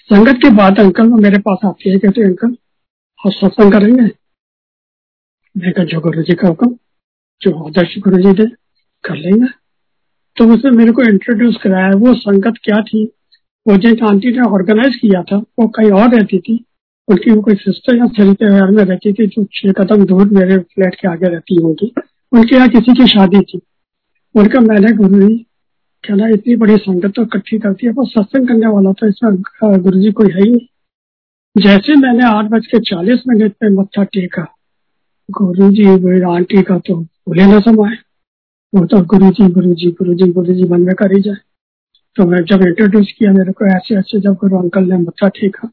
संगत 0.00 0.32
के 0.32 0.50
बाद 0.50 0.80
अंकल 0.80 1.08
वो 1.08 1.16
मेरे 1.16 1.38
पास 1.38 1.58
आती 1.64 1.90
है, 1.90 1.98
कहते 1.98 2.24
अंकल, 2.24 2.56
आप 3.26 3.32
सत्संग 3.32 3.72
करेंगे? 3.72 4.10
मैं 5.56 5.72
कहा, 5.72 5.84
जो 5.84 6.00
गुरु 6.00 6.22
जी 6.22 6.34
का 6.34 6.48
हुक्म, 6.48 6.78
जो 7.42 7.66
आदर्श 7.66 7.98
गुरु 7.98 8.18
जी 8.18 8.32
दे, 8.32 8.46
कर 9.04 9.16
लेंगे। 9.16 9.57
तो 10.38 10.44
उसने 10.54 10.70
मेरे 10.70 10.92
को 10.92 11.02
इंट्रोड्यूस 11.02 11.56
कराया। 11.62 11.90
वो 11.96 12.14
संगत 12.16 12.58
क्या 12.64 12.80
थी? 12.82 13.04
वो 13.66 13.76
जिस 13.76 14.02
आंटी 14.04 14.30
ने 14.32 14.48
ऑर्गेनाइज 14.48 14.96
किया 14.96 15.22
था, 15.22 15.36
वो 15.36 15.66
कहीं 15.68 15.90
और 15.92 16.14
रहती 16.14 16.38
थी। 16.38 16.64
उनकी 17.08 17.30
वो 17.30 17.40
कोई 17.42 17.54
सिस्टर 17.56 17.96
या 17.96 18.06
सरिता 18.08 18.46
विहार 18.46 18.70
में 18.70 18.82
रहती 18.84 19.12
थी 19.12 19.26
जो 19.26 19.44
छह 19.52 19.72
कदम 19.72 20.04
दूर 20.04 20.28
मेरे 20.30 20.58
फ्लैट 20.58 20.94
के 20.94 21.08
आगे 21.08 21.28
रहती 21.28 21.62
होगी। 21.62 21.92
उनके 22.32 22.56
यहाँ 22.56 22.68
किसी 22.68 22.94
की 22.94 23.06
शादी 23.08 23.40
थी। 23.42 23.60
उनका 24.34 24.60
मैंने 24.60 24.92
गुरु 24.96 25.20
जी 25.20 25.34
कहना, 26.04 26.28
इतनी 26.28 26.56
बड़ी 26.56 26.76
संगत 26.76 27.12
तो 27.16 27.22
इकट्ठी 27.22 27.58
करती 27.58 27.86
है 27.86 27.92
वो 27.92 28.04
सत्संग 28.06 28.48
करने 28.48 28.66
वाला 28.66 28.92
था 28.92 29.06
इसमें 29.06 29.80
गुरु 29.82 30.00
जी 30.00 30.12
कोई 30.12 30.30
है 30.32 30.42
ही 30.42 30.50
नहीं। 30.50 30.66
जैसे 31.56 31.94
मैंने 31.96 32.24
आठ 32.26 32.50
बज 32.50 32.66
के 32.66 32.78
चालीस 32.80 33.22
मिनट 33.28 33.52
पे 33.52 33.68
मत्था 33.70 34.04
टेका 34.04 34.46
गुरु 35.28 35.70
जी 35.70 35.86
आंटी 36.26 36.62
का 36.62 36.78
तो 36.78 36.94
भूले 36.94 37.46
न 37.46 37.60
समाये। 37.60 37.96
वो 38.72 38.84
तो 38.86 39.00
गुरु 39.06 39.30
जी 39.30 39.48
गुरु 39.50 39.74
जी 39.74 39.90
गुरु 39.92 40.14
जी 40.14 40.30
गुरु 40.32 40.54
जी 40.54 40.64
मन 40.68 40.80
में 40.82 40.94
कर 40.94 41.14
ही 41.14 41.20
जाए। 41.22 41.36
तो 42.16 42.24
मैं 42.26 42.38
जब 42.44 42.62
इंट्रोड्यूस 42.62 43.12
किया, 43.18 43.32
मेरे 43.32 43.52
को 43.52 43.66
ऐसे 43.68 43.94
ऐसे 43.96 44.20
जब 44.20 44.34
गुरु 44.34 44.58
अंकल 44.58 44.84
ने 44.84 44.96
मत्था 44.98 45.28
ठीका 45.30 45.68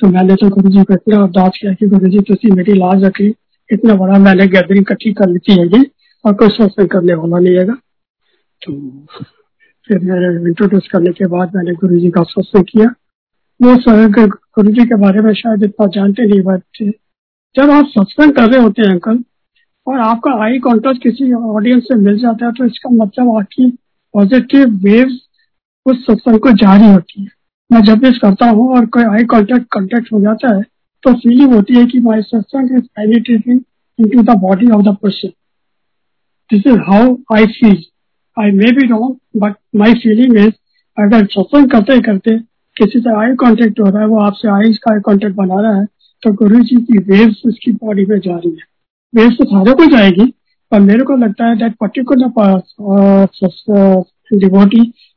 तो 0.00 0.08
मैंने 0.08 0.34
तो 0.34 0.48
गुरु 0.50 0.70
जी 0.70 0.82
को 0.82 0.94
इतना 0.94 1.22
अरदास 1.22 1.58
किया 1.60 1.72
कि 1.74 1.86
गुरु 1.88 2.08
जी 2.10 2.20
तुम 2.22 2.56
मेरी 2.56 2.72
लाज 2.74 3.04
रखी, 3.04 3.28
इतना 3.70 3.94
बड़ा 3.96 4.18
मैंने 4.20 4.46
गैदरिंग 4.48 4.80
इकट्ठी 4.80 5.12
कर 5.12 5.28
ली 5.28 5.68
है 5.74 5.82
और 6.24 6.32
कोई 6.34 6.48
सत्संग 6.50 6.88
करने 6.88 7.14
वाला 7.14 7.38
नहीं 7.38 7.54
है 7.56 7.74
तो 8.62 8.72
फिर 9.88 9.98
मैंने 10.00 10.48
इंट्रोड्यूस 10.48 10.88
करने 10.92 11.12
के 11.12 11.26
बाद 11.28 11.56
मैंने 11.56 11.72
गुरु 11.74 11.96
जी 11.96 12.10
का 12.10 12.22
सत्संग 12.24 12.64
किया। 12.64 12.86
वो 13.60 13.74
गुरु 14.18 14.70
जी 14.70 14.84
के 14.86 14.94
बारे 15.00 15.20
में 15.20 15.32
शायद 15.34 15.64
इतना 15.64 15.86
जानते 15.94 16.26
नहीं 16.26 16.40
बट 16.44 16.62
जब 17.56 17.70
आप 17.70 17.86
सत्संग 17.88 18.32
कर 18.32 18.50
रहे 18.50 18.62
होते 18.62 18.82
हैं, 18.82 18.90
अंकल 18.90 19.18
और 19.86 19.98
आपका 20.00 20.32
आई 20.44 20.58
कॉन्टेक्ट 20.58 21.02
किसी 21.02 21.32
ऑडियंस 21.34 21.82
से 21.82 21.94
मिल 22.00 22.18
जाता 22.18 22.46
है 22.46 22.52
तो 22.52 22.64
इसका 22.64 22.90
मतलब 22.94 23.36
आपकी 23.36 23.70
पॉजिटिव 24.14 24.74
वेव्स 24.84 25.20
उस 25.86 26.04
सत्संग 26.06 26.38
को 26.38 26.50
जारी 26.56 26.92
होती 26.92 27.22
है। 27.22 27.28
मैं 27.70 27.80
जब 27.82 27.98
भी 27.98 28.10
करता 28.18 28.48
हूँ 28.50 28.68
और 28.76 28.86
कोई 28.86 29.04
आई 29.04 29.24
कॉन्टेक्ट 29.24 29.66
कॉन्टेक्ट 29.72 30.12
हो 30.12 30.20
जाता 30.20 30.54
है 30.56 30.62
तो 31.04 31.12
फीलिंग 31.14 31.54
होती 31.54 31.78
है 31.78 31.84
कि 31.86 32.00
my 32.00 32.22
satsang 32.22 32.76
is 32.78 32.84
penetrating 32.96 33.60
into 33.98 34.22
the 34.22 34.36
body 34.40 34.70
of 34.70 34.82
the 34.82 34.96
person 35.02 35.28
this 36.50 36.66
is 36.66 36.78
how 36.90 37.16
I 37.36 37.46
feel 37.52 37.82
I 38.36 38.50
may 38.52 38.72
be 38.72 38.86
wrong 38.88 39.40
but 39.42 39.54
my 39.76 39.94
feeling 40.02 40.36
is 40.38 40.52
अगर 40.96 41.24
सत्संग 41.26 41.70
करते 41.70 42.00
करते 42.02 42.38
किसी 42.76 43.00
से 43.00 43.16
आई 43.16 43.34
कॉन्टेक्ट 43.36 43.80
हो 43.80 43.88
रहा 43.88 44.00
है, 44.00 44.06
वो 44.06 44.18
आपसे 44.20 44.48
आई 44.48 44.72
का 44.84 44.98
कॉन्टेक्ट 45.00 45.36
बना 45.36 45.60
रहा 45.60 45.80
है 45.80 45.86
तो 46.22 46.32
गुरु 46.34 46.60
जी 46.60 46.76
की 46.82 46.98
वेव्स 47.04 47.42
उसकी 47.46 47.72
बॉडी 47.72 48.04
में 48.06 48.18
जा 48.18 48.36
रही 48.36 48.50
है। 48.50 48.70
वेव 49.14 49.30
तो 49.30 49.44
सारे 49.44 49.72
को 49.72 49.86
जाएगी 49.96 50.24
पर 50.72 50.80
मेरे 50.80 51.04
को 51.04 51.16
लगता 51.16 51.46
है 51.46 51.56
that 51.56 51.74
particular 51.80 52.28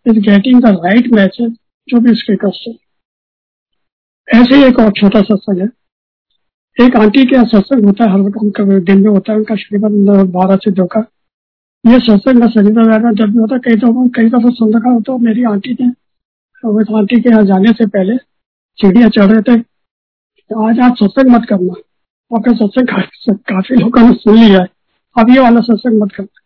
is 0.08 0.20
getting 0.20 0.62
the 0.62 0.66
right 0.86 1.08
message 1.14 1.52
जो 1.88 2.00
भी 2.00 2.12
उसके 2.12 2.36
कष्ट 2.36 2.70
ऐसे 4.36 4.56
ही 4.56 4.64
एक 4.64 4.80
और 4.80 4.92
छोटा 4.92 5.22
सत्संग 5.22 5.60
है। 5.62 5.68
एक 6.86 6.96
आंटी 6.96 7.26
के 7.26 7.36
यहाँ 7.36 7.46
सत्संग 7.46 7.86
होता 7.86 8.04
है, 8.04 8.12
हर 8.12 8.20
वक्त 8.20 8.38
उनका 8.38 8.64
दिन 8.64 9.02
में 9.02 9.10
होता 9.12 9.32
है, 9.32 9.38
उनका 9.38 9.56
श्रीमद 9.56 10.26
बारह 10.30 10.56
से 10.56 10.72
दो 10.72 10.86
का। 10.86 11.00
ये 11.84 12.00
सत्संग 12.00 12.42
का 12.42 12.48
शरीर 12.48 12.80
वगैरह 12.80 13.12
जब 13.12 13.32
भी 13.32 13.40
होता 13.40 13.58
कई 13.58 13.76
दफ़ा 13.76 14.08
कई 14.16 14.30
दफ़ा 14.30 14.50
सुन 14.50 14.74
रखा 14.74 14.90
होता 14.90 15.18
मेरी 15.18 15.44
आंटी 15.44 15.78
ने, 15.82 15.90
उस 16.64 16.88
आंटी 16.96 17.22
के 17.22 17.30
यहाँ 17.30 17.44
जाने 17.44 17.72
से 17.72 17.86
पहले 17.88 18.18
सीढ़ियाँ 18.78 19.10
चढ़ 19.10 19.32
रहे 19.32 19.42
थे। 19.42 19.60
आज 20.66 20.80
आप 20.80 20.96
सत्संग 20.96 21.36
मत 21.36 21.46
करना। 21.50 21.74
आपका 22.32 22.52
सत्संग 22.54 22.88
काफ़ी 23.50 23.76
लोगों 23.76 24.02
ने 24.02 24.14
सुन 24.14 24.36
लिया 24.36 24.60
है। 24.60 24.68
अब 25.16 25.30
ये 25.30 25.40
वाला 25.40 25.60
सत्संग 25.62 26.02
मत 26.02 26.12
करना 26.12 26.42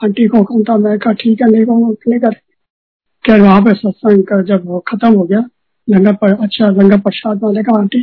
आंटी 0.00 0.26
को 0.28 0.42
कहता 0.44 0.76
मैं 0.78 0.98
कहा, 0.98 1.12
ठीक 1.12 1.42
है 1.42 1.50
नहीं 1.50 1.64
कहूँ 1.66 1.96
नहीं 2.08 2.20
कर 2.20 2.34
क्या 3.24 3.36
वहाँ 3.42 3.60
पे 3.62 3.74
सत्संग 3.74 4.22
का 4.24 4.40
जब 4.48 4.66
वो 4.66 4.78
खत्म 4.88 5.12
हो 5.14 5.22
गया, 5.24 5.38
लंगर 5.88 6.12
पर 6.14 6.32
अच्छा 6.44 6.66
लंगर 6.70 6.98
प्रसाद 7.00 7.40
वाले 7.42 7.62
का 7.62 7.78
आंटी 7.78 8.00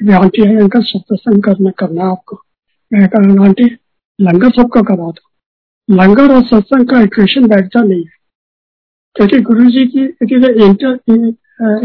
आंटी 0.00 0.42
है, 0.42 0.56
अंकल 0.56 0.82
सत्संग 0.82 1.42
करना 1.42 1.70
करना 1.78 2.10
आपको। 2.10 2.36
मैं 2.90 3.08
कहा, 3.08 3.44
आंटी, 3.44 3.64
लंगर 4.18 4.50
सबको 4.50 4.82
करा 4.82 5.10
दो। 5.10 5.26
लंगर 5.88 6.34
और 6.34 6.42
सत्संग 6.44 6.88
का 6.88 7.00
इक्वेशन 7.02 7.46
बैठता 7.48 7.82
नहीं 7.82 8.04
है। 8.04 8.16
क्योंकि 9.16 9.38
गुरु 9.42 9.70
जी 9.70 9.86
की 9.86 10.04
it 10.04 10.32
is 10.32 10.44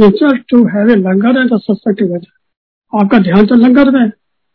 inter 0.02 0.38
to 0.50 0.64
have 0.68 0.90
a 0.92 0.96
langar 0.98 1.40
and 1.40 1.56
satsang 1.56 1.96
together 1.96 3.00
आपका 3.02 3.20
ध्यान 3.20 3.46
तो 3.46 3.56
लंगर 3.56 3.90
में 3.92 4.12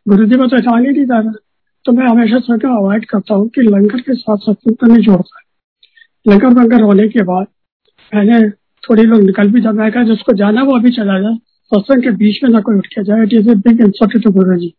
गुरु 0.09 0.24
जी 0.26 0.36
को 0.38 0.46
तो 0.46 0.59
ध्यान 0.61 0.84
ही 0.86 0.92
नहीं 0.92 1.04
जाना 1.06 1.32
तो 1.84 1.92
मैं 1.92 2.06
हमेशा 2.06 2.38
सबका 2.38 2.68
अवॉइड 2.76 3.04
करता 3.06 3.34
हूँ 3.34 3.48
कि 3.48 3.62
लंगर 3.62 4.00
के 4.00 4.14
साथ 4.14 4.36
सत्संग 4.36 4.76
तो 4.80 4.86
नहीं 4.86 5.02
जोड़ता 5.04 5.40
लंगर 6.26 6.54
वंगर 6.54 6.82
होने 6.82 7.09
के 7.09 7.22
बाद 7.22 7.46
मैंने 8.12 8.48
थोड़ी 8.84 9.02
लोग 9.02 9.22
निकल 9.22 9.50
भी 9.52 9.61
जाना 9.61 9.84
है 9.84 10.04
जिसको 10.06 10.32
जाना 10.36 10.62
वो 10.62 10.76
अभी 10.78 10.90
चला 10.90 11.18
जाए। 11.20 11.34
सत्संग 11.72 12.02
के 12.02 12.11
बीच 12.16 12.42
में 12.44 12.50
ना 12.50 12.61
कोई 12.61 12.76
उठ 12.78 12.86
के 12.86 13.02
जाए। 13.04 13.22
It 13.22 13.32
is 13.32 13.50
a 13.50 13.54
big 13.66 13.80
insult 13.80 14.16
to 14.24 14.30
Guru 14.32 14.59
ji 14.59 14.72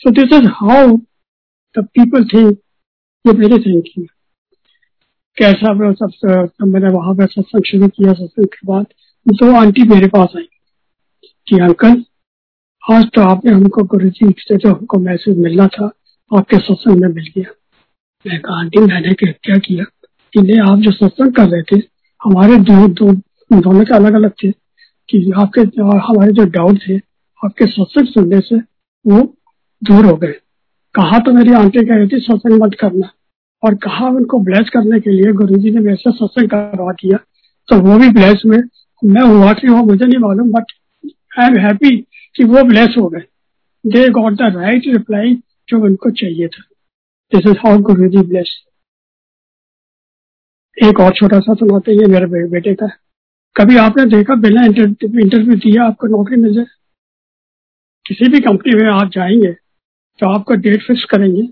so 0.00 0.10
this 0.10 0.32
is 0.32 0.48
how 0.54 0.96
the 1.76 1.84
people 1.94 2.24
think 2.24 2.58
ये 3.24 3.32
मेरी 3.38 3.58
थिंकिंग 3.64 4.06
कैसा 5.36 5.72
वो 5.72 5.92
सब 5.96 6.66
मैंने 6.66 6.88
वहाँ 6.92 7.14
पर 7.14 7.26
सत्संग 7.28 7.64
शुरू 7.66 7.88
किया 7.88 8.12
सत्संग 8.12 8.46
के 8.46 8.66
बाद, 8.66 8.86
दो 9.26 9.54
आंटी 9.56 9.82
मेरे 9.88 10.06
पास 10.08 10.32
आई, 10.36 10.48
कि 11.46 11.58
अंकल 11.60 11.94
आज 12.92 13.04
तो 13.14 13.20
आपने 13.22 13.52
हमको 13.52 13.82
गुरु 13.84 14.08
जी 14.08 14.34
से 14.38 14.56
जो 14.56 14.68
हमको 14.68 14.98
मैसेज 14.98 15.38
मिलना 15.38 15.66
था, 15.66 15.84
आपके 16.38 16.56
सत्संग 16.56 17.00
में 17.00 17.08
मिल 17.08 17.24
गया। 17.34 17.54
मैं 18.26 18.40
कहा, 18.40 18.60
आंटी, 18.60 18.80
मैंने 18.80 19.12
क्या, 19.12 19.58
किया 19.58 19.84
कि 20.32 20.40
नहीं 20.42 20.72
आप 20.72 20.78
जो 20.78 20.90
सत्संग 20.90 21.32
कर 21.32 21.48
रहे 21.48 21.62
थे, 21.62 21.82
हमारे 22.24 22.56
दो 22.56 22.88
दो, 22.88 23.12
दोनों 23.60 23.84
के 23.84 23.94
अलग 23.94 24.14
अलग 24.14 24.30
थे। 24.30 24.50
कि 25.10 25.32
आपके 25.36 25.60
हमारे 25.82 26.32
जो 26.32 26.44
डाउट 26.44 26.78
थे, 26.88 26.96
आपके 27.44 27.66
सत्संग 27.66 28.06
सुनने 28.06 28.40
से 28.40 28.56
वो 29.06 29.36
दूर 29.84 30.06
हो 30.06 30.16
गए। 30.16 30.32
कहा 30.94 31.18
तो 31.18 31.32
मेरी 31.32 31.52
आंटी 31.52 31.86
कह 31.86 31.94
रही 31.94 32.08
थी, 32.08 32.18
सत्संग 32.18 32.62
मत 32.62 32.70
करना। 32.80 33.10
और 33.64 33.74
कहा 33.74 34.06
उनको 34.06 34.38
ब्लेस 34.38 34.68
करने 34.68 35.00
के 35.00 35.10
लिए 35.10 35.32
गुरु 35.32 35.56
जी 35.56 35.70
ने 35.70 35.80
मेरे 35.80 35.96
सत्संग 35.96 36.48
करवा 36.48 36.92
दिया। 36.92 37.18
तो 37.68 37.80
वो 37.80 37.98
भी 37.98 38.08
ब्लेस 38.08 38.42
में, 38.46 38.58
मैं 39.04 39.22
हुआ 39.22 39.52
कि 39.52 39.68
वो, 39.68 39.84
मुझे 39.84 40.06
नहीं 40.06 40.18
मालूम 40.18 40.50
बट 40.52 40.64
आई 41.40 41.48
एम 41.48 41.56
हैप्पी 41.58 42.04
कि 42.34 42.44
वो 42.44 42.62
ब्लेस 42.64 42.94
हो 42.98 43.08
गए। 43.08 43.22
They 43.84 44.08
got 44.10 44.32
the 44.32 44.54
right 44.56 44.82
reply 44.86 45.34
जो 45.68 45.84
उनको 45.84 46.10
चाहिए 46.12 46.48
था। 46.48 46.62
This 47.32 47.46
is 47.46 47.58
how 47.58 47.78
Guru 47.78 48.08
ji 48.08 48.22
bless 48.28 48.56
एक 50.78 51.00
और 51.00 51.12
छोटा 51.12 51.38
सा 51.40 51.54
सुनाते 51.54 51.92
हैं 51.92 52.06
मेरे 52.08 52.26
बेटे 52.50 52.74
का। 52.74 52.86
कभी 53.56 53.76
आपने 53.76 54.04
देखा 54.06 54.34
बिना 54.34 54.64
इंटरव्यू 54.64 55.54
दिया 55.56 55.84
आपको 55.84 56.06
नौकरी 56.06 56.36
मिल 56.36 56.54
जाए? 56.54 56.66
किसी 58.06 58.28
भी 58.30 58.40
कंपनी 58.40 58.74
में 58.74 58.90
आप 58.90 59.10
जाएँगे 59.10 59.52
तो 60.18 60.30
आपको 60.30 60.54
डेट 60.56 60.82
फिक्स 60.82 61.04
करेंगे। 61.04 61.42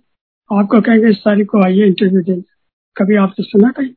आपको 0.50 0.80
कहेंगे, 0.80 1.10
इस 1.10 1.16
तारीख 1.18 1.46
को 1.46 1.64
आइए 1.64 1.86
इंटरव्यू 1.86 2.20
देंगे 2.20 2.42
कभी 2.96 3.16
आपने 3.16 3.44
सुना 3.44 3.70
कहीं 3.70 3.90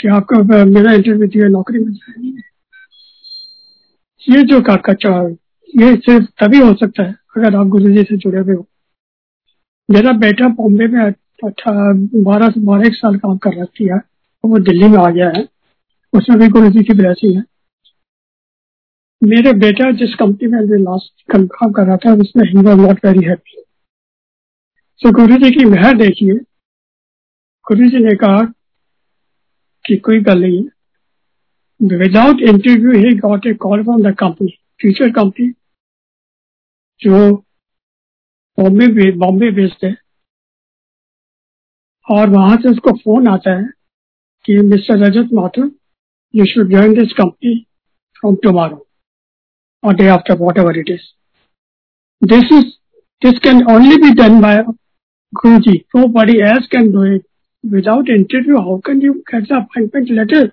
कि 0.00 0.08
आपको 0.08 0.42
बिना 0.64 0.92
इंटरव्यू 0.92 1.28
दिए 1.28 1.48
नौकरी 1.48 1.78
मिल 1.78 1.92
जाएगी? 1.94 2.42
ये 4.28 4.42
जो 4.42 4.60
का 4.60 4.76
कच्चा 4.86 5.10
ये 5.74 5.94
सिर्फ़ 5.96 6.26
तभी 6.40 6.58
हो 6.58 6.72
सकता 6.74 7.02
है 7.02 7.14
अगर 7.36 7.56
आप 7.56 7.66
गुरु 7.66 7.90
जी 7.92 8.02
से 8.02 8.16
जुड़े 8.16 8.40
हुए 8.40 8.54
हो। 8.54 8.66
मेरा 9.88 10.12
बेटा 10.18 10.48
बॉम्बे 10.54 10.86
में 10.88 11.12
बारह 12.24 12.48
से 12.48 12.60
बारह 12.60 12.86
एक 12.86 12.94
साल 12.94 13.16
काम 13.16 13.36
कर 13.36 13.60
रखी 13.62 13.84
है 13.84 13.96
वो 14.44 14.58
दिल्ली 14.58 14.88
में 14.88 14.98
आ 14.98 15.08
गया 15.10 15.28
है। 15.28 15.42
उसमें 16.12 16.38
भी 16.40 16.48
गुरु 16.48 16.70
जी 16.70 16.82
की 16.82 16.94
ब्लेसिंग 16.94 17.36
है। 17.36 17.42
मेरे 19.22 19.52
बेटा 19.58 19.90
जिस 19.92 20.14
कंपनी 20.14 20.48
में 20.48 20.60
लास्ट 20.60 21.22
काम 21.32 21.72
कर 21.72 21.86
रहा 21.86 21.96
था, 21.96 22.12
उसमें 22.14 22.44
ही 22.44 22.66
was 22.66 22.80
not 22.80 23.04
very 23.06 23.26
happy 23.26 23.62
so 25.00 25.12
Guru 25.12 25.36
ji 25.38 25.50
की 25.50 25.64
मेहर 25.64 25.96
देखिए। 25.96 26.34
गुरु 27.66 27.88
जी 27.88 28.04
ने 28.04 28.14
कहा 28.16 28.42
कि 29.84 29.96
कोई 29.96 30.20
गल 30.20 30.40
नहीं 30.40 30.62
है। 30.62 31.98
Without 31.98 32.40
interview 32.42 32.92
he 32.98 33.14
got 33.18 33.46
a 33.46 33.52
call 33.54 33.82
from 33.82 34.02
the 34.02 34.14
company 34.14 34.56
future 34.80 35.10
company 35.12 35.52
जो 37.00 37.18
बॉम्बे 38.58 39.10
बॉम्बे 39.18 39.50
भेजते 39.52 39.86
है। 39.86 39.96
और 42.06 42.28
वहाँ 42.30 42.56
से 42.62 42.68
उसको 42.70 42.92
फ़ोन 42.96 43.28
आता 43.28 43.54
है 43.58 43.64
कि 44.44 44.56
mister 44.70 44.98
Rajat 45.04 45.28
Mathur 45.34 45.70
you 46.34 46.44
should 46.46 46.70
join 46.70 46.94
this 46.94 47.12
company 47.18 47.54
from 48.16 48.34
tomorrow 48.42 48.86
और 49.82 49.94
day 49.94 50.08
after 50.08 50.36
whatever 50.58 50.78
it 50.78 50.90
is 50.90 51.06
this 52.22 52.52
is 52.58 52.64
this 53.22 53.38
can 53.44 53.62
only 53.74 53.96
be 54.02 54.10
done 54.22 54.40
by 54.40 54.62
Guru 55.32 55.58
ji 55.66 55.76
nobody 56.18 56.36
else 56.50 56.66
can 56.72 56.90
do 56.92 57.04
it 57.14 57.24
without 57.64 58.08
interview 58.10 58.58
how 58.60 58.78
can 58.86 59.00
you 59.02 59.12
get 59.32 59.52
appointment 59.52 60.10
letter 60.18 60.46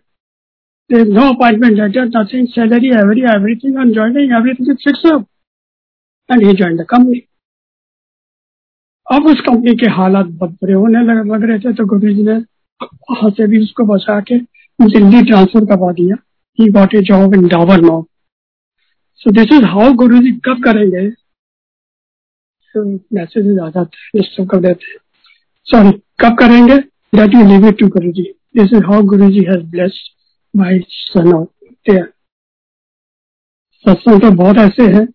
there 0.89 1.01
is 1.01 1.11
no 1.13 1.27
appointment 1.33 1.77
letter 1.79 2.05
nothing 2.17 2.47
salary 2.55 2.89
every 3.01 3.21
everything 3.35 3.77
on 3.79 3.91
joining 3.93 4.31
everything 4.39 4.69
is 4.71 4.83
fix 4.85 5.11
up 5.13 5.25
And 6.31 6.45
he 6.45 6.51
joined 6.53 6.79
the 6.79 6.85
company. 6.89 7.21
अब 9.07 9.25
उस 9.27 9.39
company 9.45 9.73
के 9.77 9.87
हालात 9.91 10.25
बहुत 10.25 10.51
बुरे 10.51 10.73
होने 10.73 10.99
लग, 11.03 11.31
लग 11.31 11.43
रहे 11.49 11.59
थे 11.59 11.73
तो 11.73 11.85
गुरु 11.85 12.13
जी 12.13 12.23
ने 12.23 12.35
वहाँ 12.81 13.29
से 13.37 13.47
भी 13.47 13.61
उसको 13.63 13.83
बचा 13.85 14.19
के 14.29 14.37
दिल्ली 14.79 15.21
ट्रांसफ़र 15.29 15.65
करवा 15.65 15.91
दिया। 15.93 16.15
He 16.59 16.69
got 16.71 16.95
a 16.95 17.01
job 17.09 17.33
in 17.35 17.47
Dabur 17.47 17.81
now 17.81 18.03
so 19.21 19.31
this 19.31 19.53
is 19.53 19.65
how 19.73 19.93
Guru 19.95 20.19
ji 20.23 20.31
कब 20.45 20.63
करेंगे? 20.63 21.03
मैसेज 23.15 23.59
आ 23.59 23.69
जाते 23.69 24.19
हैं 24.19 24.45
कर 24.47 24.59
देते 24.61 24.91
हैं। 24.91 24.97
सॉरी 25.67 25.91
कब 26.21 26.37
करेंगे? 26.39 26.77
That 27.17 27.33
you 27.35 27.41
leave 27.47 27.67
it 27.67 27.79
to 27.79 27.87
Guru 27.95 28.11
ji 28.11 28.23
this 28.57 28.73
is 28.73 28.85
how 28.91 29.01
Guru 29.13 29.29
ji 29.31 29.43
has 29.49 29.65
blessed 29.71 30.11
माई 30.53 30.79
सन 30.89 31.45
सत्संग 33.85 34.21
तो 34.21 34.29
बहुत 34.37 34.57
ऐसे 34.59 34.83
हैं। 34.93 35.05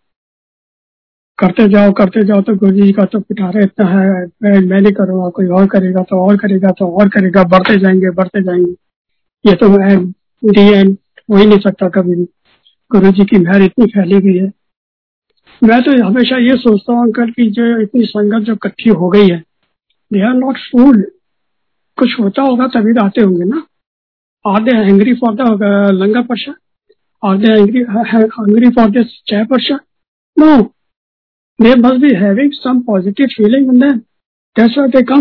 करते 1.39 1.68
जाओ 1.68 1.93
करते 1.93 2.24
जाओ 2.24 2.41
तो 2.43 2.55
गुरु 2.57 2.72
जी 2.72 2.93
का 2.93 3.05
तो 3.05 3.20
पिटारा 3.20 3.61
इतना 3.61 3.87
है। 3.89 4.09
मैं, 4.43 4.59
मैं 4.61 4.80
नहीं 4.80 4.93
करूँगा 4.93 5.28
कोई 5.28 5.47
और 5.47 5.66
करेगा 5.66 6.03
तो 6.03 6.20
और 6.26 6.37
करेगा 6.37 6.70
तो 6.70 6.91
और 7.01 7.09
करेगा 7.09 7.43
बढ़ते 7.45 7.78
जाएँगे 7.78 8.11
बढ़ते 8.11 8.43
जाएँगे। 8.43 8.74
ये 9.45 9.55
तो 9.55 9.68
मैं 9.68 9.99
डी 10.43 10.62
एंड 10.72 10.97
हो 11.30 11.37
ही 11.37 11.47
नहीं 11.47 11.59
सकता 11.59 11.89
कभी 11.89 12.14
भी। 12.16 12.24
गुरु 12.91 13.11
जी 13.12 13.24
की 13.24 13.39
मेहर 13.39 13.62
इतनी 13.62 13.87
फैली 13.87 14.20
गई 14.20 14.39
है। 14.39 14.51
मैं 15.62 15.80
तो 15.82 15.93
हमेशा 16.05 16.37
ये 16.37 16.57
सोचता 16.57 16.93
हूँ 16.93 17.03
अंकल 17.03 17.30
की 17.30 17.51
जो 17.51 17.80
इतनी 17.82 18.05
संगत 18.05 18.47
जो 18.47 18.53
इकट्ठी 18.53 18.91
हो 18.91 19.09
गई 19.09 19.28
है 19.28 19.39
दे 20.11 20.22
आर 20.22 20.34
नॉट 20.34 20.59
फ़ूड 20.72 21.05
कुछ 21.99 22.18
होता 22.20 22.43
होगा 22.43 22.66
तभी 22.66 22.93
तो 22.95 23.05
आते 23.05 23.20
होंगे 23.20 23.45
ना। 23.45 23.62
Are 24.45 24.62
they 24.62 24.76
hungry 24.76 25.14
for 25.14 25.34
the 25.34 25.91
langar 25.93 26.22
prasad 26.22 26.55
are 27.22 27.37
they 27.37 27.53
hungry 28.39 28.70
for 28.70 28.91
this 28.91 29.20
chai 29.26 29.45
prasad 29.45 29.80
no 30.37 30.57
they 31.59 31.75
must 31.75 32.01
be 32.01 32.09
having 32.15 32.53
some 32.53 32.81
positive 32.87 33.27
feeling 33.27 33.73
in 33.73 33.81
them 33.81 33.99
that's 34.57 34.77
why 34.79 34.89
they 34.91 35.03
come 35.05 35.21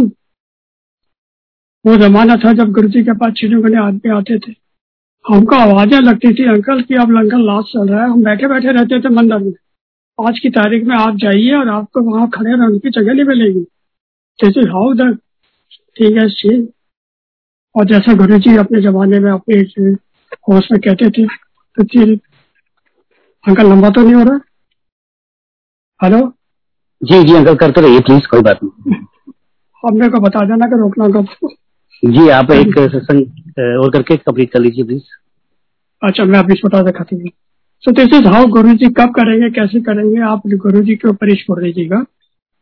वो 1.85 1.95
जमाना 1.97 2.35
था 2.35 2.51
जब 2.53 2.71
गुरु 2.71 2.87
जी 2.87 3.03
के 3.03 3.13
पास 3.13 3.33
के 3.35 3.77
आदमी 3.79 4.09
आते 4.11 4.37
थे। 4.37 4.51
हमको 5.25 5.55
आवाज़ें 5.55 5.99
लगती 5.99 6.33
थी, 6.33 6.43
अंकल, 6.45 6.81
की 6.81 6.95
अब 6.95 7.11
लंगर 7.11 7.37
लास्ट 7.39 7.69
चल 7.69 7.87
रहा 7.89 8.01
है। 8.03 8.09
हम 8.09 8.23
बैठे 8.23 8.47
बैठे 8.47 8.71
रहते 8.71 8.99
थे 9.01 9.09
मंदिर 9.09 9.37
में। 9.39 9.53
आज 10.19 10.39
की 10.39 10.49
तारीख 10.49 10.83
में 10.83 10.95
आप 10.95 11.15
जाइए 11.17 11.53
और 11.55 11.69
आपको 11.69 12.01
वहाँ 12.01 12.29
खड़े 12.29 12.51
रहने 12.51 12.79
की 12.79 12.89
जगह 12.89 13.13
नहीं 13.13 13.25
मिलेगी। 13.25 13.65
Is 14.39 14.67
how 14.69 14.93
the 14.93 15.17
thing 15.95 16.17
has 16.19 16.33
change 16.33 16.67
और 17.75 17.85
जैसा 17.85 18.13
गुरु 18.15 18.37
जी 18.39 18.55
अपने 18.57 18.81
जमाने 18.81 19.19
में 19.19 19.31
अपने 19.31 19.59
होश 20.49 20.67
में 20.71 20.79
कहते 20.81 21.09
थे 21.09 21.25
तो 21.77 21.83
अंकल, 23.43 23.63
लंबा 23.63 23.89
तो 23.89 24.01
नहीं 24.01 24.13
हो 24.15 24.23
रहा? 24.23 24.39
हेलो? 25.99 26.17
जी 27.01 27.21
जी 27.23 27.33
अंकल 27.35 27.55
करते 27.55 27.81
रहिए 27.81 27.99
प्लीज़ 27.99 28.25
कोई 28.31 28.41
बात 28.41 28.59
नहीं। 28.63 28.95
हमने 29.83 30.07
को 30.09 30.19
बता 30.21 30.39
देना 30.45 30.65
कि 30.65 30.77
रोकना 30.79 31.07
कब 31.09 31.49
जी 32.03 32.27
आप 32.29 32.51
एक 32.51 32.79
सत्संग 32.91 33.79
और 33.81 33.91
करके 33.91 34.17
कंप्लीट 34.17 34.51
कर 34.53 34.59
लीजिए 34.59 34.83
प्लीज़ 34.85 35.03
अच्छा 36.01 36.23
मैं 36.23 36.39
अभी 36.39 36.53
छोटा 36.53 36.81
सा 36.81 36.91
खत्म 36.97 37.17
हूँ। 37.17 37.29
सो 37.83 37.91
this 37.91 38.13
is 38.19 38.27
how 38.27 38.47
Guru 38.55 38.73
ji 38.73 38.89
कब 38.97 39.13
करेंगे 39.15 39.49
कैसे 39.51 39.81
करेंगे 39.81 40.21
आप 40.31 40.41
गुरु 40.55 40.81
जी 40.81 40.95
के 40.95 41.09
ऊपर 41.09 41.29
ही 41.29 41.35
छोड़ 41.35 41.59
दीजिएगा। 41.61 42.03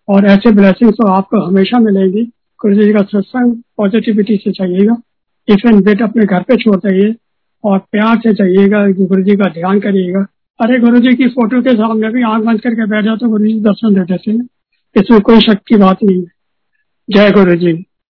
और 0.07 0.25
ऐसे 0.25 0.51
ब्लेसिंग्स 0.51 0.95
तो 0.95 1.07
आपको 1.11 1.41
हमेशा 1.45 1.79
मिलेंगी। 1.79 2.23
गुरु 2.59 2.75
जी 2.75 2.91
का 2.93 3.01
सत्संग 3.11 3.55
पॉजिटिविटी 3.77 4.38
से 4.43 4.51
चाहिएगा। 4.51 4.95
टिफ़िन 5.47 5.81
बेट 5.84 6.01
अपने 6.01 6.25
घर 6.25 6.41
पे 6.41 6.57
छोड़ 6.63 6.77
जाइए 6.77 7.15
और 7.63 7.79
प्यार 7.91 8.17
से 8.17 8.34
चाहिएगा 8.34 8.86
गुरु 9.01 9.23
जी 9.23 9.36
का 9.36 9.49
ध्यान 9.53 9.79
करिएगा। 9.79 10.25
अरे 10.59 10.79
गुरु 10.79 10.99
जी 10.99 11.13
की 11.13 11.27
फ़ोटो 11.27 11.61
के 11.61 11.69
सामने 11.69 12.09
भी 12.09 12.23
आँख 12.23 12.43
बंद 12.43 12.61
करके 12.61 12.85
बैठ 12.85 13.05
जाओ 13.05 13.15
तो 13.17 13.29
गुरु 13.29 13.45
जी 13.45 13.59
दर्शन 13.59 13.93
देते 13.93 14.17
थे। 14.17 14.35
इसमें 14.95 15.21
कोई 15.21 15.39
शक 15.39 15.61
की 15.67 15.75
बात 15.75 16.03
नहीं 16.03 16.17
है। 16.17 16.31
जय 17.09 17.31
गुरु 17.31 17.55
जी 17.55 17.73